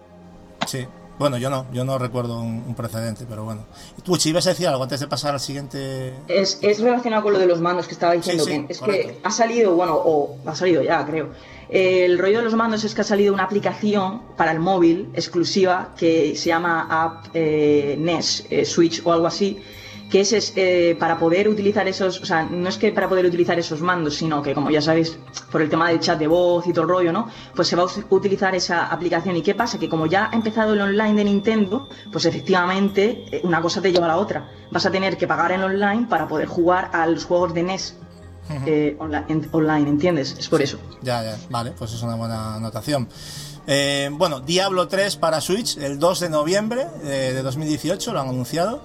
[0.68, 0.86] Sí.
[1.20, 3.64] Bueno, yo no, yo no recuerdo un, un precedente, pero bueno.
[4.04, 6.14] ¿Tú, Chi, ibas a decir algo antes de pasar al siguiente?
[6.28, 8.66] Es, es relacionado con lo de los mandos que estaba diciendo Sí.
[8.68, 9.10] Es correcto.
[9.10, 11.30] que ha salido, bueno, o ha salido ya, creo.
[11.70, 15.94] El rollo de los mandos es que ha salido una aplicación para el móvil exclusiva
[15.96, 19.60] que se llama App eh, NES eh, Switch o algo así,
[20.12, 23.26] que es, es, eh, para poder utilizar esos, o sea, no es que para poder
[23.26, 25.18] utilizar esos mandos, sino que como ya sabéis,
[25.52, 27.30] por el tema del chat de voz y todo el rollo, ¿no?
[27.56, 29.36] Pues se va a utilizar esa aplicación.
[29.38, 29.80] ¿Y qué pasa?
[29.80, 33.92] Que como ya ha empezado el online de Nintendo, pues efectivamente eh, una cosa te
[33.92, 34.50] lleva a la otra.
[34.70, 37.96] Vas a tener que pagar en online para poder jugar a los juegos de NES
[38.66, 40.36] eh, onla- en- online, ¿entiendes?
[40.38, 40.78] Es por eso.
[41.02, 43.08] Ya, ya, vale, pues es una buena anotación.
[43.68, 48.28] Eh, bueno, Diablo 3 para Switch el 2 de noviembre eh, de 2018, lo han
[48.28, 48.82] anunciado.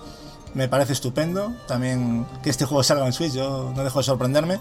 [0.57, 4.59] Me parece estupendo también que este juego salga en Switch, yo no dejo de sorprenderme.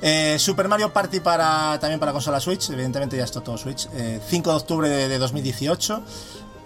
[0.00, 3.88] Eh, Super Mario Party para también para consola Switch, evidentemente ya está todo Switch.
[3.94, 6.02] Eh, 5 de octubre de, de 2018.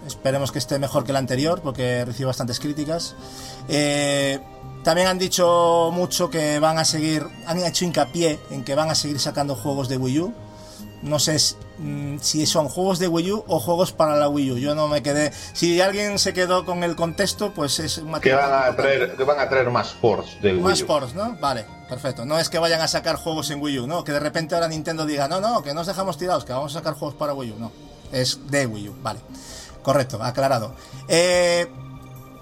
[0.05, 3.15] Esperemos que esté mejor que el anterior porque recibió bastantes críticas.
[3.67, 4.39] Eh,
[4.83, 8.95] también han dicho mucho que van a seguir, han hecho hincapié en que van a
[8.95, 10.33] seguir sacando juegos de Wii U.
[11.01, 14.51] No sé si, mm, si son juegos de Wii U o juegos para la Wii
[14.51, 14.57] U.
[14.57, 15.31] Yo no me quedé.
[15.53, 18.81] Si alguien se quedó con el contexto, pues es un Que material van a importante.
[18.97, 20.87] traer, que van a traer más ports del Más Wii U.
[20.87, 21.37] ports, ¿no?
[21.39, 22.25] Vale, perfecto.
[22.25, 24.03] No es que vayan a sacar juegos en Wii U, ¿no?
[24.03, 26.79] Que de repente ahora Nintendo diga, no, no, que nos dejamos tirados, que vamos a
[26.79, 27.55] sacar juegos para Wii U.
[27.59, 27.71] No,
[28.11, 29.21] es de Wii U, vale.
[29.81, 30.75] Correcto, aclarado.
[31.07, 31.65] Eh,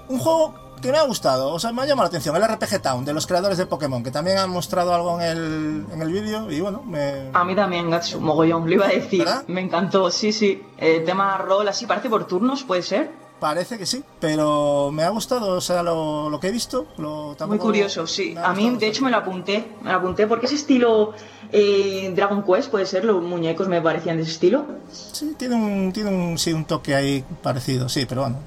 [0.10, 2.82] un juego que me ha gustado, o sea, me ha llamado la atención, el RPG
[2.82, 6.12] Town, de los creadores de Pokémon, que también han mostrado algo en el, en el
[6.12, 7.30] vídeo y bueno, me...
[7.34, 9.20] A mí también, Gatsu, mogollón, lo iba a decir.
[9.20, 9.44] ¿Verdad?
[9.48, 10.64] Me encantó, sí, sí.
[10.78, 13.12] El tema rol así, parece por turnos, puede ser.
[13.40, 16.88] Parece que sí, pero me ha gustado, o sea, lo, lo que he visto.
[16.98, 18.34] Lo, Muy curioso, sí.
[18.42, 19.74] A mí, de hecho, me lo apunté.
[19.84, 21.14] Me lo apunté porque ese estilo
[21.52, 24.66] eh, Dragon Quest, puede ser, los muñecos me parecían de ese estilo.
[24.92, 28.38] Sí, tiene un, tiene un, sí, un toque ahí parecido, sí, pero bueno.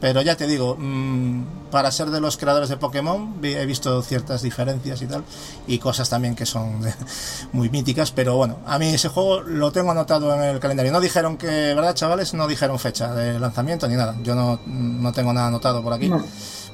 [0.00, 4.42] Pero ya te digo, mm, para ser de los creadores de Pokémon he visto ciertas
[4.42, 5.24] diferencias y tal,
[5.66, 6.94] y cosas también que son de-
[7.52, 10.92] muy míticas, pero bueno, a mí ese juego lo tengo anotado en el calendario.
[10.92, 12.34] No dijeron que, ¿verdad, chavales?
[12.34, 14.14] No dijeron fecha de lanzamiento ni nada.
[14.22, 16.08] Yo no, no tengo nada anotado por aquí.
[16.08, 16.22] No.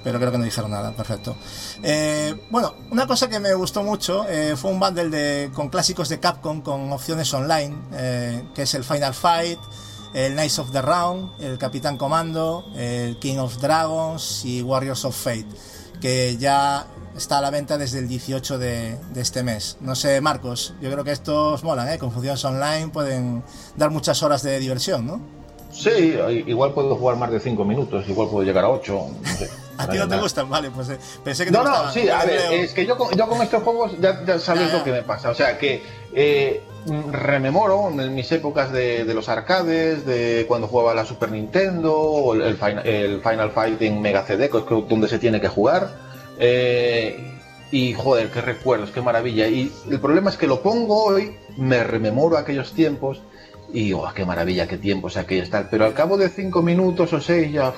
[0.03, 1.37] Pero creo que no dijeron nada, perfecto.
[1.81, 6.09] Eh, bueno, una cosa que me gustó mucho eh, fue un bundle de, con clásicos
[6.09, 9.61] de Capcom con opciones online, eh, que es el Final Fight,
[10.15, 15.17] el Knights of the Round, el Capitán Comando, el King of Dragons y Warriors of
[15.17, 15.47] Fate,
[16.01, 16.87] que ya
[17.17, 19.77] está a la venta desde el 18 de, de este mes.
[19.81, 21.99] No sé, Marcos, yo creo que estos molan, ¿eh?
[21.99, 23.43] Con funciones online pueden
[23.77, 25.21] dar muchas horas de diversión, ¿no?
[25.73, 29.07] Sí, igual puedo jugar más de 5 minutos, igual puedo llegar a 8.
[29.23, 29.51] No sé.
[29.79, 32.25] A ti no te gustan, vale, pues eh, pensé que te No, no, sí, a
[32.25, 35.03] ver, es que yo con, yo con estos juegos ya, ya sabes lo que me
[35.03, 35.31] pasa.
[35.31, 35.83] O sea, que
[36.15, 36.63] eh,
[37.11, 42.57] rememoro en mis épocas de, los arcades, de cuando jugaba la Super Nintendo, o el,
[42.57, 45.89] Final, el Final Fight Mega CD, que es donde se tiene que jugar.
[46.39, 47.29] eh,
[47.71, 49.49] y joder, qué recuerdos, qué maravilla.
[49.49, 53.23] Y el problema es que lo pongo hoy, me rememoro aquellos tiempos
[53.73, 55.69] y "Ah, qué maravilla, qué tiempos aquellos tal.
[55.71, 57.73] Pero al cabo de cinco minutos o seis ya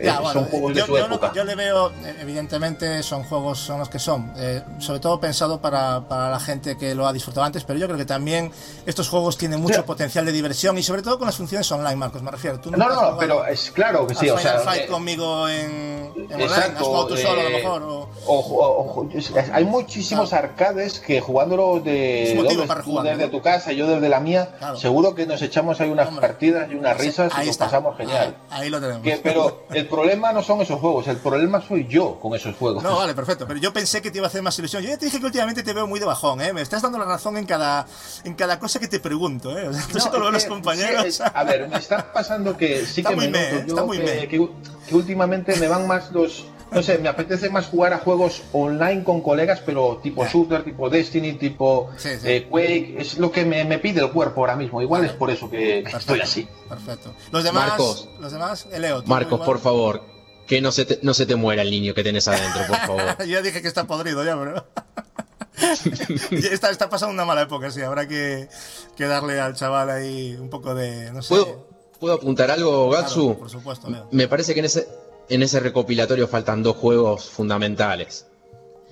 [0.00, 1.30] eh, Ya, bueno, son juegos de yo, su yo lo época.
[1.32, 4.32] que yo le veo, eh, evidentemente, son juegos, son los que son.
[4.36, 7.86] eh, sobre todo pensado para, para la gente que lo ha disfrutado antes, pero yo
[7.86, 8.50] creo que también
[8.86, 9.84] estos juegos tienen mucho Ya.
[9.86, 12.60] potencial de diversión y sobre todo con las funciones online, Marcos, me refiero.
[12.60, 14.60] Tú No, no, no, pero es claro que sí, o sea.
[14.60, 17.82] Fight eh, conmigo en, en online, has Exacto, jugado tú solo a lo eh, mejor.
[18.26, 22.34] o- es- es- hay muchísimos arcades que jugándolo de,
[22.66, 23.30] para tú jugarlo, desde ¿no?
[23.30, 24.76] tu casa, yo desde la mía, Claro.
[24.76, 26.26] seguro que nos echamos ahí unas Hombre.
[26.28, 27.64] partidas y unas risas Ahí y nos está.
[27.66, 28.36] pasamos genial.
[28.50, 29.02] Ahí, ahí lo tenemos.
[29.02, 32.82] Que- pero el problema no son esos juegos, el problema soy yo con esos juegos.
[32.82, 33.46] No, vale, perfecto.
[33.46, 34.82] Pero yo pensé que te iba a hacer más ilusión.
[34.82, 36.52] Yo ya te dije que últimamente te veo muy de bajón, ¿eh?
[36.52, 37.86] Me estás dando la razón en cada,
[38.24, 39.68] en cada cosa que te pregunto, ¿eh?
[39.68, 41.02] O sea, no sé con los compañeros.
[41.02, 43.66] sí, es- a ver, me está pasando que sí Está que muy me me, noto
[43.66, 44.28] yo Está muy que, me.
[44.28, 44.48] que-
[44.88, 46.46] que últimamente me van más los...
[46.70, 50.30] No sé, me apetece más jugar a juegos online con colegas, pero tipo Ya.
[50.30, 52.28] shooter, tipo Destiny, tipo Sí, sí.
[52.28, 52.96] eh, Quake.
[52.98, 54.82] Es lo que me, me pide el cuerpo ahora mismo.
[54.82, 56.48] Igual es por eso que Perfecto, estoy así.
[56.68, 57.14] Perfecto.
[57.32, 58.08] Los demás, Marcos.
[58.20, 59.02] los demás, Leo.
[59.02, 60.02] ¿tú Marcos, por favor,
[60.46, 63.18] que no se te, no se te muera el niño que tenés adentro, por favor.
[63.20, 64.64] Yo ya dije que está podrido ya, pero.
[66.30, 67.80] Está, está pasando una mala época, sí.
[67.82, 68.48] Habrá que,
[68.96, 71.10] que darle al chaval ahí un poco de.
[71.12, 71.28] No sé.
[71.30, 71.66] ¿Puedo,
[71.98, 73.38] ¿Puedo apuntar algo, Claro, Gatsu?
[73.38, 74.06] por supuesto, Leo.
[74.12, 74.86] Me parece que en ese,
[75.28, 78.26] en ese recopilatorio faltan dos juegos fundamentales.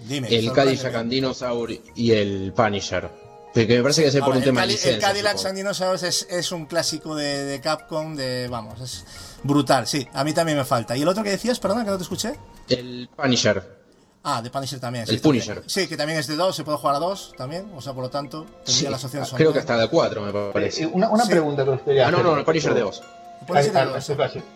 [0.07, 0.29] Dime.
[0.29, 0.53] El.
[0.53, 3.09] Cadillac and Dinosaur y el Punisher.
[3.55, 5.01] Que me parece que es A por ver, un tema el, de el.
[5.01, 8.49] Cadillac and Dinosaurs es, es un clásico de, de Capcom de.
[8.49, 9.05] Vamos, es
[9.43, 10.07] brutal, sí.
[10.13, 10.95] A mí también me falta.
[10.97, 12.35] ¿Y el otro que decías, perdona, que no te escuché?
[12.69, 13.75] El Punisher.
[14.29, 15.07] Ah, de Punisher también.
[15.07, 15.45] sí, El también.
[15.47, 15.63] Punisher.
[15.71, 17.73] Sí, que también es de dos, se puede jugar a dos también.
[17.75, 20.31] O sea, por lo tanto, tendría Sí, las opciones creo que hasta de cuatro, me
[20.39, 20.85] Eh, parece.
[20.87, 21.31] una una Sí.
[21.31, 23.03] pregunta que os quería Ah, no, no, el Punisher de dos.
[23.41, 24.49] El Punisher A- de a- dos, estos clásicos.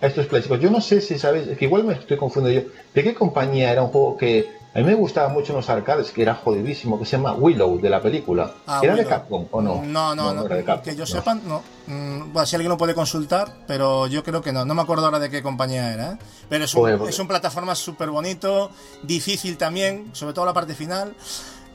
[0.00, 0.60] A estos clásicos.
[0.60, 2.72] Yo no sé si sabéis, es que igual me estoy confundiendo yo.
[2.94, 6.10] ¿De qué compañía era un juego que a mí me gustaba mucho en los arcades,
[6.10, 8.52] que era jodidísimo, que se llama Willow, de la película?
[8.66, 9.10] Ah, ¿Era de Willow.
[9.10, 9.82] Capcom o no?
[9.82, 10.44] No, no, no.
[10.44, 11.06] era de Capcom, que yo no.
[11.06, 11.62] sepa, no.
[11.86, 14.66] Mm, bueno, si alguien lo puede consultar, pero yo creo que no.
[14.66, 16.12] No me acuerdo ahora de qué compañía era.
[16.12, 16.18] ¿eh?
[16.50, 18.70] Pero es un, Joder, porque- es un plataforma súper bonito,
[19.02, 21.14] difícil también, sobre todo la parte final.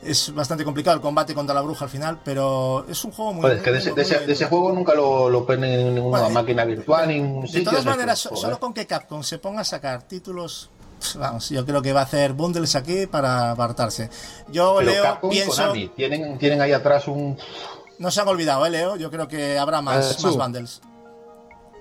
[0.02, 3.42] Es bastante complicado el combate contra la bruja al final, pero es un juego muy.
[3.42, 4.26] Joder, es que de ese, muy de ese- bonito.
[4.26, 7.84] de ese juego nunca lo, lo ponen en ninguna Bueno, máquina virtual, ni De todas
[7.84, 10.70] maneras, so- solo con que Capcom se ponga a sacar títulos.
[11.16, 14.08] Vamos, yo creo que va a hacer bundles aquí para apartarse.
[14.50, 15.50] Yo, Pero Leo, Capcom pienso.
[15.62, 17.36] Konami tienen, tienen ahí atrás un...
[17.98, 18.96] No se han olvidado, ¿eh, Leo?
[18.96, 20.80] Yo creo que habrá más, Ah, más bundles.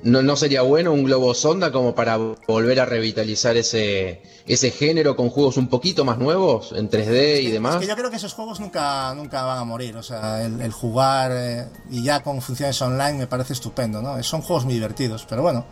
[0.03, 5.15] ¿No, ¿No sería bueno un globo sonda como para volver a revitalizar ese, ese género
[5.15, 7.75] con juegos un poquito más nuevos en 3D y demás?
[7.75, 9.95] Es que yo creo que esos juegos nunca, nunca van a morir.
[9.97, 14.21] O sea, el, el jugar eh, y ya con funciones online me parece estupendo, ¿no?
[14.23, 15.65] Son juegos muy divertidos, pero bueno,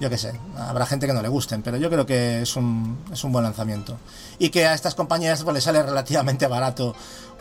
[0.00, 3.04] yo qué sé, habrá gente que no le gusten, pero yo creo que es un,
[3.12, 3.96] es un buen lanzamiento.
[4.38, 6.94] Y que a estas compañías pues, les sale relativamente barato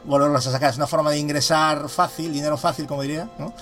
[0.06, 0.70] volverlos a sacar.
[0.70, 3.54] Es una forma de ingresar fácil, dinero fácil, como diría, ¿no?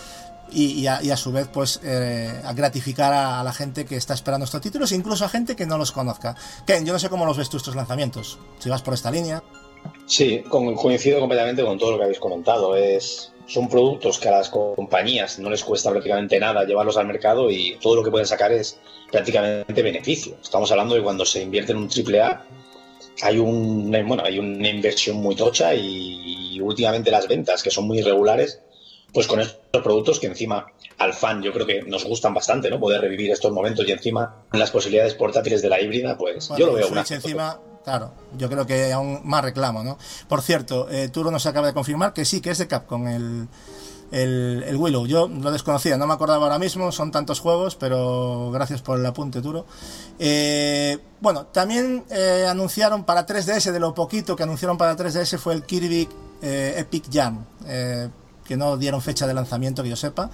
[0.51, 3.95] Y, y a, y a su vez, pues, eh, a gratificar a, la gente que
[3.95, 6.35] está esperando estos títulos, incluso a gente que no los conozca.
[6.65, 8.37] Ken, yo no sé cómo los ves tú estos lanzamientos.
[8.59, 9.41] Si vas por esta línea.
[10.05, 12.75] Sí, coincido completamente con todo lo que habéis comentado.
[12.75, 17.49] Es, son productos que a las compañías no les cuesta prácticamente nada llevarlos al mercado
[17.49, 18.79] y todo lo que pueden sacar es
[19.11, 20.37] prácticamente beneficio.
[20.41, 22.45] Estamos hablando de cuando se invierte en un triple A,
[23.21, 27.99] hay, un, bueno, hay una inversión muy tocha y, últimamente las ventas, que son muy
[27.99, 28.61] irregulares,
[29.13, 32.79] pues con estos productos que encima al fan yo creo que nos gustan bastante, ¿no?
[32.79, 36.65] Poder revivir estos momentos y encima las posibilidades portátiles de la híbrida, pues Bueno, yo
[36.67, 37.01] lo veo una...
[37.01, 39.97] Encima, claro, yo creo que aún más reclamo, ¿no?
[40.27, 43.47] Por cierto, eh, Turo nos acaba de confirmar que sí, que es de Capcom el,
[44.11, 45.07] el, el Willow.
[45.07, 49.05] Yo lo desconocía, no me acordaba ahora mismo, son tantos juegos, pero gracias por el
[49.05, 49.65] apunte, Turo.
[50.19, 55.53] Eh, bueno, también eh, anunciaron para 3DS, de lo poquito que anunciaron para 3DS fue
[55.53, 56.07] el Kirby
[56.41, 57.45] eh, Epic Jam,
[58.45, 60.29] que no dieron fecha de lanzamiento que yo sepa.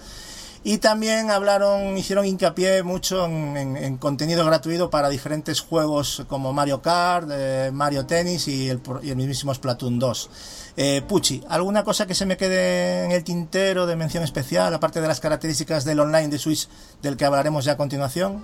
[0.63, 6.51] Y también hablaron, hicieron hincapié mucho en, en- en contenido gratuito para diferentes juegos como
[6.51, 10.29] Mario Kart, eh, Mario Tennis y el, y el mismísimo Splatoon 2.
[10.75, 14.99] Eh, Pucci, ¿alguna cosa que se me quede en el tintero de mención especial, aparte
[14.99, 16.67] de las características del online de Switch
[17.01, 18.43] del que hablaremos ya a continuación?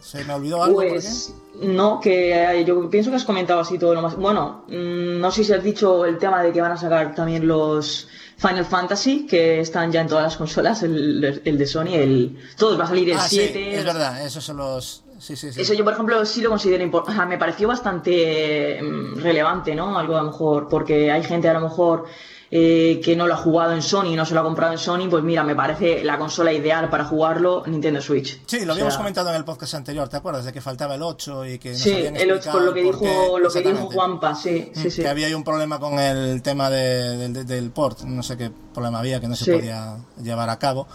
[0.00, 0.76] ¿Se me olvidó algo?
[0.76, 4.16] Pues no, que eh, yo pienso que has comentado así todo lo más.
[4.16, 7.46] Bueno, mm, no sé si has dicho el tema de que van a sacar también
[7.46, 8.08] los
[8.40, 12.38] Final Fantasy, que están ya en todas las consolas, el, el de Sony, el.
[12.56, 13.74] Todos va a salir el Ah, sí, 7.
[13.78, 15.04] es verdad, esos son los...
[15.18, 15.60] Sí, sí, sí.
[15.60, 17.26] Eso yo, por ejemplo, sí lo considero importante.
[17.26, 19.98] me pareció bastante mm, relevante, ¿no?
[19.98, 22.06] Algo a lo mejor, porque hay gente a lo mejor
[22.52, 25.08] eh, que no lo ha jugado en Sony, no se lo ha comprado en Sony,
[25.08, 28.40] pues mira, me parece la consola ideal para jugarlo Nintendo Switch.
[28.46, 30.44] Sí, lo habíamos comentado en el podcast anterior, ¿te acuerdas?
[30.44, 33.50] De que faltaba el 8 y que Sí, el 8, por lo que dijo, lo
[33.50, 35.02] que dijo Juanpa, sí, sí, sí.
[35.02, 39.20] Que había un problema con el tema de, del port, no sé qué problema había,
[39.20, 40.88] que no se podía llevar a cabo.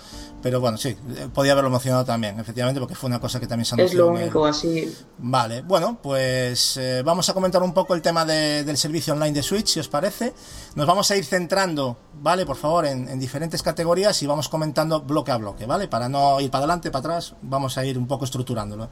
[0.46, 0.96] Pero bueno, sí,
[1.34, 3.92] podía haberlo mencionado también, efectivamente, porque fue una cosa que también se anunció.
[3.92, 4.96] Es lo único, así.
[5.18, 9.42] Vale, bueno, pues eh, vamos a comentar un poco el tema del servicio online de
[9.42, 10.36] Switch, si os parece.
[10.76, 12.46] Nos vamos a ir centrando, ¿vale?
[12.46, 15.88] Por favor, en, diferentes categorías y vamos comentando bloque a bloque, ¿vale?
[15.88, 18.88] Para no ir para adelante, para atrás, vamos a ir un poco estructurándolo.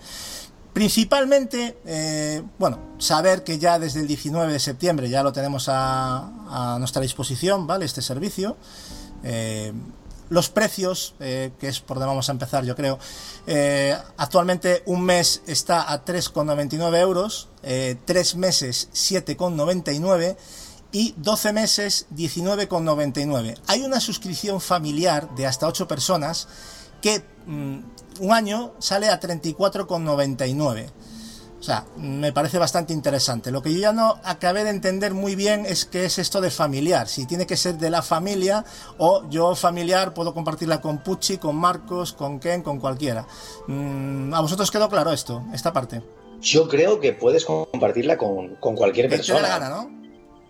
[0.73, 6.73] Principalmente, eh, bueno, saber que ya desde el 19 de septiembre ya lo tenemos a,
[6.73, 7.85] a nuestra disposición, ¿vale?
[7.85, 8.57] Este servicio.
[9.23, 9.71] Eh,
[10.29, 12.99] los precios, eh, que es por donde vamos a empezar yo creo,
[13.47, 20.37] eh, actualmente un mes está a 3,99 euros, eh, 3 meses 7,99
[20.91, 23.57] y 12 meses 19,99.
[23.67, 26.47] Hay una suscripción familiar de hasta 8 personas
[27.01, 27.79] que mm,
[28.19, 30.91] un año sale a 34,99.
[31.63, 33.49] O sea, me parece bastante interesante.
[33.49, 36.51] Lo que yo ya no acabé de entender muy bien es qué es esto de
[36.51, 37.07] familiar.
[37.07, 38.65] Si tiene que ser de la familia
[38.97, 43.25] o yo familiar puedo compartirla con Pucci, con Marcos, con Ken, con cualquiera.
[43.67, 46.03] Mm, ¿A vosotros quedó claro esto, esta parte?
[46.41, 49.39] Yo creo que puedes compartirla con, con cualquier persona.
[49.39, 50.02] Te gana, ¿no?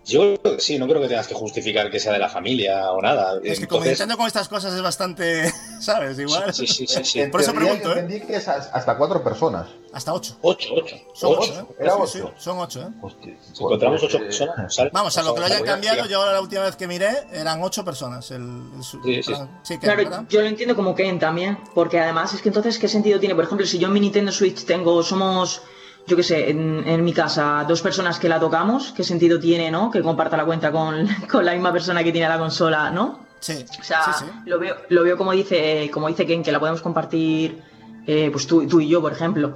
[0.04, 3.40] Yo sí, no creo que tengas que justificar que sea de la familia o nada.
[3.42, 5.50] Es que como Nintendo con estas cosas es bastante,
[5.80, 6.18] ¿sabes?
[6.18, 6.52] Igual.
[6.52, 7.04] Sí, sí, sí.
[7.04, 8.00] sí, Por eso pregunto, ¿eh?
[8.00, 9.68] Entendí que es hasta cuatro personas.
[9.92, 10.36] Hasta ocho.
[10.42, 10.96] Ocho, ocho.
[11.14, 11.74] Son ocho, ¿eh?
[11.78, 12.34] Era ocho.
[12.36, 12.88] son ocho, ¿eh?
[13.00, 14.76] Hostia, si encontramos ocho personas.
[14.92, 17.84] Vamos, a lo que lo hayan cambiado, yo la última vez que miré eran ocho
[17.84, 18.30] personas.
[18.30, 19.32] El, sí, sí.
[19.62, 23.18] sí claro, yo lo entiendo como Ken también, porque además es que entonces, ¿qué sentido
[23.20, 23.34] tiene?
[23.34, 25.62] Por ejemplo, si yo en mi Nintendo Switch tengo, somos
[26.06, 29.90] yo qué sé, en, mi casa, dos personas que la tocamos, ¿qué sentido tiene, no?
[29.90, 31.06] Que comparta la cuenta con,
[31.42, 33.24] la misma persona que tiene la consola, ¿no?
[33.40, 33.64] Sí.
[33.80, 36.80] O sea, sí, Lo, veo, lo veo como dice, como dice Ken, que la podemos
[36.80, 37.62] compartir,
[38.06, 39.54] eh, pues tú, tú y yo, por ejemplo.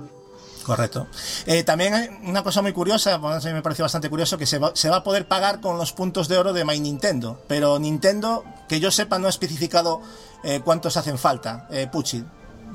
[0.69, 1.07] Correcto.
[1.47, 4.45] Eh, también hay una cosa muy curiosa, bueno, a mí me pareció bastante curioso, que
[4.45, 7.41] se va, se va, a poder pagar con los puntos de oro de My Nintendo.
[7.49, 10.03] Pero Nintendo, que yo sepa, no ha especificado
[10.45, 11.67] eh, cuántos hacen falta.
[11.71, 12.23] Eh, Pucci,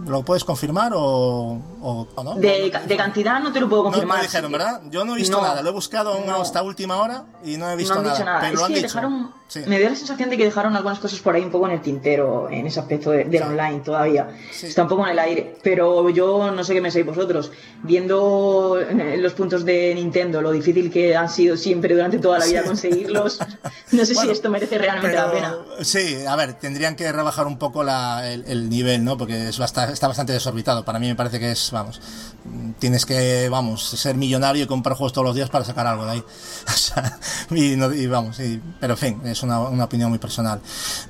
[0.06, 1.60] ¿Lo puedes confirmar o,
[2.24, 2.36] no?
[2.36, 4.18] De, cantidad no te lo puedo confirmar.
[4.18, 4.82] No, me dijeron, ¿verdad?
[4.90, 5.62] Yo no he visto nada.
[5.62, 8.14] Lo he buscado hasta última hora y no he visto nada.
[8.14, 8.40] Dicho nada.
[8.42, 8.88] Pero es lo han que dicho.
[8.88, 9.34] Dejaron,
[9.68, 11.82] Me dio la sensación de que dejaron algunas cosas por ahí un poco en el
[11.82, 14.30] tintero, en ese aspecto del de online todavía.
[14.62, 15.56] Está un poco en el aire.
[15.62, 17.52] Pero yo no sé qué me sabéis vosotros.
[17.84, 22.46] Viendo eh, los puntos de Nintendo, lo difícil que han sido siempre durante toda la
[22.46, 23.40] vida conseguirlos,
[23.92, 25.56] no sé si esto merece realmente la pena.
[25.82, 29.18] Sí, a ver, tendrían que rebajar un poco la, el, nivel, ¿no?
[29.18, 30.86] Porque es bastante, está bastante desorbitado.
[30.86, 32.02] Para mí me parece que es, vamos,
[32.80, 36.12] tienes que, vamos, ser millonario y comprar juegos todos los días para sacar algo de
[36.12, 36.24] ahí.
[36.74, 37.20] O sea,
[37.52, 40.62] y, y vamos, y, pero en fin, una, opinión muy personal.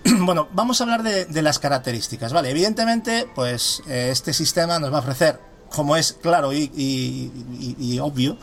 [0.20, 2.50] bueno, vamos a hablar de, las características, ¿vale?
[2.50, 8.38] Evidentemente, pues eh, este sistema nos va a ofrecer, como es claro y obvio,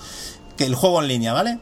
[0.57, 1.61] que el juego en línea, ¿vale?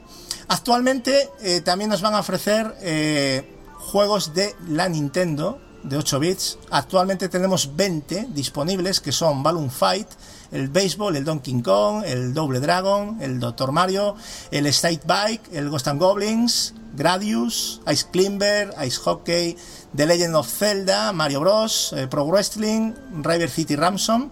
[0.48, 6.58] Actualmente eh, también nos van a ofrecer eh, juegos de la Nintendo de 8 bits.
[6.70, 10.08] Actualmente tenemos 20 disponibles que son Balloon Fight,
[10.52, 14.16] el Baseball, el Donkey Kong, el Double Dragon, el Doctor Mario,
[14.50, 19.56] el State Bike, el Ghost and Goblins, Gradius, Ice Climber, Ice Hockey,
[19.94, 22.92] The Legend of Zelda, Mario Bros, eh, Pro Wrestling,
[23.22, 24.30] River City Ransom,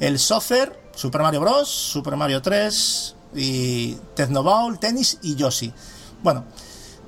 [0.00, 5.72] el Soccer, Super Mario Bros, Super Mario 3 y Technoball, Tennis y Yoshi.
[6.22, 6.44] Bueno,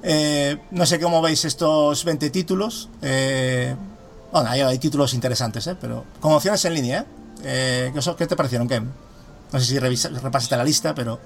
[0.02, 2.88] eh, no sé cómo veis estos 20 títulos.
[3.02, 3.74] Eh,
[4.30, 5.76] bueno, hay, hay, títulos interesantes, ¿eh?
[5.80, 7.00] pero con opciones en línea.
[7.00, 7.17] ¿eh?
[7.42, 8.90] ¿Qué te parecieron, Ken?
[9.52, 11.20] No sé si revisa, repasaste la lista, pero...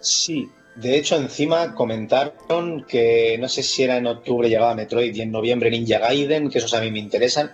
[0.00, 5.22] Sí, de hecho encima comentaron que no sé si era en octubre llegaba Metroid y
[5.22, 7.52] en noviembre Ninja Gaiden, que esos a mí me interesan.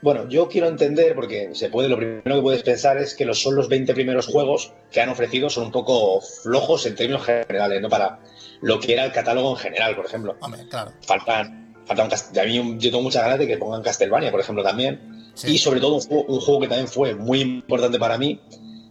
[0.00, 3.42] Bueno, yo quiero entender, porque se puede, lo primero que puedes pensar es que los,
[3.42, 7.82] son los 20 primeros juegos que han ofrecido, son un poco flojos en términos generales,
[7.82, 7.88] ¿no?
[7.88, 8.20] Para
[8.60, 10.36] lo que era el catálogo en general, por ejemplo.
[10.40, 10.92] Hombre, claro.
[11.04, 15.17] Faltan, faltan a mí yo tengo muchas ganas de que pongan Castlevania, por ejemplo, también.
[15.38, 15.52] Sí.
[15.52, 18.40] Y sobre todo un juego, un juego, que también fue muy importante para mí,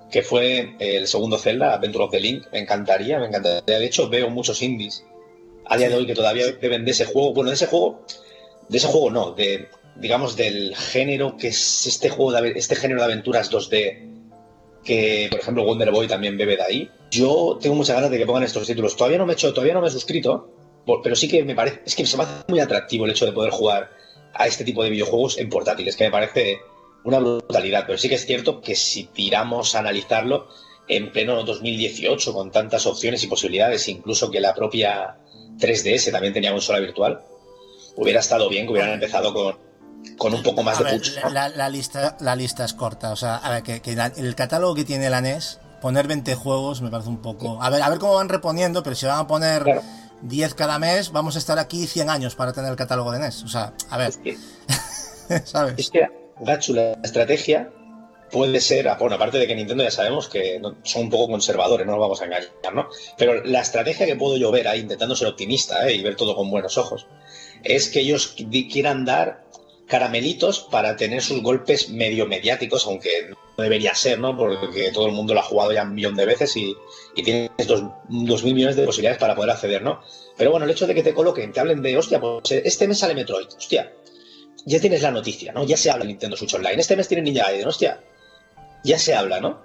[0.10, 2.46] que fue el segundo Zelda, Adventure of the Link.
[2.54, 3.62] Me encantaría, me encantaría.
[3.66, 5.04] De hecho, veo muchos indies
[5.66, 7.34] a día de hoy que todavía beben de ese juego.
[7.34, 8.06] Bueno, de ese juego,
[8.70, 9.68] de ese juego no, de
[10.00, 14.14] digamos, del género que es este juego de este género de aventuras 2D
[14.84, 16.92] que, por ejemplo, Wonder Boy también bebe de ahí.
[17.12, 18.96] Yo tengo muchas ganas de que pongan estos títulos.
[18.96, 20.50] Todavía no me he hecho, todavía no me he suscrito,
[21.04, 23.34] pero sí que me parece, es que se me hace muy atractivo el hecho de
[23.34, 23.90] poder jugar
[24.38, 26.60] a este tipo de videojuegos en portátiles, que me parece
[27.04, 27.84] una brutalidad.
[27.86, 30.48] Pero sí que es cierto que si tiramos a analizarlo
[30.88, 35.18] en pleno 2018, con tantas opciones y posibilidades, incluso que la propia
[35.60, 37.22] 3DS también tenía consola virtual,
[37.96, 39.58] hubiera estado bien que hubieran empezado con,
[40.18, 43.12] con un poco más A de ver, la, la- la lista, la lista es corta.
[43.12, 46.36] O sea, a ver, que, que la- el catálogo que tiene la NES, poner 20
[46.36, 47.62] juegos me parece un poco.
[47.62, 49.82] A ver, a ver cómo van reponiendo, pero si van a poner Claro.
[50.22, 53.44] 10 cada mes, vamos a estar aquí 100 años para tener el catálogo de NES.
[53.44, 54.38] O sea, a ver, Es que,
[55.46, 55.76] ¿sabes?
[55.78, 56.08] es que,
[56.40, 57.72] Gachu, la estrategia
[58.32, 61.94] puede ser, bueno, aparte de que Nintendo ya sabemos que son un poco conservadores, no
[61.94, 62.88] nos vamos a engañar, ¿no?
[63.18, 65.94] Pero la estrategia que puedo yo ver ahí, intentando ser optimista ¿eh?
[65.96, 67.08] y ver todo con buenos ojos,
[67.64, 69.46] es que ellos qui- quieran dar
[69.88, 73.10] caramelitos para tener sus golpes medio mediáticos, aunque
[73.64, 74.36] debería ser, ¿no?
[74.38, 76.76] Porque todo el mundo lo ha jugado ya un millón de veces y,
[77.16, 80.02] y tienes dos, dos mil millones de posibilidades para poder acceder, ¿no?
[80.38, 83.00] Pero bueno, el hecho de que te coloquen, te hablen de, hostia, pues este mes
[83.00, 83.92] sale Metroid, hostia,
[84.66, 85.64] ya tienes la noticia, ¿no?
[85.64, 88.00] Ya se habla de Nintendo Switch Online, este mes tiene Ninja Gaiden, hostia,
[88.84, 89.62] ya se habla, ¿no?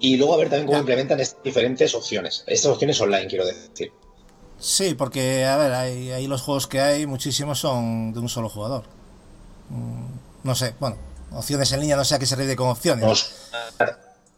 [0.00, 3.92] Y luego a ver también cómo implementan estas diferentes opciones, estas opciones online, quiero decir.
[4.58, 8.48] Sí, porque, a ver, hay- ahí los juegos que hay, muchísimos son de un solo
[8.48, 8.84] jugador.
[9.68, 10.06] Mm,
[10.44, 10.96] No sé, bueno,
[11.36, 13.04] opciones en línea, no sé a qué se refiere con opciones.
[13.04, 13.30] Unos-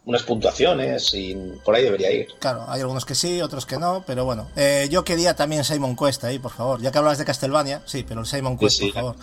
[0.05, 1.35] unas puntuaciones y
[1.65, 2.29] por ahí debería ir.
[2.39, 4.49] Claro, hay algunos que sí, otros que no, pero bueno.
[4.55, 6.81] Eh, yo quería también Simon Quest ahí, por favor.
[6.81, 8.85] Ya que hablabas de Castlevania, sí, pero el Simon Quest, sí.
[8.93, 9.17] por favor,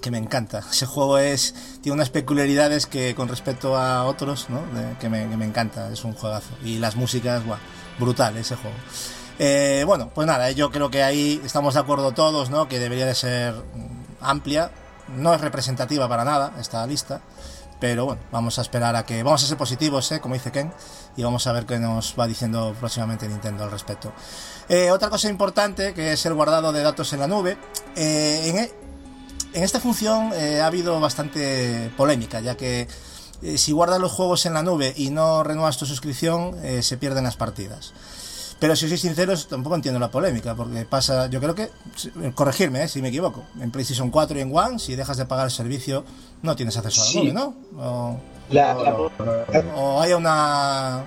[0.00, 0.60] que me encanta.
[0.70, 4.62] Ese juego es tiene unas peculiaridades que con respecto a otros, ¿no?
[4.72, 6.54] De- que, me, que me encanta, es un juegazo.
[6.64, 7.58] Y las músicas, guau,
[7.98, 8.76] brutal ese juego.
[9.38, 12.66] Eh, bueno, pues nada, yo creo que ahí estamos de acuerdo todos, ¿no?
[12.66, 14.70] Que debería de ser mm, amplia.
[15.16, 17.20] No es representativa para nada esta lista.
[17.80, 19.22] Pero bueno, vamos a esperar a que.
[19.22, 20.20] Vamos a ser positivos, ¿eh?
[20.20, 20.70] como dice Ken,
[21.16, 24.12] y vamos a ver qué nos va diciendo próximamente Nintendo al respecto.
[24.68, 27.56] Eh, otra cosa importante que es el guardado de datos en la nube.
[27.96, 28.72] Eh, en, e-
[29.54, 32.86] en esta función ha habido bastante polémica, ya que
[33.56, 37.36] si guardas los juegos en la nube y no renuevas tu suscripción, se pierden las
[37.36, 37.92] partidas.
[38.60, 41.70] Pero si soy sincero, tampoco entiendo la polémica, porque pasa, yo creo que,
[42.34, 45.46] corregirme eh, si me equivoco, en PlayStation 4 y en One, si dejas de pagar
[45.46, 46.04] el servicio,
[46.42, 47.18] no tienes acceso a la Sí.
[47.22, 47.54] nube, ¿no?
[47.82, 51.04] O, La- o- la- o hay una...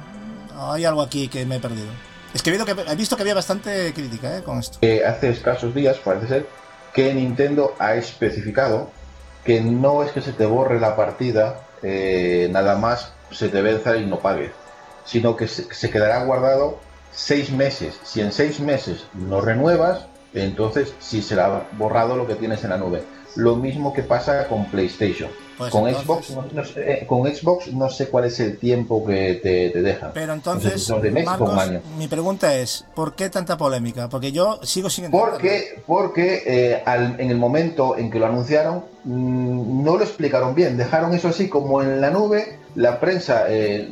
[0.57, 1.89] o hay algo aquí que me he perdido.
[2.33, 4.79] Es que he visto que, he visto que había bastante crítica eh, con esto.
[4.81, 6.49] Eh, hace escasos días parece ser
[6.91, 8.89] que Nintendo ha especificado
[9.45, 13.95] que no es que se te borre la partida, eh, nada más se te venza
[13.97, 14.51] y no pagues,
[15.05, 16.79] sino que se, se quedará guardado
[17.15, 17.99] seis meses.
[18.03, 22.77] Si en seis meses no renuevas, entonces sí será borrado lo que tienes en la
[22.77, 23.03] nube.
[23.35, 25.29] Lo mismo que pasa con PlayStation.
[25.57, 28.57] Pues con, entonces- Xbox, no, no sé, eh, con Xbox no sé cuál es el
[28.57, 30.11] tiempo que te, te deja.
[30.11, 31.81] Pero entonces, o Marcos, año.
[31.97, 34.09] mi pregunta es, ¿por qué tanta polémica?
[34.09, 38.83] Porque yo sigo sin Porque, porque eh, al- en el momento en que lo anunciaron
[39.03, 43.89] mm, no lo explicaron bien, dejaron eso así como en la nube, la prensa eh,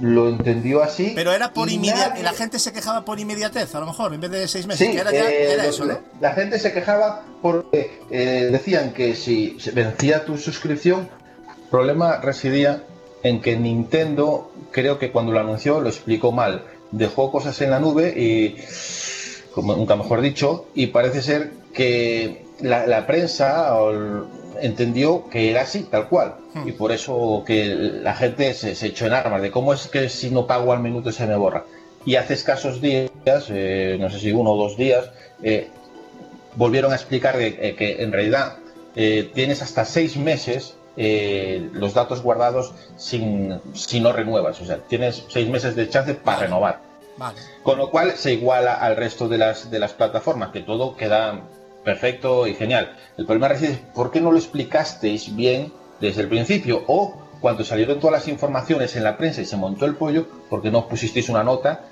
[0.00, 1.12] lo entendió así.
[1.14, 4.30] Pero era por inmediatez, la gente se quejaba por inmediatez, a lo mejor, en vez
[4.30, 4.86] de seis meses.
[4.86, 5.98] Sí, que era, ya- eh, era eso, ¿no?
[6.20, 11.08] la gente se quejaba porque eh, decían que si se vencía tu suscripción,
[11.64, 12.84] el problema residía
[13.22, 16.64] en que Nintendo, creo que cuando lo anunció, lo explicó mal.
[16.90, 18.56] Dejó cosas en la nube y,
[19.54, 24.24] como nunca mejor dicho, y parece ser que la, la prensa o el-
[24.62, 26.36] entendió que era así, tal cual.
[26.54, 26.68] Hmm.
[26.68, 27.66] Y por eso que
[28.02, 30.80] la gente se, se echó en armas de cómo es que si no pago al
[30.80, 31.64] minuto se me borra.
[32.04, 33.10] Y hace escasos días,
[33.50, 35.10] eh, no sé si uno o dos días,
[35.42, 35.68] eh,
[36.56, 38.56] volvieron a explicar que, eh, que en realidad
[38.94, 44.60] eh, tienes hasta seis meses eh, los datos guardados sin, si no renuevas.
[44.60, 46.80] O sea, tienes seis meses de chance para renovar.
[47.16, 47.38] Vale.
[47.62, 51.40] Con lo cual se iguala al resto de las, de las plataformas, que todo queda
[51.84, 52.96] perfecto y genial.
[53.16, 57.98] El problema reside por qué no lo explicasteis bien desde el principio o cuando salieron
[57.98, 61.28] todas las informaciones en la prensa y se montó el pollo, ¿por qué no pusisteis
[61.28, 61.84] una nota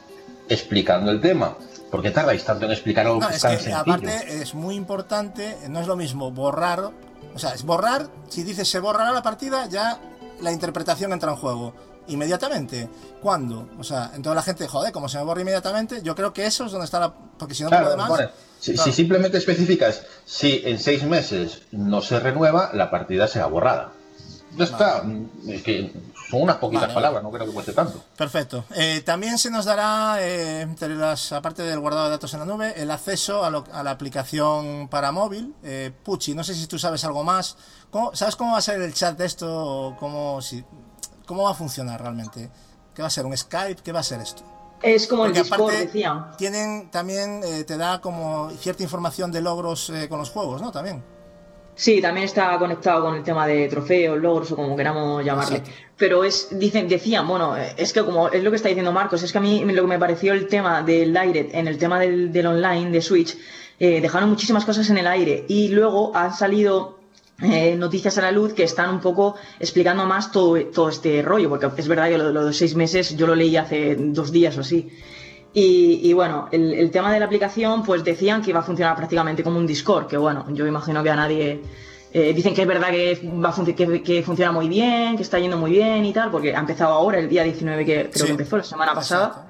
[0.49, 1.57] explicando el tema?
[1.91, 3.81] ¿Por qué tardáis tanto en explicar algo No, que es es tan que sencillo?
[3.81, 6.91] aparte es muy importante, no es lo mismo borrar,
[7.35, 9.99] o sea, es borrar, si dices se borrará la partida, ya
[10.41, 11.75] la interpretación entra en juego.
[12.11, 12.89] Inmediatamente.
[13.23, 13.69] ¿Cuándo?
[13.79, 16.67] O sea, entonces la gente, joder, como se me borra inmediatamente, yo creo que eso
[16.67, 17.13] es donde está la.
[17.13, 18.09] Porque si no, Claro, demás.
[18.09, 18.91] pone, si, claro.
[18.91, 23.93] si simplemente especificas si en seis meses no se renueva, la partida será borrada.
[24.57, 25.05] Ya está.
[25.47, 25.93] Es que
[26.29, 28.03] son unas poquitas Vale, palabras, no creo que cueste tanto.
[28.17, 28.65] Perfecto.
[28.75, 32.47] Eh, también se nos dará, eh, entre las, aparte del guardado de datos en la
[32.47, 35.55] nube, el acceso a, lo- a la aplicación para móvil.
[35.63, 37.57] Eh, Puchi, no sé si tú sabes algo más.
[37.91, 39.47] ¿Cómo- ¿Sabes cómo va a ser el chat de esto?
[39.49, 40.65] ¿O cómo, si,
[41.31, 42.51] ¿Cómo va a funcionar realmente?
[42.93, 43.25] ¿Qué va a ser?
[43.25, 43.83] ¿Un Skype?
[43.85, 44.43] ¿Qué va a ser esto?
[44.83, 46.37] Es como el Discord, decían.
[46.37, 50.73] tienen también, eh, te da como cierta información de logros eh, con los juegos, ¿no?
[50.73, 51.05] También.
[51.77, 55.59] Sí, también está conectado con el tema de trofeos, logros o como queramos llamarle.
[55.59, 55.81] Exacto.
[55.97, 59.23] Pero es, dicen, decían, bueno, eh, es que como es lo que está diciendo Marcos,
[59.23, 62.01] es que a mí lo que me pareció el tema del Direct en el tema
[62.01, 63.39] del, del online de Switch
[63.79, 67.00] eh, dejaron muchísimas cosas en el aire y luego han salido
[67.43, 71.49] eh, noticias a la luz que están un poco explicando más todo, todo este rollo,
[71.49, 74.31] porque es verdad que lo, lo de los seis meses yo lo leí hace dos
[74.33, 74.89] días o así.
[75.53, 78.95] Y, y bueno, el, el tema de la aplicación, pues decían que iba a funcionar
[78.97, 81.61] prácticamente como un Discord, que bueno, yo imagino que a nadie...
[82.13, 85.39] eh, dicen que es verdad que, va a que, que funciona muy bien, que está
[85.39, 88.25] yendo muy bien y tal, porque ha empezado ahora, el día 19 que creo Sí.
[88.27, 89.47] que empezó, la semana pasada.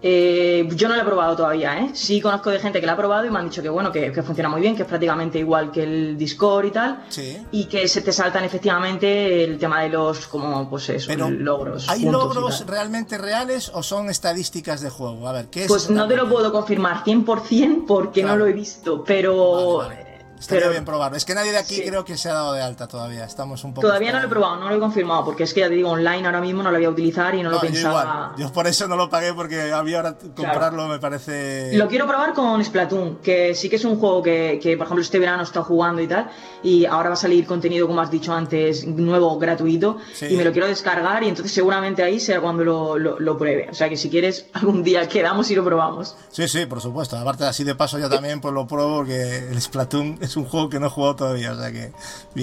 [0.00, 1.90] Eh, yo no lo he probado todavía, ¿eh?
[1.92, 4.12] Sí conozco de gente que lo ha probado y me han dicho que bueno, que,
[4.12, 7.04] que funciona muy bien, que es prácticamente igual que el Discord y tal.
[7.08, 7.36] Sí.
[7.50, 11.88] Y que se te saltan efectivamente el tema de los, como, pues eso, Pero, logros.
[11.88, 15.26] ¿hay logros realmente reales o son estadísticas de juego?
[15.28, 15.68] A ver, ¿qué es?
[15.68, 18.38] Pues no te lo puedo confirmar 100% porque Claro.
[18.38, 19.78] no lo he visto, pero...
[19.78, 20.07] Vale, vale.
[20.38, 21.16] Estaría pero- bien probarlo.
[21.16, 21.82] Es que nadie de aquí Sí.
[21.86, 23.24] creo que se ha dado de alta todavía.
[23.24, 23.86] Estamos un poco.
[23.86, 25.90] Todavía no lo he probado, no lo he confirmado, porque es que ya te digo,
[25.90, 28.02] online ahora mismo no lo voy a utilizar y no, lo No, yo pensaba...
[28.02, 28.30] igual.
[28.38, 31.76] Yo por eso no lo pagué porque a mí ahora comprarlo me parece.
[31.76, 35.02] Lo quiero probar con Splatoon, que sí que es un juego que, que, por ejemplo,
[35.02, 36.30] este verano está jugando y tal,
[36.62, 40.26] y ahora va a salir contenido, como has dicho antes, nuevo, gratuito, Sí.
[40.30, 43.68] y me lo quiero descargar, y entonces seguramente ahí será cuando lo, lo- lo pruebe.
[43.70, 46.16] O sea que si quieres, algún día quedamos y lo probamos.
[46.30, 47.16] Sí, sí, por supuesto.
[47.16, 50.68] Aparte, así de paso, yo también pues lo pruebo porque el Splatoon es un juego
[50.68, 51.52] que no he jugado todavía.
[51.52, 51.92] O sea que.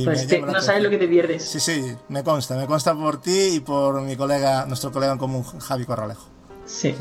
[0.04, 1.44] Pues te- no sabes lo que te pierdes.
[1.44, 2.56] Sí, sí, me consta.
[2.56, 6.28] Me consta por ti y por mi colega, nuestro colega en común, Javi Corralejo.
[6.66, 6.94] Sí.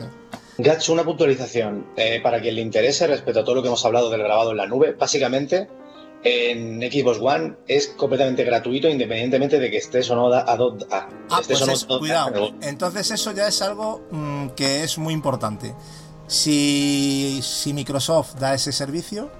[0.59, 4.09] Gacho, una puntualización eh, para quien le interese respecto a todo lo que hemos hablado
[4.11, 4.93] del grabado en la nube.
[4.93, 5.69] Básicamente,
[6.23, 11.09] en Xbox One es completamente gratuito independientemente de que estés o no da- ado- ah,
[11.31, 12.51] Ah, estés pues o no es- dado- cuidado.
[12.63, 15.75] Entonces eso ya es algo mm, que es muy importante.
[16.27, 19.31] Si, si Microsoft da ese servicio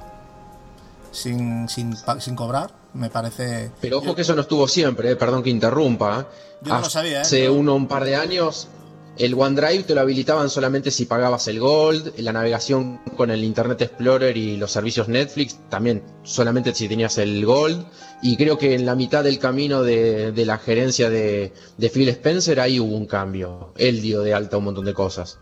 [1.15, 3.71] sin, sin, sin cobrar, me parece...
[3.81, 6.27] Pero ojo que eso no estuvo siempre, eh, perdón que interrumpa.
[6.63, 7.21] Yo no lo sabía, ¿eh?
[7.23, 8.69] Hace uno un par de años
[9.17, 13.81] el OneDrive te lo habilitaban solamente si pagabas el Gold, la navegación con el Internet
[13.83, 17.87] Explorer y los servicios Netflix también solamente si tenías el Gold.
[18.23, 22.09] Y creo que en la mitad del camino de, de la gerencia de, de Phil
[22.09, 23.73] Spencer ahí hubo un cambio.
[23.77, 25.39] Él dio de alta un montón de cosas.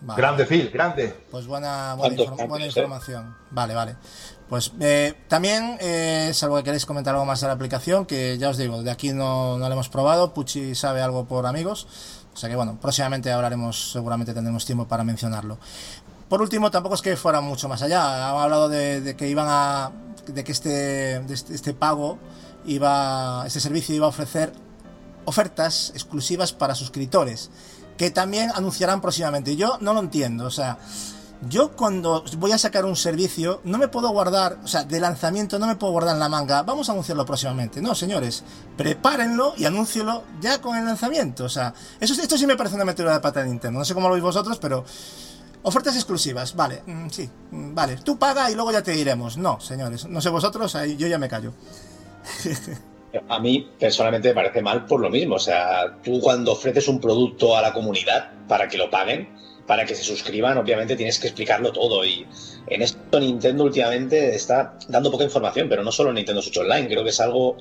[0.00, 0.18] Vale.
[0.18, 1.14] Grande, Phil, grande.
[1.30, 2.68] Pues buena, buena, ¿Cuántos inform- cambios, buena eh?
[2.68, 3.36] información.
[3.50, 3.96] Vale, vale.
[4.50, 8.48] Pues eh, también, eh, salvo que queréis comentar algo más de la aplicación, que ya
[8.48, 11.86] os digo, de aquí no, no la hemos probado, Pucci sabe algo por amigos,
[12.34, 15.56] o sea que bueno, próximamente hablaremos, seguramente tendremos tiempo para mencionarlo.
[16.28, 19.92] Por último, tampoco es que fuera mucho más allá, hablado de, de que iban a,
[20.26, 22.18] de que este, de este, este pago
[22.66, 24.52] iba, este servicio iba a ofrecer
[25.26, 27.50] ofertas exclusivas para suscriptores
[27.96, 29.54] que también anunciarán próximamente.
[29.54, 30.78] Yo no lo entiendo, o sea,
[31.48, 35.58] yo cuando voy a sacar un servicio no me puedo guardar, o sea, de lanzamiento
[35.58, 37.80] no me puedo guardar en la manga, vamos a anunciarlo próximamente.
[37.80, 38.44] No, señores,
[38.76, 41.44] prepárenlo y anúncielo ya con el lanzamiento.
[41.44, 43.78] O sea, eso, esto sí me parece una metedura de pata de Nintendo.
[43.78, 44.84] No sé cómo lo veis vosotros, pero
[45.62, 49.36] ofertas exclusivas, vale, mm, sí, mm, vale, tú paga y luego ya te diremos.
[49.38, 51.52] No, señores, no sé vosotros, ahí yo ya me callo.
[53.28, 55.34] A mí personalmente me parece mal por lo mismo.
[55.34, 59.28] O sea, tú cuando ofreces un producto a la comunidad para que lo paguen,
[59.70, 62.04] para que se suscriban, obviamente tienes que explicarlo todo.
[62.04, 62.26] Y
[62.66, 67.04] en esto Nintendo últimamente está dando poca información, pero no solo Nintendo Switch Online, creo
[67.04, 67.56] que es algo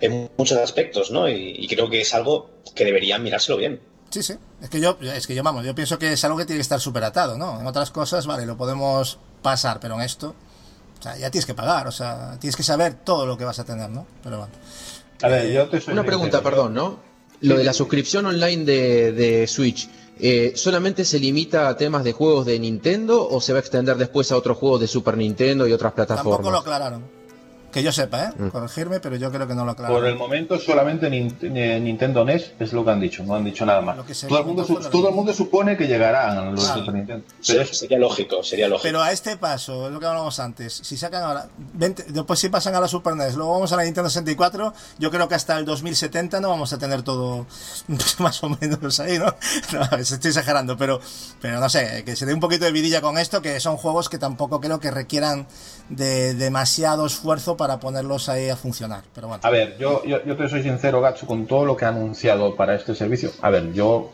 [0.00, 1.28] en muchos aspectos, ¿no?
[1.28, 3.80] Y, y creo que es algo que deberían mirárselo bien.
[4.08, 4.34] Sí, sí.
[4.62, 6.62] Es que yo, es que yo, vamos, yo pienso que es algo que tiene que
[6.62, 7.60] estar súper atado, ¿no?
[7.60, 10.36] En otras cosas, vale, lo podemos pasar, pero en esto,
[11.00, 13.58] o sea, ya tienes que pagar, o sea, tienes que saber todo lo que vas
[13.58, 14.06] a tener, ¿no?
[14.22, 14.52] Pero bueno.
[15.22, 17.00] A ver, yo te soy Una pregunta, perdón, ¿no?
[17.40, 19.88] Lo de la suscripción online de, de Switch,
[20.20, 23.96] eh, ¿solamente se limita a temas de juegos de Nintendo o se va a extender
[23.96, 26.60] después a otros juegos de Super Nintendo y otras Tampoco lo plataformas?
[26.60, 27.02] aclararon.
[27.72, 28.30] Que yo sepa, ¿eh?
[28.36, 28.48] Mm.
[28.48, 30.00] Corregirme, pero yo creo que no lo aclararon.
[30.00, 33.66] Por el momento solamente eh, Nintendo NES es lo que han dicho, no han dicho
[33.66, 33.96] nada más.
[33.98, 36.80] Lo que se Todo el, mundo, todo el supone que llegarán los Claro.
[36.80, 37.24] Super Nintendo.
[37.46, 38.82] Pero es- sería lógico, sería lógico.
[38.84, 42.48] Pero a este paso, es lo que hablábamos antes, si sacan ahora, 20 después si
[42.48, 45.58] pasan a la Super NES, luego vamos a la Nintendo 64, yo creo que hasta
[45.58, 47.46] el 2070 no vamos a tener todo
[48.18, 49.26] más o menos ahí, ¿no?
[49.72, 51.00] No, estoy exagerando, pero,
[51.40, 54.08] pero no sé, que se dé un poquito de vidilla con esto, que son juegos
[54.08, 55.46] que tampoco creo que requieran
[55.90, 59.02] de demasiado esfuerzo para ponerlos ahí a funcionar.
[59.14, 59.42] Pero bueno.
[59.44, 62.56] A ver, yo, yo, yo te soy sincero, Gacho, con todo lo que ha anunciado
[62.56, 63.30] para este servicio.
[63.42, 64.10] A ver, yo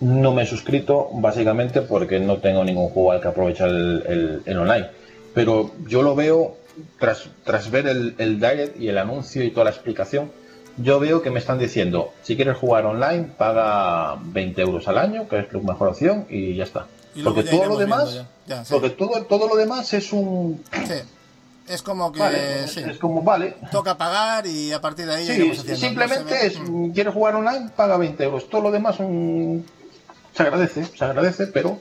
[0.00, 4.42] no me he suscrito básicamente porque no tengo ningún juego al que aprovechar el, el-
[4.44, 4.88] el online.
[5.32, 6.56] Pero yo lo veo,
[6.98, 10.32] tras, tras ver el, el direct y el anuncio y toda la explicación,
[10.78, 15.28] yo veo que me están diciendo, si quieres jugar online, paga 20 euros al año,
[15.28, 16.86] que es la mejor opción, y ya está.
[17.14, 18.56] Y Porque todo lo demás, viendo ya.
[18.56, 18.74] Ya, sí.
[18.74, 20.62] porque todo, todo lo demás es un...
[20.86, 20.94] Sí.
[21.68, 25.26] Es como que Vale, sí, es como, vale, toca pagar y a partir de ahí
[25.26, 25.76] Sí, haciendo.
[25.76, 28.48] simplemente No es, mm, quieres jugar online, paga 20 euros.
[28.48, 29.64] Todo lo demás son-
[30.34, 31.80] se agradece, se agradece, pero,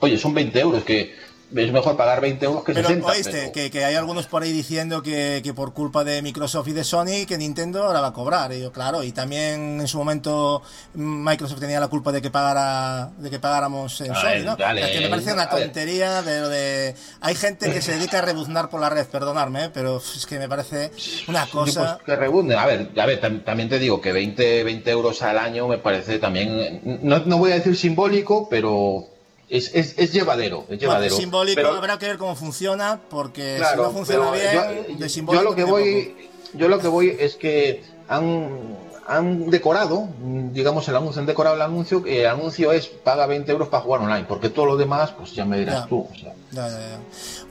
[0.00, 1.14] oye, son 20 euros que
[1.54, 3.06] es mejor pagar 20 euros que Pero 60.
[3.12, 6.68] oíste, pero- que, que hay algunos por ahí diciendo que, que por culpa de Microsoft
[6.68, 8.52] y de Sony, que Nintendo ahora va a cobrar.
[8.52, 10.62] Y yo, claro, y también en su momento
[10.94, 14.56] Microsoft tenía la culpa de que pagara, de que pagáramos en Sony, ¿no?
[14.56, 16.94] dale, es que me parece una tontería de lo de.
[17.20, 19.70] Hay gente que se dedica a rebuznar por la red, perdonadme, ¿eh?
[19.72, 20.90] pero es que me parece
[21.28, 21.98] una Sí, cosa.
[21.98, 22.58] pues, que rebunden.
[22.58, 25.78] A ver, a ver, tam- también te digo que 20, 20 euros al año me
[25.78, 29.06] parece también, no, no voy a decir simbólico, pero
[29.48, 31.16] es, es, es llevadero, es Bueno, llevadero.
[31.16, 34.62] simbólico, Pero- habrá que ver cómo funciona, porque Claro, si no funciona bien, yo,
[34.94, 36.58] de yo simbólico lo que voy poco.
[36.58, 38.76] yo lo que voy es que han,
[39.08, 40.08] han decorado
[40.52, 43.82] digamos el anuncio han decorado el anuncio que el anuncio es paga 20 euros para
[43.82, 45.86] jugar online porque todo lo demás pues ya me dirás Ya.
[45.86, 46.32] tú o sea.
[46.52, 46.98] Ya, ya, ya.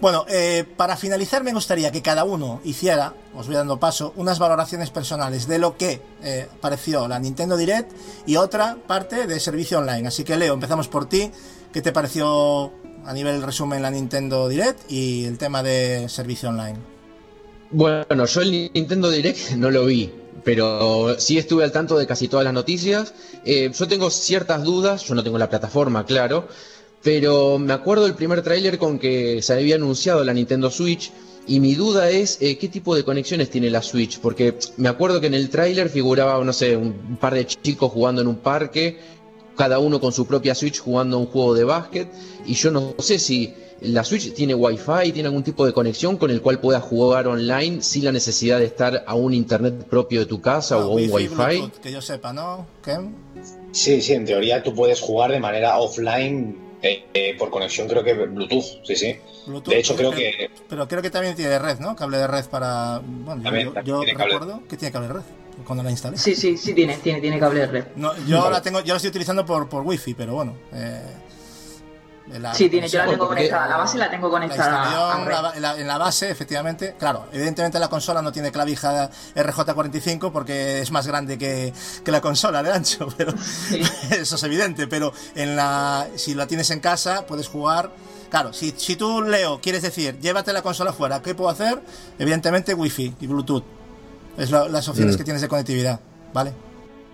[0.01, 4.39] Bueno, eh, para finalizar me gustaría que cada uno hiciera, os voy dando paso, unas
[4.39, 7.91] valoraciones personales de lo que eh, pareció la Nintendo Direct
[8.25, 10.07] y otra parte de servicio online.
[10.07, 11.31] Así que Leo, empezamos por ti.
[11.75, 12.71] ¿Qué te pareció
[13.03, 16.77] a nivel resumen la Nintendo Direct y el tema de servicio online?
[17.69, 20.09] Bueno, yo el Nintendo Direct no lo vi,
[20.45, 23.13] pero sí estuve al tanto de casi todas las noticias.
[23.43, 26.47] Eh, yo tengo ciertas dudas, yo no tengo la plataforma, claro,
[27.03, 31.11] pero me acuerdo el primer tráiler con que se había anunciado la Nintendo Switch
[31.45, 35.19] y mi duda es eh, qué tipo de conexiones tiene la Switch, porque me acuerdo
[35.19, 38.97] que en el tráiler figuraba, no sé, un par de chicos jugando en un parque,
[39.55, 42.07] cada uno con su propia Switch jugando un juego de básquet,
[42.45, 46.31] y yo no sé si la Switch tiene Wi-Fi, tiene algún tipo de conexión con
[46.31, 50.25] el cual puedas jugar online sin la necesidad de estar a un internet propio de
[50.25, 51.35] tu casa Ah, o un Wi-Fi.
[51.35, 52.65] Bluetooth, que yo sepa, ¿no?
[52.83, 53.13] Ken?
[53.71, 58.03] Sí, sí, en teoría tú puedes jugar de manera offline eh, eh, por conexión, creo
[58.03, 59.15] que Bluetooth, sí, sí.
[59.47, 61.95] Bluetooth, De hecho, creo pero- que Pero creo que también tiene red, ¿no?
[61.95, 63.01] Cable de red para...
[63.05, 64.33] Bueno, yo- También, yo, tiene cable.
[64.33, 65.21] recuerdo que tiene cable de red
[65.65, 66.17] cuando la instalé.
[66.17, 67.85] Sí, sí, sí tiene, tiene, tiene cable de red.
[67.95, 70.55] No, yo la tengo, yo la estoy utilizando por, por wifi, pero bueno.
[70.73, 71.01] eh,
[72.39, 75.25] la- Sí, tiene, yo la tengo conectada, la base la tengo la conectada a instalación,
[75.27, 75.31] red.
[75.33, 79.11] la ba- en, la, en la base, efectivamente, claro, evidentemente la consola no tiene clavija
[79.35, 81.71] RJ45 porque es más grande que,
[82.03, 83.31] que la consola de ancho, pero
[84.11, 87.91] eso es evidente, pero en la, si la tienes en casa puedes jugar,
[88.31, 91.79] claro, si, si tú, Leo, quieres decir, llévate la consola fuera, ¿qué puedo hacer?
[92.17, 93.63] Evidentemente Wi-Fi y Bluetooth,
[94.37, 95.17] es la- las opciones Mm.
[95.17, 95.99] que tienes de conectividad,
[96.33, 96.53] ¿vale?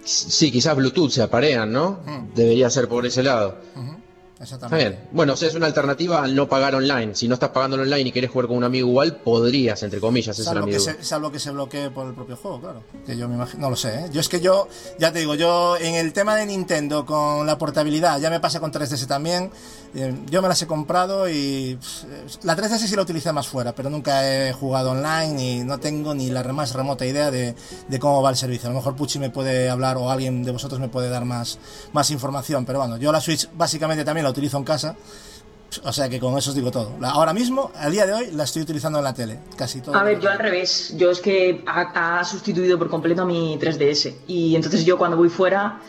[0.03, 1.99] Sí, quizás Bluetooth se aparean, ¿no?
[2.05, 2.33] Mm.
[2.35, 3.57] Debería ser por ese lado.
[4.41, 4.89] Exactamente.
[4.89, 5.09] bien.
[5.11, 7.15] Bueno, o sea, es una alternativa al no pagar online.
[7.15, 10.37] Si no estás pagando online y quieres jugar con un amigo igual, podrías, entre comillas,
[10.39, 12.83] era Salvo que, se, salvo que se bloquee por el propio juego, claro.
[13.05, 14.09] Que yo me imagino, no lo sé, ¿eh?
[14.11, 14.67] Yo es que yo,
[14.99, 18.59] ya te digo, yo en el tema de Nintendo con la portabilidad, ya me pasa
[18.59, 19.51] con 3DS también,
[19.93, 23.73] eh, yo me las he comprado y pff, la 3DS sí la utilicé más fuera,
[23.75, 27.55] pero nunca he jugado online y no tengo ni la más remota idea de,
[27.87, 28.67] de cómo va el servicio.
[28.67, 31.59] A lo mejor Pucci me puede hablar o alguien de vosotros me puede dar más,
[31.93, 34.95] más información, pero bueno, yo la Switch básicamente también la utilizo en casa.
[35.83, 36.97] O sea que con eso os digo todo.
[37.01, 39.39] Ahora mismo, al día de hoy, la estoy utilizando en la tele.
[39.55, 39.95] Casi todo.
[39.95, 40.93] A ver, yo al revés.
[40.97, 44.15] Yo es que ha sustituido por completo a mi 3DS.
[44.27, 45.79] Y entonces yo cuando voy fuera,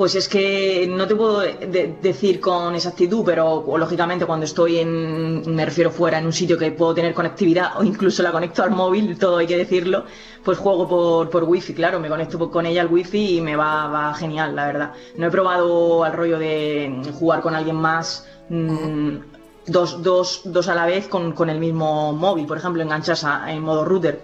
[0.00, 5.42] pues es que no te puedo de- decir con exactitud, pero lógicamente cuando estoy en,
[5.54, 8.70] me refiero fuera, en un sitio que puedo tener conectividad o incluso la conecto al
[8.70, 10.06] móvil, todo hay que decirlo,
[10.42, 13.88] pues juego por, por wifi, claro, me conecto con ella al wifi y me va,
[13.88, 14.92] va genial, la verdad.
[15.18, 18.24] No he probado al rollo de jugar con alguien más.
[18.48, 19.16] mm,
[19.66, 23.52] Dos, dos, dos a la vez con, con el mismo móvil, por ejemplo, enganchas a-
[23.52, 24.18] en modo router.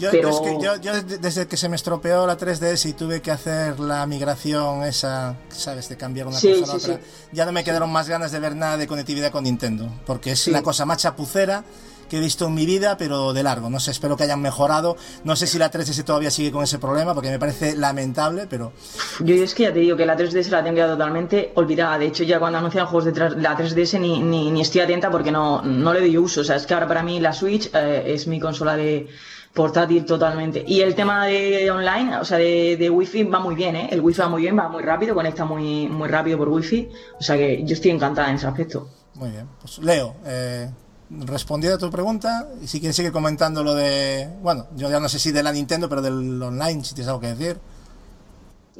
[0.00, 3.20] Yo, pero- es que yo, yo desde, que se me estropeó la 3DS y tuve
[3.20, 5.88] que hacer la migración esa, ¿sabes?
[5.88, 7.00] De cambiar una Sí, cosa a sí, otra,
[7.32, 10.48] ya no me quedaron más ganas de ver nada de conectividad con Nintendo, porque es
[10.48, 11.62] la cosa más chapucera
[12.08, 13.70] que he visto en mi vida, pero de largo.
[13.70, 14.96] No sé, espero que hayan mejorado.
[15.22, 18.72] No sé si la 3DS todavía sigue con ese problema, porque me parece lamentable, pero
[19.20, 21.98] Yo es que ya te digo que la 3DS la tengo ya totalmente olvidada.
[21.98, 25.30] De hecho, ya cuando anuncian juegos de la 3DS ni, ni, ni estoy atenta porque
[25.30, 26.40] no, no le doy uso.
[26.40, 29.06] O sea, es que ahora para mí la Switch eh, es mi consola de
[29.54, 30.64] portátil totalmente.
[30.66, 33.88] Y el tema de online, o sea, de, de Wi-Fi va muy bien, ¿eh?
[33.90, 36.88] El Wi-Fi va muy bien, va muy rápido, conecta muy, muy rápido por Wi-Fi.
[37.18, 38.88] O sea que yo estoy encantada en ese aspecto.
[39.14, 39.48] muy bien.
[39.60, 40.70] Pues Leo, eh,
[41.10, 45.08] respondiendo a tu pregunta, y si quieres seguir comentando lo de, bueno, yo ya no
[45.08, 47.58] sé si de la Nintendo, pero del online, si tienes algo que decir.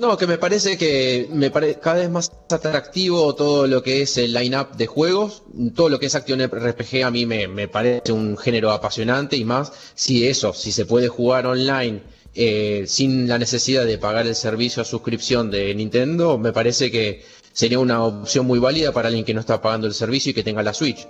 [0.02, 4.16] No, que me parece que me pare- cada vez más atractivo todo lo que es
[4.16, 5.42] el line-up de juegos,
[5.74, 9.44] todo lo que es Action RPG a mí me, me parece un género apasionante y
[9.44, 12.02] más si eso, si se puede jugar online
[12.34, 17.22] eh, sin la necesidad de pagar el servicio a suscripción de Nintendo, me parece que
[17.52, 20.42] sería una opción muy válida para alguien que no está pagando el servicio y que
[20.44, 21.06] tenga la Switch.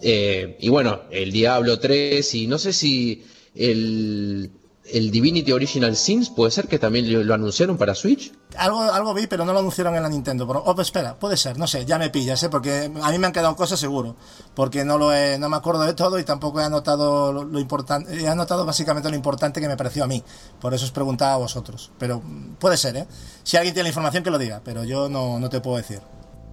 [0.00, 3.22] Eh, y bueno, el Diablo 3 y no sé si
[3.54, 4.50] el
[4.84, 8.32] el Divinity Original Sins, ¿puede ser que también lo, lo anunciaron para Switch?
[8.56, 10.46] Algo, algo vi, pero no lo anunciaron en la Nintendo.
[10.46, 12.48] Pero, oh, pues espera, puede ser, no sé, ya me pillas, ¿eh?
[12.48, 14.16] porque a mí me han quedado cosas seguro.
[14.54, 17.60] Porque no lo he, no me acuerdo de todo y tampoco he anotado lo, lo
[17.60, 18.20] importante.
[18.20, 20.24] He anotado básicamente lo importante que me pareció a mí.
[20.60, 21.92] Por eso os preguntaba a vosotros.
[21.98, 23.06] Pero mm, puede ser, ¿eh?
[23.44, 26.00] Si alguien tiene la información que lo diga, pero yo no, no te puedo decir.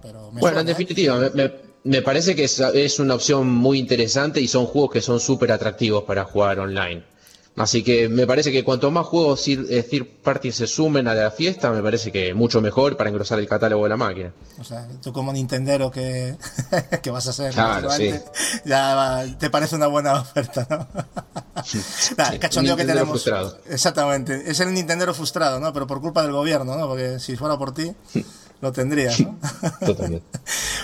[0.00, 0.70] Pero me Bueno, suena, en ¿eh?
[0.70, 4.90] definitiva, me, me- me parece que es, es una opción muy interesante y son juegos
[4.92, 7.04] que son súper atractivos para jugar online.
[7.58, 11.14] Así que me parece que cuanto más juegos Third eh, Third Party se sumen a
[11.14, 14.32] la fiesta, me parece que mucho mejor para engrosar el catálogo de la máquina.
[14.58, 16.36] O sea, tú como Nintendero que,
[17.02, 18.30] que vas a ser, Claro, básicamente,
[18.64, 20.88] ya te parece una buena oferta, ¿no?
[22.16, 23.10] Nah, el cachondeo que tenemos.
[23.10, 23.58] frustrado.
[23.68, 24.42] Exactamente.
[24.46, 25.72] Es el Nintendero frustrado, ¿no?
[25.72, 26.86] Pero por culpa del gobierno, ¿no?
[26.86, 27.92] Porque si fuera por ti,
[28.60, 29.36] lo tendrías, ¿no?
[29.84, 30.38] Totalmente.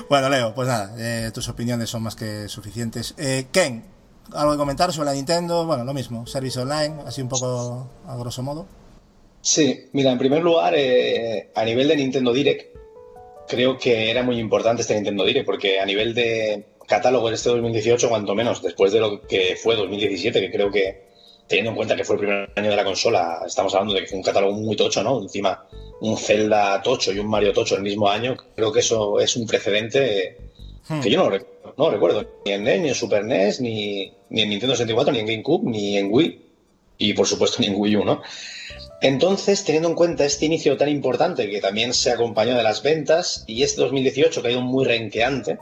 [0.09, 3.15] bueno, Leo, pues nada, eh, tus opiniones son más que suficientes.
[3.17, 3.85] Eh, Ken,
[4.33, 5.67] ¿algo que comentar sobre la Nintendo?
[5.67, 8.67] Bueno, lo mismo, servicio online, así un poco a grosso modo.
[9.41, 12.77] Sí, mira, en primer lugar, eh, a nivel de Nintendo Direct,
[13.47, 17.51] creo que era muy importante este Nintendo Direct, porque a nivel de catálogo de este
[17.51, 21.09] 2018, cuanto menos, después de lo que fue 2017, que creo que,
[21.47, 24.07] teniendo en cuenta que fue el primer año de la consola, estamos hablando de que
[24.07, 25.21] fue un catálogo muy tocho, ¿no?
[25.21, 25.67] Encima,
[26.01, 29.47] un Zelda tocho y un Mario tocho el mismo año, creo que eso es un
[29.47, 30.39] precedente
[30.89, 31.01] Hmm.
[31.01, 31.37] que yo no,
[31.77, 35.21] no recuerdo, ni en NES, ni en Super NES, ni, ni en Nintendo 64, ni
[35.21, 36.41] en GameCube, ni en Wii,
[36.99, 38.23] y por supuesto ni en Wii U, ¿no?
[39.01, 43.45] Entonces, teniendo en cuenta este inicio tan importante que también se acompañó de las ventas
[43.47, 45.59] y este 2018 que ha ido muy renqueante,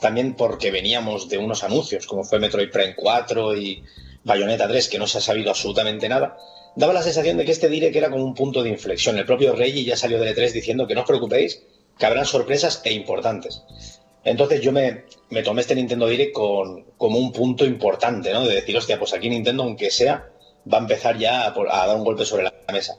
[0.00, 3.82] también porque veníamos de unos anuncios como fue Metroid Prime 4 y
[4.24, 6.38] Bayonetta 3 que no se ha sabido absolutamente nada,
[6.74, 9.18] daba la sensación de que este direct era como un punto de inflexión.
[9.18, 11.62] El propio Reggie ya salió de E3 diciendo que no os preocupéis,
[11.98, 13.62] que habrán sorpresas e importantes.
[14.26, 18.44] Entonces yo me, me tomé este Nintendo Direct con, como un punto importante, ¿no?
[18.44, 20.28] De decir, hostia, pues aquí Nintendo, aunque sea,
[20.70, 22.98] va a empezar ya a, a dar un golpe sobre la mesa.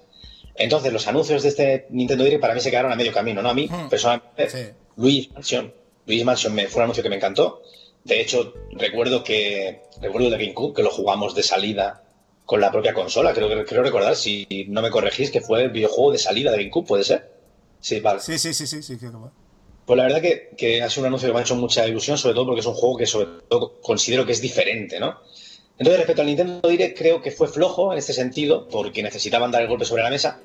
[0.56, 3.50] Entonces, los anuncios de este Nintendo Direct para mí se quedaron a medio camino, ¿no?
[3.50, 3.90] A mí, Hmm.
[3.90, 4.74] personalmente, Sí.
[4.96, 5.74] Luis Mansion.
[6.06, 7.62] Luis Mansion me, fue un anuncio que me encantó.
[8.06, 12.04] De hecho, recuerdo que recuerdo de GameCube, que lo jugamos de salida
[12.46, 13.34] con la propia consola.
[13.34, 16.58] Creo, que creo recordar, si no me corregís, que fue el videojuego de salida de
[16.60, 17.30] GameCube, ¿puede ser?
[17.82, 18.22] Sí, vale.
[18.22, 19.32] Sí, sí, sí, sí, sí, creo que va.
[19.88, 22.18] Pues la verdad que, que ha sido un anuncio que me ha hecho mucha ilusión,
[22.18, 25.22] sobre todo porque es un juego que sobre todo considero que es diferente, ¿no?
[25.78, 29.62] Entonces, respecto al Nintendo Direct, creo que fue flojo en este sentido, porque necesitaban dar
[29.62, 30.42] el golpe sobre la mesa.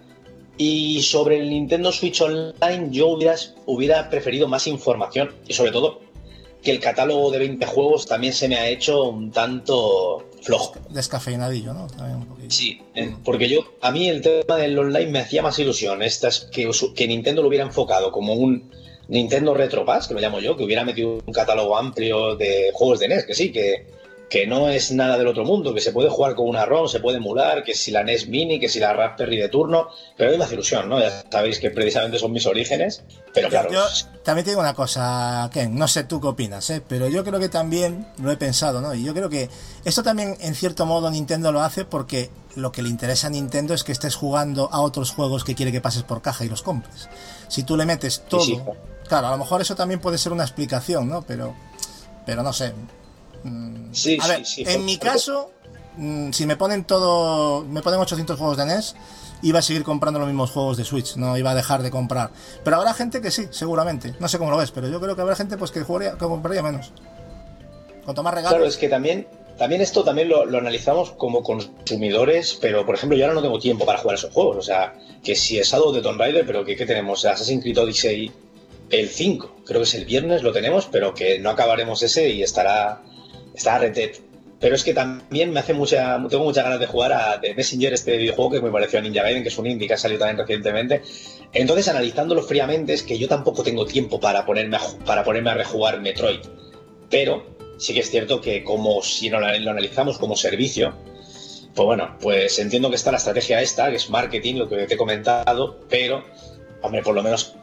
[0.57, 3.35] Y sobre el Nintendo Switch Online, yo hubiera,
[3.67, 6.03] hubiera preferido más información y sobre todo
[6.63, 10.75] que el catálogo de 20 juegos también se me ha hecho un tanto flojo.
[10.91, 11.89] Descafeinadillo, ¿no?
[11.89, 12.51] También un poquito.
[12.55, 16.01] Sí, eh, porque yo, a mí el tema del online me hacía más ilusión.
[16.01, 18.71] Estas que, que Nintendo lo hubiera enfocado como un
[19.13, 22.99] Nintendo Retro Pass, que lo llamo yo, que hubiera metido un catálogo amplio de juegos
[22.99, 23.87] de NES, que sí, que,
[24.31, 26.99] que no es nada del otro mundo, que se puede jugar con una ROM, se
[26.99, 30.43] puede emular, que si la NES Mini, que si la Raspberry de turno, pero me
[30.43, 30.99] hace ilusión, ¿no?
[30.99, 33.85] Ya sabéis que precisamente son mis orígenes, pero claro, Yo
[34.25, 36.81] también te digo una cosa, Ken, no sé tú qué opinas, ¿eh?
[36.89, 38.95] pero yo creo que también lo he pensado, ¿no?
[38.95, 39.51] Y yo creo que
[39.85, 43.75] esto también, en cierto modo, Nintendo lo hace porque lo que le interesa a Nintendo
[43.75, 46.63] es que estés jugando a otros juegos que quiere que pases por caja y los
[46.63, 47.11] compres.
[47.49, 48.59] Si tú le metes todo, sí.
[49.13, 51.21] Claro, a lo mejor eso también puede ser una explicación, ¿no?
[51.23, 51.55] Pero,
[52.25, 52.73] pero no sé.
[53.93, 55.51] sí, A sí, ver, sí, en por- mi caso,
[55.99, 58.95] mm, si me ponen todo, me ponen 800 juegos de NES,
[59.43, 62.31] iba a seguir comprando los mismos juegos de Switch, no iba a dejar de comprar.
[62.65, 64.15] Pero habrá gente que sí, seguramente.
[64.19, 66.19] No sé cómo lo ves, pero yo creo que habrá gente pues que jugaría, que
[66.25, 66.91] compraría menos.
[68.05, 68.53] Cuanto más regalos.
[68.57, 69.27] Claro, es que también,
[69.59, 73.59] también esto también lo, lo analizamos como consumidores, pero por ejemplo yo ahora no tengo
[73.59, 74.57] tiempo para jugar esos juegos.
[74.57, 77.25] O sea, que si es Shadow de Tomb Raider, pero que ¿qué tenemos?
[77.25, 78.33] Assassin's Creed Odyssey
[78.93, 82.43] el 5, creo que es el viernes, lo tenemos, pero que no acabaremos ese y
[82.43, 83.03] estará,
[83.55, 83.91] estará.
[84.61, 87.95] Pero es que también me hace mucha, tengo muchas ganas de jugar a The Messenger,
[87.95, 90.21] este videojuego que me pareció a Ninja Gaiden, que es un indie que ha salido
[90.21, 91.03] también recientemente.
[91.53, 95.55] Entonces, analizándolo fríamente, es que yo tampoco tengo tiempo para ponerme a, para ponerme a
[95.55, 96.41] rejugar Metroid.
[97.11, 100.95] Pero sí que es cierto que como si lo, lo analizamos como servicio,
[101.75, 104.95] pues bueno, pues entiendo que está la estrategia esta, que es marketing, lo que te
[104.95, 106.23] he comentado, pero,
[106.83, 107.57] hombre, por lo menos,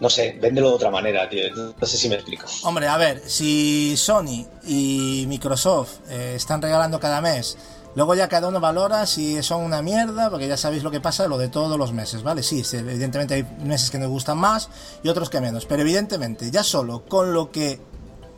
[0.00, 1.54] no sé, véndelo de otra manera, tío.
[1.54, 2.46] No sé si me explico.
[2.62, 7.56] Hombre, a ver, si Sony y Microsoft eh, están regalando cada mes,
[7.94, 11.28] luego ya cada uno valora si son una mierda, porque ya sabéis lo que pasa,
[11.28, 12.42] lo de todos los meses, ¿vale?
[12.42, 14.68] Sí, evidentemente hay meses que nos gustan más
[15.02, 17.80] y otros que menos, pero evidentemente ya solo con lo que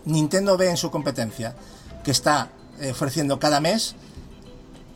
[0.05, 1.55] Nintendo ve en su competencia,
[2.03, 2.51] que está
[2.81, 3.95] eh, ofreciendo cada mes,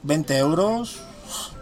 [0.03, 0.97] 20 euros,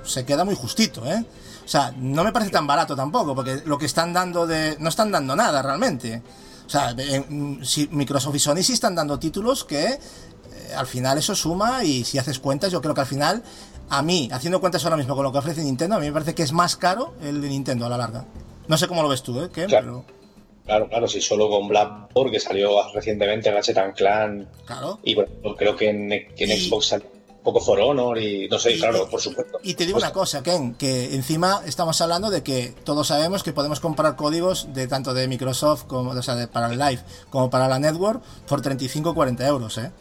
[0.04, 1.24] se queda muy justito, ¿eh?
[1.64, 4.76] O sea, no me parece tan barato tampoco, porque lo que están dando de...
[4.80, 6.22] no están dando nada realmente.
[6.66, 9.98] O sea, en- si Microsoft y Sony sí están dando títulos que eh,
[10.76, 13.42] al final eso suma y si haces cuentas, yo creo que al final,
[13.90, 16.34] a mí, haciendo cuentas ahora mismo con lo que ofrece Nintendo, a mí me parece
[16.34, 18.24] que es más caro el de Nintendo a la larga.
[18.68, 19.50] No sé cómo lo ves tú, ¿eh?
[19.52, 20.04] Ken, Claro.
[20.06, 20.14] Pero,
[20.66, 24.98] Claro, claro, si solo con Bloodborne, que salió recientemente Ratchet and Clan, claro.
[25.02, 27.06] y bueno, creo que en, que en Xbox salió
[27.44, 29.58] poco For Honor, y no sé, Y- claro, por supuesto.
[29.62, 33.42] Y te digo Pues, una cosa, Ken, que encima estamos hablando de que todos sabemos
[33.44, 37.02] que podemos comprar códigos de tanto de Microsoft como o sea, de- para el Live
[37.30, 39.92] como para la Network por 35 o 40 euros, ¿eh?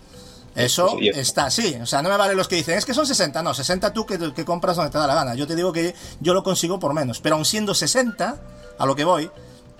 [0.55, 2.93] Eso Sí, y- está así, o sea, no me vale los que dicen, es que
[2.93, 5.35] son 60, no, 60 tú que, que compras donde te da la gana.
[5.35, 8.39] Yo te digo que yo lo consigo por menos, pero aun siendo 60,
[8.77, 9.29] a lo que voy,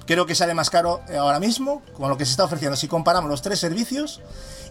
[0.05, 3.29] creo que sale más caro ahora mismo con lo que se está ofreciendo si comparamos
[3.29, 4.21] los tres servicios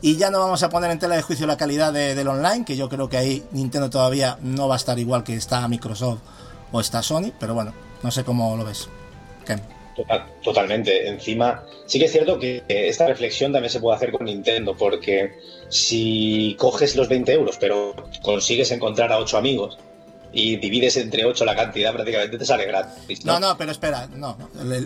[0.01, 2.65] y ya no vamos a poner en tela de juicio la calidad de- del online,
[2.65, 6.21] que yo creo que ahí Nintendo todavía no va a estar igual que está Microsoft
[6.73, 7.73] o está Sony, pero bueno,
[8.03, 8.89] no sé cómo lo ves.
[10.43, 11.07] Totalmente.
[11.07, 15.39] Encima, sí que es cierto que esta reflexión también se puede hacer con Nintendo, porque
[15.69, 19.79] si coges los 20 euros, pero consigues encontrar a 8 amigos
[20.33, 23.25] y divides entre 8 la cantidad, prácticamente te sale gratis.
[23.25, 24.37] No, no, pero espera, no,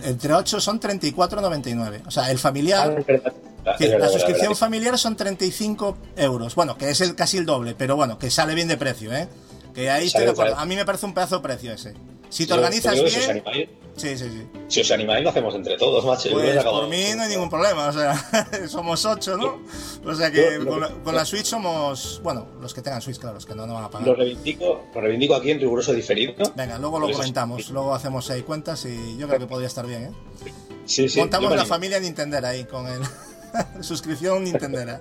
[0.05, 2.03] entre 8 son 34,99.
[2.07, 3.33] O sea, el familiar, Ah, es verdad.
[3.79, 4.59] Es verdad, la suscripción verdad.
[4.61, 6.55] familiar son 35 euros.
[6.55, 9.29] Bueno, que es el casi el doble, pero bueno, que sale bien de precio, ¿eh?
[9.75, 10.57] Que ahí estoy de acuerdo.
[10.57, 11.95] A mí me parece un pedazo de precio ese.
[12.29, 13.31] Si te Yo- organizas digo, Si os, bien.
[13.31, 14.47] animáis, Sí, sí, sí.
[14.69, 16.29] si os animáis, lo hacemos entre todos, macho.
[16.33, 17.87] Pues por mí no hay ningún problema.
[17.89, 18.15] O sea,
[18.69, 19.63] somos 8, ¿no?
[20.05, 22.21] O sea que Yo- lo con la, que- con la Switch somos.
[22.23, 24.17] Bueno, los que tengan Switch, claro, los que no, no van a Lo pagar.
[24.19, 26.35] reivindico, lo reivindico aquí en riguroso diferido.
[26.55, 27.71] Venga, luego lo comentamos.
[27.71, 30.11] Luego hacemos ahí cuentas y yo creo que podría estar bien, ¿eh?
[30.85, 33.01] Sí, sí, Montamos la familia Nintendera ahí con el.
[33.83, 35.01] suscripción Nintendera.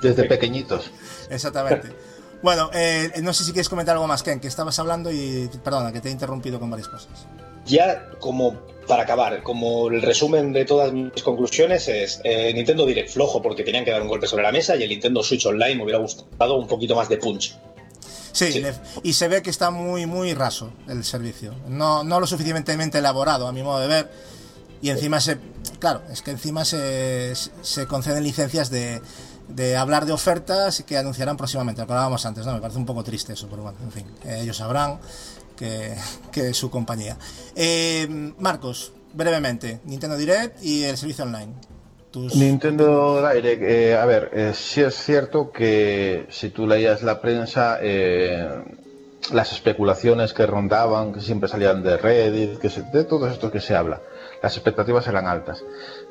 [0.00, 0.90] Desde pequeñitos.
[1.28, 1.90] Exactamente.
[2.44, 5.90] Bueno, eh, no sé si quieres comentar algo más, Ken, que estabas hablando y perdona,
[5.92, 7.08] que te he interrumpido con varias cosas.
[7.64, 13.08] Ya como para acabar, como el resumen de todas mis conclusiones es eh, Nintendo Direct
[13.10, 15.76] flojo porque tenían que dar un golpe sobre la mesa y el Nintendo Switch Online
[15.76, 17.56] me hubiera gustado un poquito más de punch.
[18.32, 18.60] Sí, Sí.
[18.60, 21.54] le- y se ve que está muy, muy raso el servicio.
[21.66, 24.10] No, no lo suficientemente elaborado, a mi modo de ver.
[24.82, 25.38] Y encima se.
[25.78, 29.00] Claro, es que encima se, se conceden licencias de,
[29.48, 31.80] de hablar de ofertas que anunciarán próximamente.
[31.80, 32.52] Lo hablábamos antes, ¿no?
[32.54, 34.98] Me parece un poco triste eso, pero bueno, en fin, eh, ellos sabrán
[35.56, 35.94] que,
[36.32, 37.16] que es su compañía.
[37.54, 38.06] Eh,
[38.38, 41.52] Marcos, brevemente, Nintendo Direct y el servicio online.
[42.36, 47.78] Nintendo Direct, eh, a ver, eh, sí es cierto que si tú leías la prensa,
[47.82, 48.62] eh,
[49.32, 53.60] las especulaciones que rondaban, que siempre salían de Reddit, que se- de todo esto que
[53.60, 54.00] se habla,
[54.42, 55.64] las expectativas eran altas.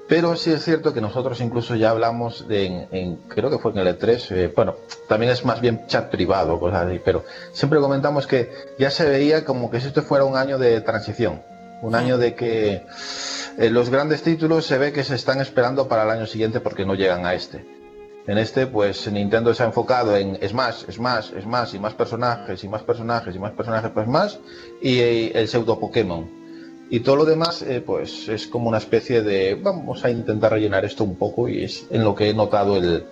[0.07, 3.79] Pero sí es cierto que nosotros incluso ya hablamos de, en, creo que fue en
[3.79, 4.75] el E3, eh, bueno,
[5.07, 7.23] también es más bien chat privado, cosas así, pero
[7.53, 11.41] siempre comentamos que ya se veía como que si esto fuera un año de transición,
[11.81, 12.85] un año de que
[13.57, 16.85] eh, los grandes títulos se ve que se están esperando para el año siguiente porque
[16.85, 17.65] no llegan a este.
[18.25, 22.69] En este, pues Nintendo se ha enfocado en Smash, Smash, Smash y más personajes y
[22.69, 24.39] más personajes y más personajes, pues más,
[24.81, 26.42] y, eh, el pseudo Pokémon.
[26.89, 30.85] Y todo lo demás, eh, pues es como una especie de vamos a intentar rellenar
[30.85, 33.05] esto un poco y es en lo que he notado el,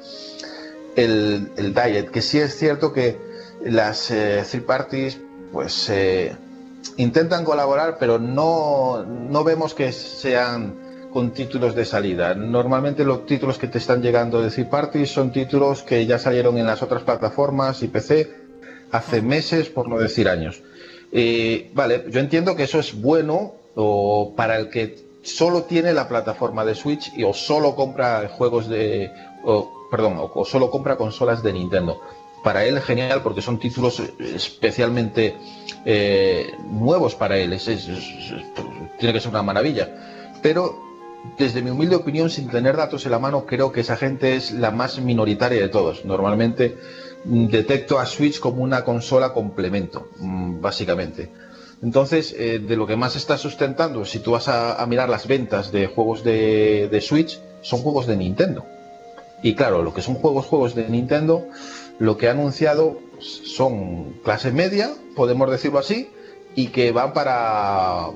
[0.96, 2.12] el, el diet.
[2.12, 3.18] Que sí es cierto que
[3.64, 5.18] las eh, third parties,
[5.52, 6.36] pues eh,
[6.98, 10.76] intentan colaborar, pero no, no vemos que sean
[11.12, 12.36] con títulos de salida.
[12.36, 16.58] Normalmente los títulos que te están llegando de third parties son títulos que ya salieron
[16.58, 18.32] en las otras plataformas y PC
[18.92, 20.62] hace meses, por no decir años.
[21.12, 26.08] Eh, vale, yo entiendo que eso es bueno o para el que solo tiene la
[26.08, 29.12] plataforma de Switch y o solo compra juegos de,
[29.44, 32.02] o, perdón, o, solo compra consolas de Nintendo.
[32.44, 35.38] Para él genial porque son títulos eh, especialmente
[35.86, 37.58] eh, nuevos para él.
[39.00, 39.90] Tiene que ser una maravilla.
[40.42, 40.92] Pero
[41.38, 44.52] desde mi humilde opinión, sin tener datos en la mano, creo que esa gente es
[44.52, 46.04] la más minoritaria de todos.
[46.04, 46.78] Normalmente
[47.26, 51.30] mm, detecto a Switch como una consola complemento, mm, básicamente.
[51.82, 55.28] Entonces, eh, de lo que más está sustentando, si tú vas a, a mirar las
[55.28, 58.66] ventas de juegos de, de Switch, son juegos de Nintendo.
[59.42, 61.48] Y claro, lo que son juegos, juegos de Nintendo,
[61.98, 66.12] lo que ha anunciado son clase media, podemos decirlo así,
[66.56, 68.08] y que van para,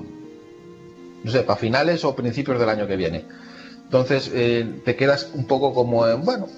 [1.24, 3.24] no sé, para finales o principios del año que viene.
[3.84, 6.48] Entonces eh, te quedas un poco como, eh, bueno,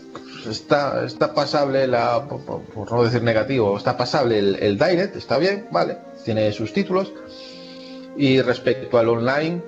[0.49, 5.69] está, está pasable, la, por no decir negativo, está pasable el, el Direct, está bien,
[5.71, 7.13] vale, tiene sus títulos.
[8.17, 9.63] Y respecto al online,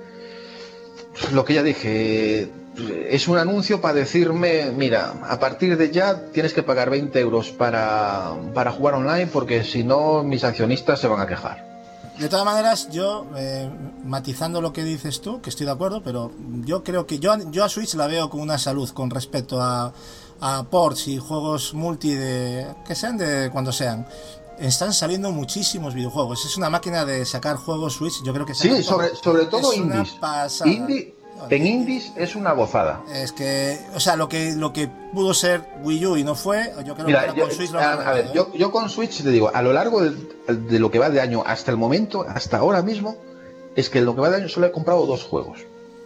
[1.33, 2.49] lo que ya dije,
[3.09, 7.51] es un anuncio para decirme, mira, a partir de ya tienes que pagar 20 euros
[7.51, 11.71] para, para jugar online porque si no mis accionistas se van a quejar.
[12.19, 13.69] De todas maneras, yo, eh,
[14.03, 16.31] matizando lo que dices tú, que estoy de acuerdo, pero
[16.65, 19.91] yo creo que yo, yo a Switch la veo con una salud con respecto a,
[20.39, 24.05] a ports y juegos multi de que sean de cuando sean,
[24.67, 26.45] están saliendo muchísimos videojuegos.
[26.45, 28.21] Es una máquina de sacar juegos Switch.
[28.23, 29.23] Yo creo que Sí, sobre, todo.
[29.23, 30.13] sobre todo Es una indies.
[30.19, 30.69] pasada.
[30.71, 31.15] Indie,
[31.49, 33.01] en indies es una gozada.
[33.11, 36.71] Es que, o sea, lo que lo que pudo ser Wii U y no fue,
[36.85, 39.29] yo creo Mira, que yo, con Switch lo a, ver, yo, yo con Switch te
[39.31, 40.15] digo, a lo largo de,
[40.55, 43.17] de lo que va de año hasta el momento, hasta ahora mismo,
[43.75, 45.59] es que en lo que va de año solo he comprado dos juegos.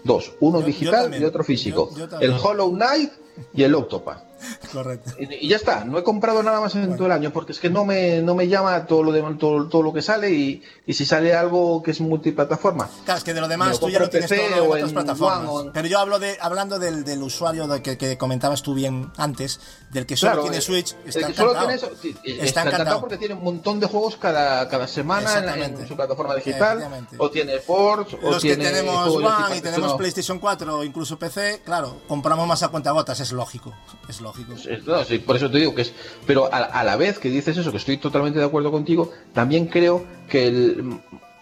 [0.06, 1.90] Dos, uno Yo- digital y otro físico.
[2.22, 3.12] El Hollow Knight
[3.54, 4.24] y el Octopath.
[4.52, 4.68] ¿Eh?
[4.72, 5.12] Correcto.
[5.20, 7.60] Y, y ya está, no he comprado nada más en todo el año porque es
[7.60, 10.64] que no me, no me llama todo lo, de, todo, todo lo que sale y,
[10.86, 12.90] y si sale algo que es multiplataforma.
[13.06, 14.94] Claro, es que de lo demás lo tú ya lo tienes PC todo en otras
[14.94, 15.40] plataformas.
[15.40, 18.62] One o en- Pero yo hablo de hablando del, del usuario de que, que comentabas
[18.62, 19.60] tú bien antes,
[19.92, 22.44] del que solo Claro, tiene eh, Switch, el está que solo tiene eso, sí, está,
[22.46, 23.00] Está encantado encantado.
[23.02, 27.30] porque tiene un montón de juegos cada, cada semana en, en su plataforma digital, o
[27.30, 29.98] tiene ports, o Los que tiene tenemos One y tenemos no.
[29.98, 33.74] PlayStation 4 o incluso PC, claro, compramos más a cuentagotas, es lógico.
[34.08, 34.35] Es lógico.
[35.26, 35.94] Por eso te digo que es.
[36.26, 40.06] Pero a, la vez que dices eso, que estoy totalmente de acuerdo contigo, también creo
[40.30, 40.84] que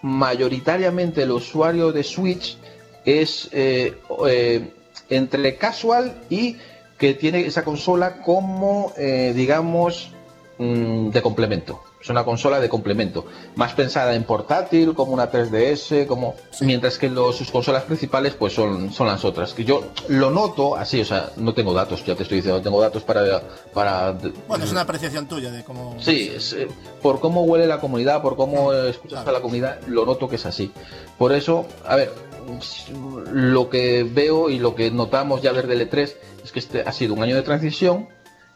[0.02, 2.58] mayoritariamente el usuario de Switch
[3.04, 3.98] es eh,
[4.28, 4.72] eh,
[5.08, 6.56] entre casual y
[6.98, 10.10] que tiene esa consola como, eh, digamos,
[10.58, 11.82] mm, de complemento.
[12.04, 13.24] Es una consola de complemento,
[13.56, 18.52] más pensada en portátil, como una 3DS, como mientras que los, sus consolas principales pues
[18.52, 19.54] son, son las otras.
[19.54, 22.62] Que yo lo noto así, o sea, no tengo datos, ya te estoy diciendo, no
[22.62, 23.40] tengo datos para
[23.72, 24.12] para
[24.46, 25.96] Bueno, es una apreciación tuya de cómo.
[25.98, 26.68] Sí, es, eh,
[27.00, 29.30] por cómo huele la comunidad, por cómo escuchas Claro.
[29.30, 30.72] a la comunidad, lo noto que es así.
[31.16, 32.12] Por eso, a ver,
[33.32, 36.14] lo que veo y lo que notamos ya ver del E3
[36.44, 38.08] es que este ha sido un año de transición,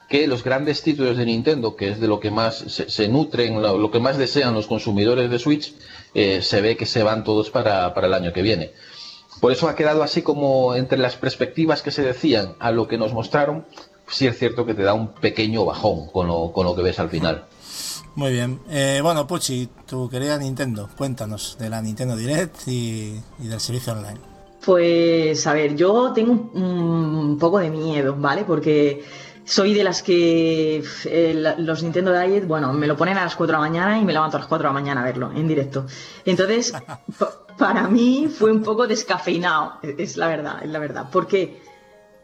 [0.09, 3.61] que los grandes títulos de Nintendo, que es de lo que más se, se nutren,
[3.61, 5.75] lo, lo que más desean los consumidores de Switch,
[6.15, 8.73] eh, se ve que se van todos para, para el año que viene.
[9.41, 12.99] Por eso ha quedado así como entre las perspectivas que se decían a lo que
[12.99, 13.67] nos mostraron,
[14.09, 16.99] sí es cierto que te da un pequeño bajón con lo, con lo que ves
[16.99, 17.45] al final.
[18.15, 18.59] Muy bien.
[18.69, 23.93] Eh, bueno, Puchi, tu querida Nintendo, cuéntanos de la Nintendo Direct y, y del servicio
[23.93, 24.19] online.
[24.65, 28.43] Pues a ver, yo tengo un, un poco de miedo, ¿vale?
[28.45, 29.05] Porque
[29.49, 33.57] soy de las que eh, los Nintendo Direct, bueno, me lo ponen a las 4
[33.57, 35.49] de la mañana y me levanto a las 4 de la mañana a verlo en
[35.49, 35.87] directo.
[36.27, 36.73] Entonces,
[37.19, 41.07] pa- para mí fue un poco descafeinado, es es la verdad, es la verdad.
[41.11, 41.63] Porque,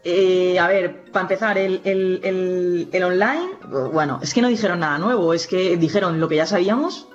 [0.04, 3.48] eh, a ver, para empezar, el, el- el- el online,
[3.92, 7.08] bueno, es que no dijeron nada nuevo, es que dijeron lo que ya sabíamos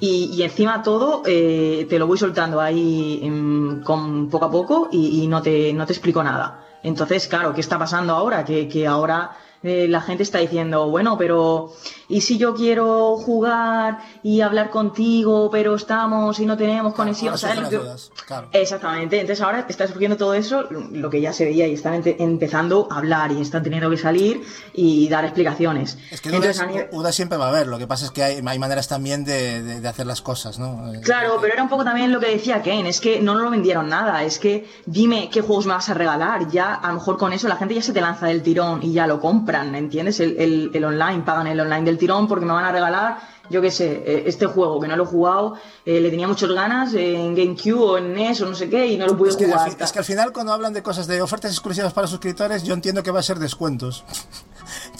[0.00, 4.88] y, y encima todo eh, te lo voy soltando ahí mm, con poco a poco
[4.90, 6.64] y, y no, te, no te explico nada.
[6.82, 8.44] Entonces, claro, ¿qué está pasando ahora?
[8.44, 9.30] Que, que ahora
[9.62, 11.72] eh, la gente está diciendo, bueno, pero
[12.12, 17.30] ¿y si yo quiero jugar y hablar contigo, pero estamos y no tenemos conexión?
[17.30, 18.48] Ahora ¿sabes dudas, claro.
[18.52, 22.88] Exactamente, entonces ahora está surgiendo todo eso, lo que ya se veía y están empezando
[22.90, 24.42] a hablar y están teniendo que salir
[24.74, 25.98] y dar explicaciones.
[26.10, 28.10] Es que Entonces, dudas, a nivel- dudas siempre va a haber, lo que pasa es
[28.10, 30.92] que hay, hay maneras también de, de- de hacer las cosas, ¿no?
[30.92, 33.42] Eh, Claro, pero era un poco también lo que decía Ken, es que no nos
[33.44, 36.94] lo vendieron nada, es que dime qué juegos me vas a regalar, ya a lo
[36.94, 39.74] mejor con eso la gente ya se te lanza del tirón y ya lo compran,
[39.74, 40.20] ¿entiendes?
[40.20, 43.18] El, el- el online, pagan el online del tirón porque me van a regalar,
[43.48, 45.54] yo qué sé, eh, este juego que no lo he jugado,
[45.86, 48.96] eh, le tenía muchas ganas en GameCube o en NES o no sé qué y
[48.96, 49.76] no lo pude Es que, al jugar.
[49.78, 53.04] es que al final cuando hablan de cosas de ofertas exclusivas para suscriptores, yo entiendo
[53.04, 54.04] que va a ser descuentos.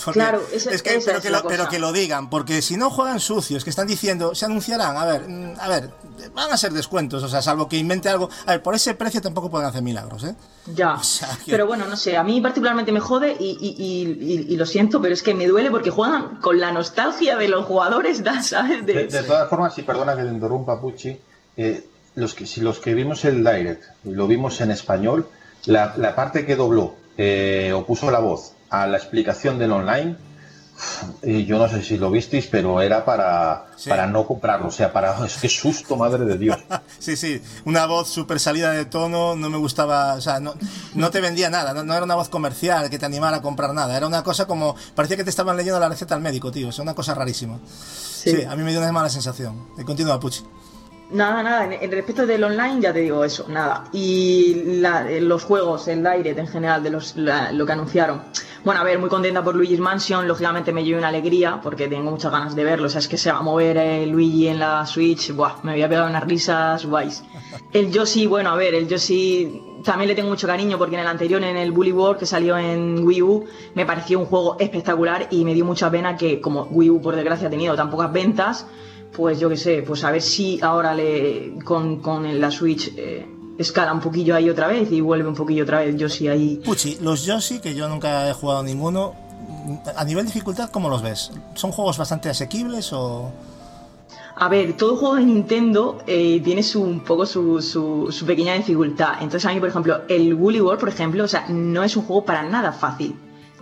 [0.05, 1.71] Porque- Claro, esa- es que, esa pero, es que la lo, pero cosa.
[1.71, 5.29] que lo digan, porque si no juegan sucios, que están diciendo, se anunciarán, a ver,
[5.29, 5.91] mm, a ver,
[6.35, 8.29] van a ser descuentos, o sea, salvo que invente algo.
[8.47, 10.35] A ver, por ese precio tampoco pueden hacer milagros, ¿eh?
[10.75, 13.77] Ya, O sea, que- pero bueno, no sé, a mí particularmente me jode y, y-
[13.79, 17.37] y- y- y lo siento, pero es que me duele porque juegan con la nostalgia
[17.37, 18.23] de los jugadores.
[18.43, 18.85] ¿sabes?
[18.87, 21.17] De- De, de todas formas, si perdona que te interrumpa, Pucci,
[21.57, 25.29] eh, los que, si los que vimos el Direct y lo vimos en español,
[25.67, 30.17] la, la parte que dobló eh, o puso la voz a la explicación del online,
[31.23, 33.89] eh, yo no sé si lo visteis, pero era para, Sí.
[33.91, 34.69] para no comprarlo.
[34.69, 35.15] O sea, para.
[35.27, 36.57] Es que susto, madre de Dios.
[36.99, 40.55] Sí, sí, una voz súper salida de tono, no me gustaba, o sea, no,
[40.95, 43.75] no te vendía nada, no, no era una voz comercial que te animara a comprar
[43.75, 46.69] nada, era una cosa como, parecía que te estaban leyendo la receta al médico, tío,
[46.71, 47.59] es una cosa rarísima.
[47.67, 49.69] Sí, a mí me dio una mala sensación.
[49.79, 50.43] Y continúa, Puchi.
[51.13, 53.85] Nada, nada, en, en respecto del online ya te digo eso, nada.
[53.93, 58.23] Y la- eh, los juegos, el Direct en general, de los, la- lo que anunciaron.
[58.65, 62.11] Bueno, a ver, muy contenta por Luigi's Mansion, lógicamente me llevo una alegría porque tengo
[62.13, 62.87] muchas ganas de verlo.
[62.87, 65.73] O sea, es que se va a mover eh, Luigi en la Switch, buah, me
[65.73, 67.23] voy a pegar unas risas guays.
[67.73, 71.09] El Yoshi, bueno, a ver, el Yoshi también le tengo mucho cariño porque en el
[71.09, 73.45] anterior, en el Bully World que salió en Wii U,
[73.75, 77.17] me pareció un juego espectacular y me dio mucha pena que como Wii U por
[77.17, 78.67] desgracia ha tenido tan pocas ventas,
[79.15, 83.27] pues yo qué sé, pues a ver si ahora le con, con la Switch eh,
[83.59, 86.61] escala un poquillo ahí otra vez y vuelve un poquillo otra vez Yoshi ahí.
[86.65, 89.15] Puchi, los Yoshi, que yo nunca he jugado ninguno,
[89.97, 91.31] a nivel dificultad, ¿cómo los ves?
[91.55, 93.31] ¿Son juegos bastante asequibles o...?
[94.35, 98.55] A ver, todo juego de Nintendo eh, tiene su, un poco su, su, su, pequeña
[98.55, 99.17] dificultad.
[99.21, 102.05] Entonces a mí, por ejemplo, el Woolly World, por ejemplo, o sea, no es un
[102.05, 103.15] juego para nada fácil.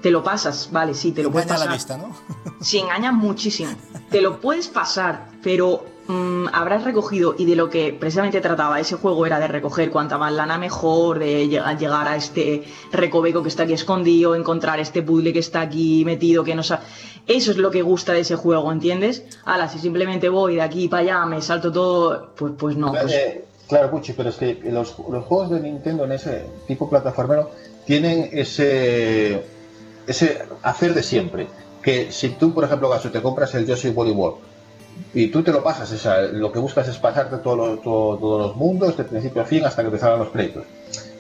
[0.03, 1.67] Te lo pasas, vale, sí, te lo engaña puedes pasar.
[1.67, 2.17] la vista, ¿no?
[2.61, 3.73] Sí, engaña muchísimo.
[4.11, 8.97] Te lo puedes pasar, pero mmm, habrás recogido, y de lo que precisamente trataba ese
[8.97, 13.49] juego era de recoger cuanta más lana mejor, de llegar, llegar a este recoveco que
[13.49, 16.83] está aquí escondido, encontrar este puzzle que está aquí metido, que no sabe...
[17.27, 19.25] Eso es lo que gusta de ese juego, ¿entiendes?
[19.45, 22.91] Ahora, si simplemente voy de aquí para allá, me salto todo, pues, pues no.
[22.93, 23.13] Pues...
[23.13, 27.51] Eh, claro, Puchi, pero es que los, los, juegos de Nintendo en ese tipo plataformero
[27.87, 29.45] tienen ese,
[30.07, 31.49] ese hacer de siempre.
[31.83, 34.37] Que si tú, por ejemplo, Gaso, te compras el Yoshi World
[35.15, 38.19] y tú te lo pasas, o sea, lo que buscas es pasarte todos los, todo,
[38.19, 40.65] todos los mundos de principio a fin hasta que te salgan los pleitos.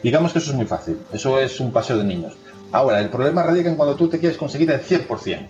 [0.02, 2.34] Digamos que eso es muy fácil, eso es un paseo de niños.
[2.72, 5.46] Ahora, el problema radica en cuando tú te quieres conseguir el 100%.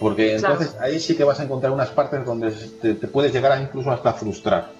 [0.00, 0.84] Porque entonces claro.
[0.86, 3.90] ahí sí que vas a encontrar unas partes donde te, te puedes llegar a incluso
[3.90, 4.70] hasta frustrar.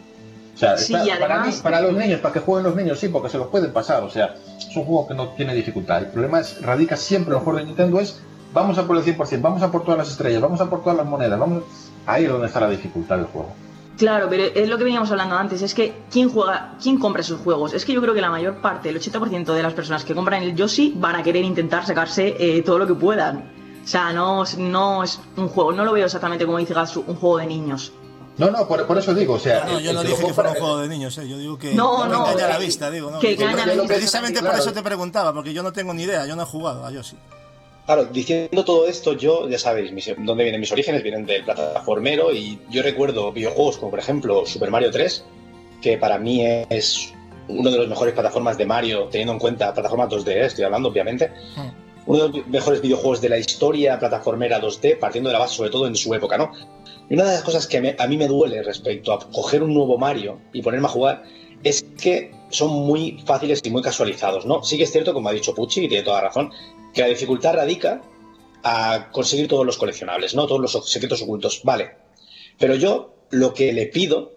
[0.59, 2.99] O sea, sí, está, además, para, mí, para, los niños, para que jueguen los niños,
[2.99, 4.03] sí, porque se los pueden pasar.
[4.03, 5.99] O sea, es un juego que no tiene dificultad.
[5.99, 8.21] El problema es, radica siempre en los juegos de Nintendo es
[8.53, 10.97] vamos a por el 100%, vamos a por todas las estrellas, vamos a por todas
[10.97, 11.39] las monedas.
[11.39, 11.63] Vamos...
[12.07, 13.53] Ahí es donde está la dificultad del juego.
[13.99, 17.41] Claro, pero es lo que veníamos hablando antes, es que ¿quién juega, quién compra esos
[17.41, 17.73] juegos?
[17.73, 20.43] Es que yo creo que la mayor parte, el 80% de las personas que compran
[20.43, 23.53] el Yoshi van a querer intentar sacarse eh, todo lo que puedan.
[23.85, 27.17] O sea, no, no es un juego, no lo veo exactamente como dice Gatsu, un
[27.17, 27.93] juego de niños.
[28.39, 29.65] No, no, por, por, eso digo, o sea...
[29.65, 31.29] No, yo no dije que fuera un juego de niños, ¿eh?
[31.29, 33.19] yo digo que no, no, no, engaña que, la vista, digo, ¿no?
[33.19, 33.89] Que engaña la vista.
[33.89, 36.87] Precisamente por eso te preguntaba, porque yo no tengo ni idea, yo no he jugado
[36.87, 37.17] a Yoshi.
[37.85, 42.33] Claro, diciendo todo esto, yo, ya sabéis, mis, dónde vienen mis orígenes, vienen del plataformero
[42.33, 45.25] y yo recuerdo videojuegos como por ejemplo Super Mario 3,
[45.81, 47.13] que para mí es
[47.49, 51.33] uno de los mejores plataformas de Mario, teniendo en cuenta plataformas 2D, estoy hablando obviamente.
[51.57, 55.55] Hmm uno de los mejores videojuegos de la historia plataformera 2D, partiendo de la base
[55.55, 56.51] sobre todo en su época, ¿no?
[57.11, 59.97] Y una de las cosas que a mí me duele respecto a coger un nuevo
[59.99, 61.25] Mario y ponerme a jugar
[61.65, 64.63] es que son muy fáciles y muy casualizados, ¿no?
[64.63, 66.53] Sí que es cierto, como ha dicho Pucci, y tiene toda razón,
[66.93, 68.03] que la dificultad radica
[68.63, 70.47] a conseguir todos los coleccionables, ¿no?
[70.47, 71.97] Todos los secretos ocultos, vale.
[72.59, 74.33] Pero yo lo que le pido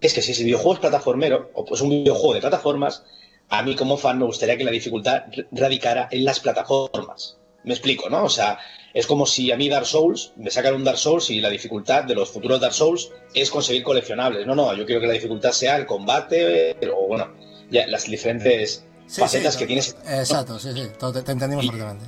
[0.00, 3.04] es que si ese videojuego es plataformero, o pues un videojuego de plataformas,
[3.48, 7.38] a mí como fan me gustaría que la dificultad radicara en las plataformas.
[7.64, 8.24] Me explico, ¿no?
[8.24, 8.58] O sea,
[8.98, 12.02] es como si a mí Dark Souls, me sacan un Dark Souls y la dificultad
[12.04, 14.44] de los futuros Dark Souls es conseguir coleccionables.
[14.46, 17.28] No, no, yo quiero que la dificultad sea el combate, o bueno,
[17.70, 19.96] ya las diferentes sí, facetas sí, que tienes.
[20.08, 22.06] Exacto, sí, sí, te, te entendimos perfectamente.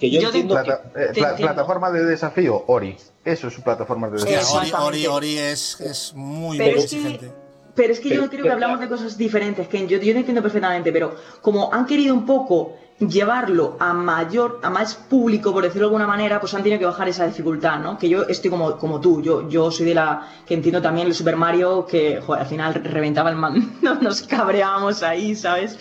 [0.00, 1.36] Que yo, yo entiendo plata, eh, pla, entiendo.
[1.36, 2.96] plataforma de desafío, Ori.
[3.24, 4.78] Eso es su plataforma de Sí, desafío.
[4.84, 7.32] Ori, Ori, Ori es, es muy, Pero muy es que- exigente.
[7.74, 10.18] Pero es que yo Pero- creo que hablamos de cosas diferentes, que yo, yo te
[10.18, 15.62] entiendo perfectamente, pero como han querido un poco llevarlo a mayor, a más público, por
[15.62, 17.98] decirlo de alguna manera, pues han tenido que bajar esa dificultad, ¿no?
[17.98, 21.14] Que yo estoy como, como tú, yo, yo soy de la que entiendo también el
[21.14, 23.66] Super Mario, que al final reventaba el mando,
[24.00, 25.78] nos cabreábamos ahí, ¿sabes?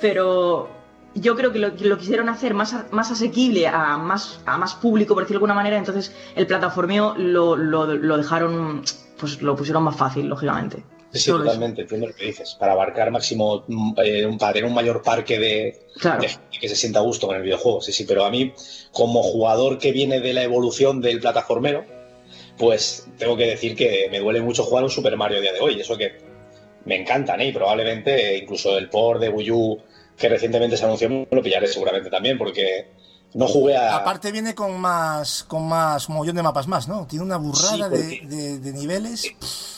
[0.00, 0.68] Pero
[1.14, 5.12] yo creo que lo, lo quisieron hacer más, más asequible a más, a más público,
[5.14, 8.82] por decirlo de alguna manera, entonces el plataformeo lo, lo, lo dejaron,
[9.20, 10.84] pues lo pusieron más fácil, lógicamente.
[11.24, 12.54] Sí, totalmente, entiendo lo que dices.
[12.58, 16.20] Para abarcar máximo, mm, eh, un- para tener un mayor parque de, Claro.
[16.22, 17.80] de gente que se sienta a gusto con el videojuego.
[17.82, 18.52] Sí, sí, pero a mí,
[18.92, 21.84] como jugador que viene de la evolución del plataformero,
[22.58, 25.60] pues tengo que decir que me duele mucho jugar un Super Mario a día de
[25.60, 25.80] hoy.
[25.80, 26.18] Eso que
[26.84, 27.48] me encantan, ¿eh?
[27.48, 29.78] Y probablemente eh, incluso el port de Wii U
[30.16, 32.88] que recientemente se anunció me lo pillaré seguramente también, porque
[33.34, 33.96] no jugué a.
[33.96, 37.06] Aparte viene con más, con más mogollón de mapas más, ¿no?
[37.06, 39.75] Tiene una burrada Sí, de, porque- de- de niveles.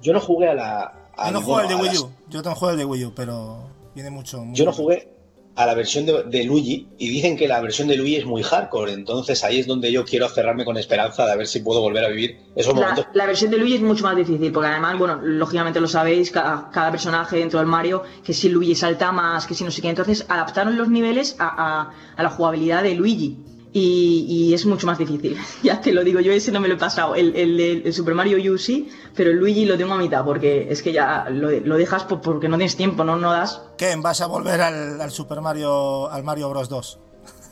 [0.00, 0.92] Yo no jugué a la.
[1.16, 2.10] a Yo no juego el de Wii las- U.
[2.28, 4.44] Yo no juego el de Wii U, pero viene mucho.
[4.52, 5.12] Yo no jugué
[5.56, 8.42] a la versión de, de Luigi y dicen que la versión de Luigi es muy
[8.42, 11.80] hardcore, entonces ahí es donde yo quiero cerrarme con esperanza de a ver si puedo
[11.82, 13.06] volver a vivir esos La, momentos.
[13.14, 16.70] la versión de Luigi es mucho más difícil, porque además, bueno, lógicamente lo sabéis, cada,
[16.70, 19.90] cada personaje dentro del Mario, que si Luigi salta más, que si no sé qué,
[19.90, 23.36] entonces adaptaron los niveles a, a- a la jugabilidad de Luigi.
[23.72, 26.74] Y, y es mucho más difícil, ya te lo digo, yo ese no me lo
[26.74, 30.24] he pasado, el, el, Super Mario U sí, pero el Luigi lo tengo a mitad,
[30.24, 33.62] porque es que ya lo, lo dejas por- porque no tienes tiempo, no, no das.
[33.78, 33.94] ¿Qué?
[33.96, 36.98] ¿Vas a volver al, al Super Mario, al Mario Bros 2?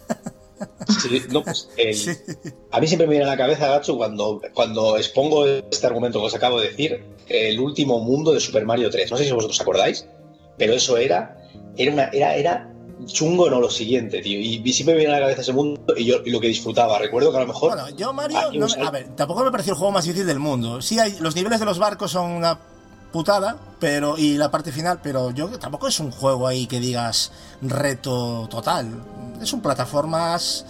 [0.89, 2.11] Sí, no, pues, el- Sí.
[2.73, 6.27] A mí siempre me viene a la cabeza, Gacho, cuando, cuando expongo este argumento que
[6.27, 9.09] os acabo de decir, el último mundo de Super Mario 3.
[9.11, 10.09] No sé si vosotros acordáis,
[10.57, 11.37] pero eso era,
[11.77, 12.75] era, una, era, era
[13.07, 14.39] chungo no lo siguiente, tío.
[14.39, 16.49] Y, y siempre me viene a la cabeza ese mundo y yo y lo que
[16.49, 16.99] disfrutaba.
[16.99, 17.75] Recuerdo que a lo mejor...
[17.75, 20.39] Bueno, yo Mario, no me- a ver, tampoco me pareció el juego más difícil del
[20.39, 20.81] mundo.
[20.83, 22.59] Sí hay, los niveles de los barcos son una
[23.13, 27.33] putada, pero y la parte final, pero yo tampoco es un juego ahí que digas
[27.63, 28.89] reto total.
[29.41, 30.67] Es un plataformas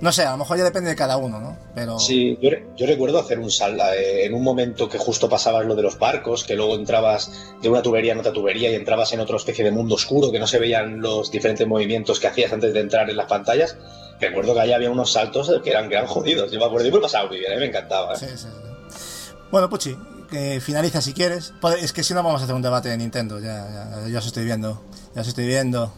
[0.00, 1.56] No sé, a lo mejor ya depende de cada uno, ¿no?
[1.74, 1.98] Pero...
[1.98, 5.64] Sí, yo, re- yo recuerdo hacer un sal eh, en un momento que justo pasabas
[5.64, 7.30] lo de los barcos, que luego entrabas
[7.62, 10.38] de una tubería en otra tubería y entrabas en otra especie de mundo oscuro, que
[10.38, 13.76] no se veían los diferentes movimientos que hacías antes de entrar en las pantallas.
[14.20, 16.52] Recuerdo que allá había unos saltos que eran, que eran jodidos.
[16.52, 18.12] Yo me acuerdo, yo me lo pasaba muy bien, mí me encantaba.
[18.14, 18.16] ¿eh?
[18.18, 19.36] Sí, sí, sí.
[19.50, 19.96] Bueno, Puchi,
[20.30, 21.54] que finaliza si quieres.
[21.60, 23.66] Pod- Es que si no vamos a hacer un debate de Nintendo, ya,
[24.02, 24.82] ya, ya os estoy viendo.
[25.14, 25.92] Ya os estoy viendo.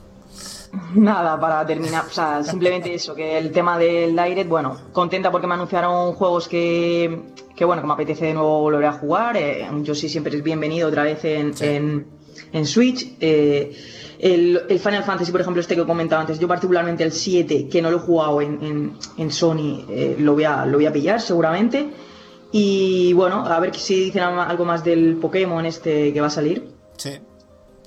[0.95, 5.47] Nada, para terminar, o sea, simplemente eso, que el tema del Direct, bueno, contenta porque
[5.47, 7.21] me anunciaron juegos que,
[7.57, 9.37] que bueno, que me apetece de nuevo volver a jugar.
[9.37, 11.65] eh, yo sí siempre es bienvenido otra vez en, Sí.
[11.65, 12.07] en,
[12.53, 13.17] en Switch.
[13.21, 13.73] eh,
[14.21, 17.81] el, el Final Fantasy, por ejemplo, este que comentaba antes, yo particularmente el 7, que
[17.81, 20.93] no lo he jugado en, en, en Sony, eh, lo, voy a, lo voy a
[20.93, 21.89] pillar seguramente.
[22.51, 26.69] Y bueno, a ver si dicen algo más del Pokémon este que va a salir.
[26.97, 27.11] Sí.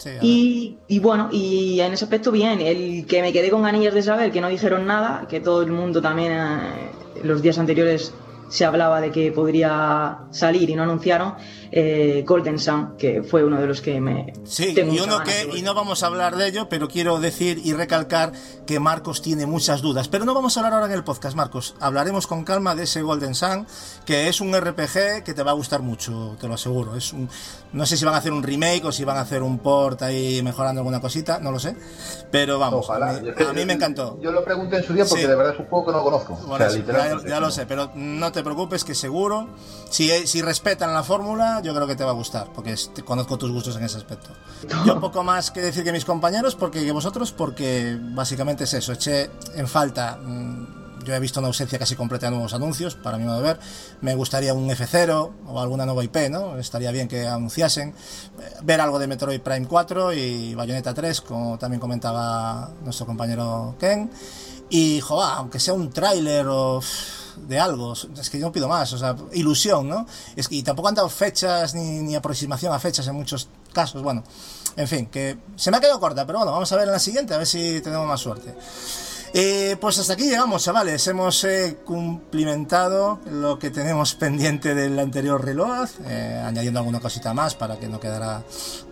[0.02, 0.10] Sí.
[0.22, 4.02] Y, y bueno, y en ese aspecto bien, el que me quedé con ganillas de
[4.02, 6.91] saber que no dijeron nada, que todo el mundo también eh,
[7.23, 8.11] los días anteriores
[8.49, 11.36] se hablaba de que podría salir y no anunciaron,
[11.72, 14.34] eh, Golden Sun, que fue uno de los que me...
[14.43, 17.61] Sí, tengo y uno que, y no vamos a hablar de ello, pero quiero decir
[17.64, 18.34] y recalcar
[18.65, 20.07] que Marcos tiene muchas dudas.
[20.07, 21.76] Pero no vamos a hablar ahora en el podcast, Marcos.
[21.80, 23.65] Hablaremos con calma de ese Golden Sun,
[24.06, 26.95] que es un RPG que te va a gustar mucho, te lo aseguro.
[26.95, 27.30] Es un,
[27.73, 30.02] no sé si van a hacer un remake o si van a hacer un port
[30.02, 31.76] ahí mejorando alguna cosita, no lo sé.
[32.31, 33.11] Pero vamos, Ojalá.
[33.11, 34.19] a mí, a mí me encantó.
[34.22, 35.27] Yo lo pregunté en su día porque Sí.
[35.27, 36.34] de verdad es un juego que no conozco.
[36.48, 39.48] Bueno, o sea, ya, ya lo sé, pero no te preocupes que seguro,
[39.89, 43.38] si, si respetan la fórmula, yo creo que te va a gustar, porque te conozco
[43.38, 44.29] tus gustos en ese aspecto.
[44.85, 48.93] Yo poco más que decir que mis compañeros, porque que vosotros, porque básicamente es eso,
[48.93, 50.17] eché en falta...
[50.17, 53.43] mm, yo he visto una ausencia casi completa de nuevos anuncios, para mi modo de
[53.43, 53.59] ver.
[54.01, 56.57] Me gustaría un F0 o alguna nueva IP, ¿no?
[56.57, 57.89] Estaría bien que anunciasen.
[57.89, 63.75] Eh, Ver algo de Metroid Prime 4 y Bayonetta 3, como también comentaba nuestro compañero
[63.79, 64.11] Ken.
[64.69, 66.81] Y, joder, aunque sea un tráiler o
[67.47, 70.05] de algo, es que yo no pido más, o sea, ilusión, ¿no?
[70.35, 74.23] Es que tampoco han dado fechas ni, ni aproximación a fechas en muchos casos, bueno,
[74.76, 76.99] en fin, que se me ha quedado corta, pero bueno, vamos a ver en la
[76.99, 78.55] siguiente, a ver si tenemos más suerte.
[79.34, 81.08] Eh, pues hasta aquí llegamos, chavales.
[81.08, 87.56] Hemos eh, cumplimentado lo que tenemos pendiente del anterior reloj, eh, añadiendo alguna cosita más
[87.56, 88.44] para que no quedara,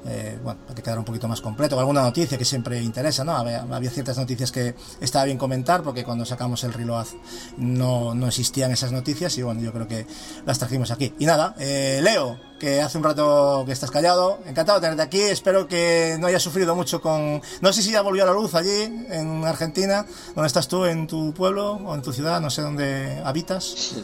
[0.05, 1.77] eh, bueno, para que quedara un poquito más completo.
[1.77, 3.33] Alguna noticia que siempre interesa, ¿no?
[3.33, 7.09] Había, había ciertas noticias que estaba bien comentar porque cuando sacamos el reloj
[7.57, 10.07] no, no existían esas noticias y bueno, yo creo que
[10.45, 11.13] las trajimos aquí.
[11.19, 14.39] Y nada, eh, Leo, que hace un rato que estás callado.
[14.45, 15.21] Encantado de tenerte aquí.
[15.21, 17.41] Espero que no hayas sufrido mucho con.
[17.61, 20.05] No sé si ya volvió a la luz allí, en Argentina.
[20.35, 20.85] ¿Dónde estás tú?
[20.85, 22.39] ¿En tu pueblo o en tu ciudad?
[22.41, 23.95] No sé dónde habitas.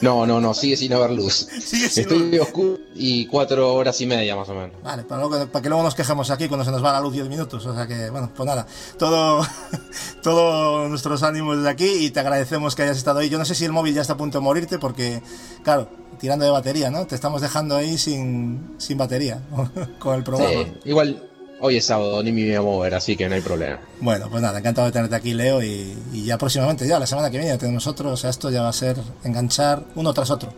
[0.00, 1.46] No, no, no, sigue sin haber luz.
[1.64, 4.70] Sigue sin Estoy oscuro y cuatro horas y media más o menos.
[4.82, 7.12] Vale, para, luego- para que luego nos quejemos aquí cuando se nos va la luz
[7.12, 7.64] 10 minutos.
[7.66, 8.66] O sea que, bueno, pues nada.
[8.98, 9.44] Todo,
[10.22, 13.28] todos nuestros ánimos desde aquí y te agradecemos que hayas estado ahí.
[13.28, 15.22] Yo no sé si el móvil ya está a punto de morirte porque,
[15.62, 15.88] claro,
[16.18, 17.06] tirando de batería, ¿no?
[17.06, 19.40] Te estamos dejando ahí sin, sin batería
[19.98, 20.50] con el programa.
[20.50, 21.28] Sí, igual
[21.60, 23.80] hoy es sábado, ni me voy a mover, así que no hay problema.
[24.00, 27.30] Bueno, pues nada, encantado de tenerte aquí, Leo, y, y ya próximamente, ya la semana
[27.30, 30.52] que viene tenemos otro, o sea, esto ya va a ser enganchar uno tras otro.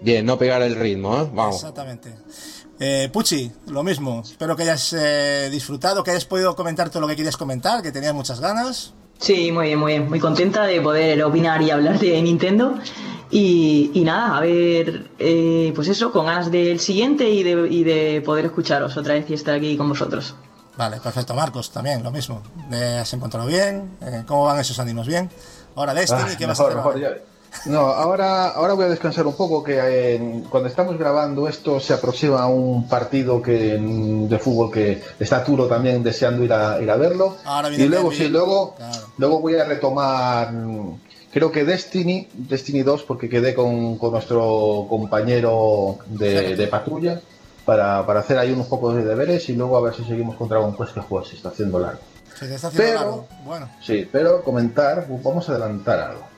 [0.00, 1.30] Bien, no pegar el ritmo, ¿eh?
[1.32, 1.56] Vamos.
[1.56, 2.12] Exactamente.
[2.80, 7.06] Eh, Puchi, lo mismo, espero que hayas eh, disfrutado, que hayas podido comentar todo lo
[7.06, 8.94] que querías comentar, que tenías muchas ganas.
[9.18, 10.08] Sí, muy bien, muy bien.
[10.08, 12.74] Muy contenta de poder opinar y hablar de Nintendo.
[13.30, 17.82] Y, y nada, a ver, eh, pues eso, con ganas del siguiente y de, y
[17.82, 20.34] de poder escucharos otra vez y estar aquí con vosotros.
[20.76, 22.42] Vale, perfecto, Marcos, también, lo mismo.
[22.70, 23.96] Eh, ¿Has encontrado bien?
[24.02, 25.06] Eh, ¿Cómo van esos ánimos?
[25.06, 25.30] ¿Bien?
[25.76, 27.00] Ahora Destiny, Ah, ¿qué vas a mejor, hacer?
[27.00, 27.22] mejor.
[27.66, 31.92] No, ahora, ahora voy a descansar un poco, que eh, cuando estamos grabando esto se
[31.92, 36.90] aproxima un partido que, mm, de fútbol que está Turo también deseando ir a, ir
[36.90, 37.36] a verlo.
[37.44, 38.98] Ahora viene y luego, sí, luego, Claro.
[39.18, 40.98] luego voy a retomar, mm,
[41.32, 47.20] creo que Destiny, Destiny 2, porque quedé con, con nuestro compañero de, de patrulla
[47.64, 50.58] para, para hacer ahí unos pocos de deberes y luego a ver si seguimos contra
[50.58, 52.00] un pues que juez, se está haciendo largo.
[52.36, 53.26] Se está haciendo Pero- largo.
[53.44, 56.31] Bueno, Sí, pero comentar, vamos a adelantar algo.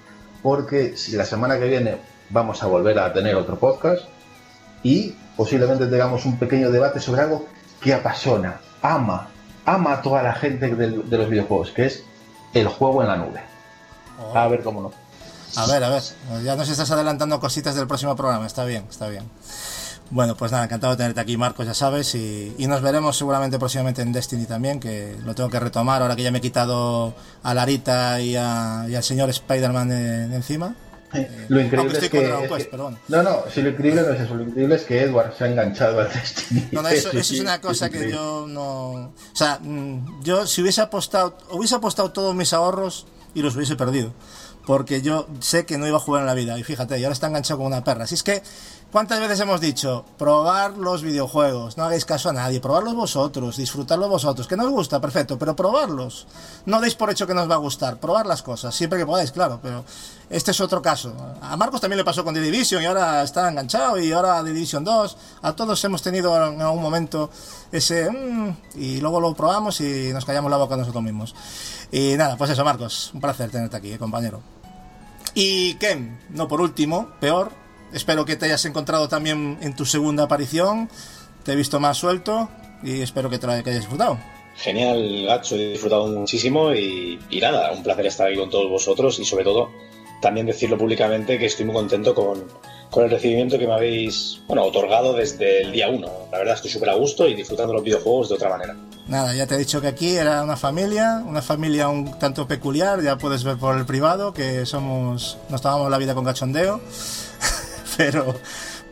[0.45, 1.97] Porque si la semana que viene
[2.29, 4.03] vamos a volver a tener otro podcast
[4.83, 7.47] y posiblemente tengamos un pequeño debate sobre algo
[7.81, 9.31] que apasiona, ama,
[9.65, 12.05] ama a toda la gente de los videojuegos, que es
[12.53, 13.41] el juego en la nube.
[14.21, 14.37] oh.
[14.37, 14.93] A ver cómo no.
[15.57, 16.03] A ver, a ver,
[16.45, 19.25] ya nos estás adelantando cositas del próximo programa, está bien, está bien.
[20.11, 23.59] Bueno, pues nada, encantado de tenerte aquí, Marcos, ya sabes, y, y nos veremos seguramente
[23.59, 27.15] próximamente en Destiny también, que lo tengo que retomar ahora que ya me he quitado
[27.43, 30.75] a Larita y, a- y al señor Spider-Man de, de encima.
[31.49, 32.99] Lo aunque increíble es que, es Quest, que- pero bueno.
[33.09, 35.47] No, no, si lo increíble no es eso, lo increíble es que Edward se ha
[35.49, 36.69] enganchado al Destiny.
[36.73, 38.17] No, no, eso, eso sí, es una cosa que increíble.
[38.19, 38.91] yo no...
[38.93, 43.75] O sea, mm, yo si hubiese apostado, hubiese apostado todos mis ahorros y los hubiese
[43.77, 44.13] perdido.
[44.67, 46.59] porque yo sé que no iba a jugar en la vida.
[46.59, 48.05] Y fíjate, y ahora está enganchado con una perra.
[48.05, 48.43] Así es que,
[48.95, 50.05] ¿cuántas veces hemos dicho?
[50.17, 54.47] Probar los videojuegos, no hagáis caso a nadie, probarlos vosotros, disfrutarlos vosotros.
[54.47, 56.29] Que no os gusta, perfecto, pero probarlos.
[56.65, 59.33] No deis por hecho que nos va a gustar, probar las cosas, siempre que podáis,
[59.33, 59.85] claro, pero
[60.31, 61.13] este es otro caso.
[61.43, 64.53] A Marcos también le pasó con The Division y ahora está enganchado, y ahora The
[64.53, 65.17] Division 2.
[65.43, 67.31] A todos hemos tenido en algún momento
[67.73, 68.09] ese.
[68.09, 71.35] mm, y luego lo probamos y nos callamos la boca nosotros mismos.
[71.91, 74.41] Y nada, pues eso, Marcos, un placer tenerte aquí, eh, compañero.
[75.35, 77.64] Y Ken, no por último, peor,
[77.95, 80.91] espero que te hayas encontrado también en tu segunda aparición,
[81.45, 82.51] te he visto más suelto
[82.83, 84.19] y espero que te lo hayas disfrutado.
[84.57, 89.19] Genial, Gacho, he disfrutado muchísimo y, y nada, un placer estar aquí con todos vosotros
[89.19, 89.71] y sobre todo
[90.21, 92.45] también decirlo públicamente que estoy muy contento con,
[92.91, 96.09] con el recibimiento que me habéis bueno, otorgado desde el día 1.
[96.31, 98.77] La verdad estoy súper a gusto y disfrutando los videojuegos de otra manera.
[99.07, 103.03] Nada, ya te he dicho que aquí era una familia, una familia un tanto peculiar,
[103.03, 106.81] ya puedes ver por el privado que somos, nos tomamos la vida con cachondeo,
[107.97, 108.39] pero,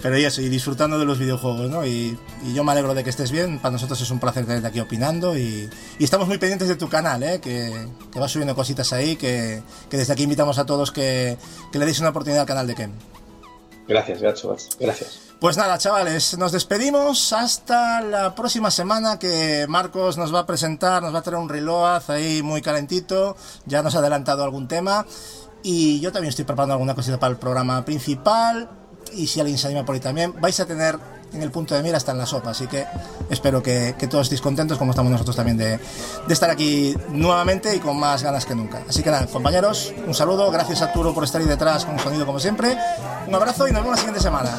[0.00, 1.84] pero y eso, y disfrutando de los videojuegos, ¿no?
[1.86, 4.68] Y, y yo me alegro de que estés bien, para nosotros es un placer tenerte
[4.68, 5.68] aquí opinando y,
[5.98, 7.40] y estamos muy pendientes de tu canal, ¿eh?
[7.40, 11.36] Que, que vas subiendo cositas ahí, que, que desde aquí invitamos a todos que,
[11.70, 12.92] que le deis una oportunidad al canal de Ken.
[13.88, 15.20] Gracias, Gacho, gracias.
[15.40, 21.02] Pues nada, chavales, nos despedimos hasta la próxima semana que Marcos nos va a presentar,
[21.02, 25.04] nos va a traer un reload ahí muy calentito, ya nos ha adelantado algún tema
[25.64, 28.70] y yo también estoy preparando alguna cosita para el programa principal
[29.14, 30.98] y si alguien se anima por ahí también, vais a tener
[31.32, 32.84] en el punto de mira hasta en la sopa, así que
[33.30, 35.78] espero que, todos estéis contentos como estamos nosotros también de,
[36.28, 38.82] estar aquí nuevamente y con más ganas que nunca.
[38.88, 42.26] Así que nada, compañeros, un saludo, gracias a Arturo por estar ahí detrás con sonido
[42.26, 42.76] como siempre,
[43.26, 44.58] un abrazo y nos vemos la siguiente semana.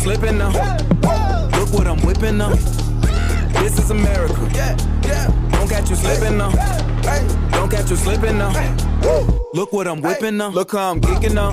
[0.00, 0.48] Slipping now.
[1.58, 2.54] Look what I'm whipping now.
[3.60, 4.34] This is America.
[5.52, 6.50] Don't catch you slipping now.
[7.50, 8.50] Don't catch you slipping now.
[9.52, 10.48] Look what I'm whipping now.
[10.48, 11.52] Look how I'm geeking now.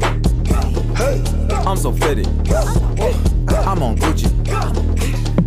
[1.69, 2.27] I'm so fitted.
[3.67, 4.31] I'm on Gucci.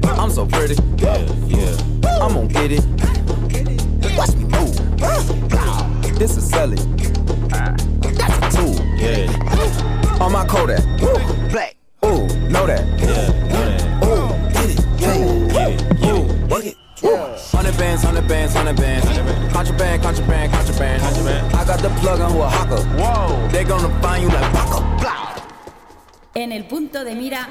[0.05, 0.74] I'm so pretty.
[0.98, 2.20] Yeah.
[2.20, 2.85] I'm gonna get it.
[4.14, 4.77] Watch me move.
[6.18, 6.77] This is Sally.
[7.48, 8.74] That's a tool.
[8.98, 10.20] Yeah.
[10.20, 10.85] On my Kodak.
[12.51, 12.82] Know that.
[12.98, 13.81] Yeah, know that.
[14.10, 14.81] Ooh, get it.
[16.05, 16.77] Ooh, work it.
[17.52, 19.06] Hundred bands, hundred bands, hundred bands.
[19.52, 21.55] Contraband, contraband, contraband.
[21.55, 22.82] I got the plug on who a hawker.
[22.98, 23.48] Whoa.
[23.52, 24.81] They gonna find you like Paco.
[24.98, 25.36] Blah.
[26.35, 27.48] En el punto de mira.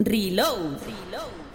[0.00, 0.80] Reload.
[0.82, 1.47] Reload.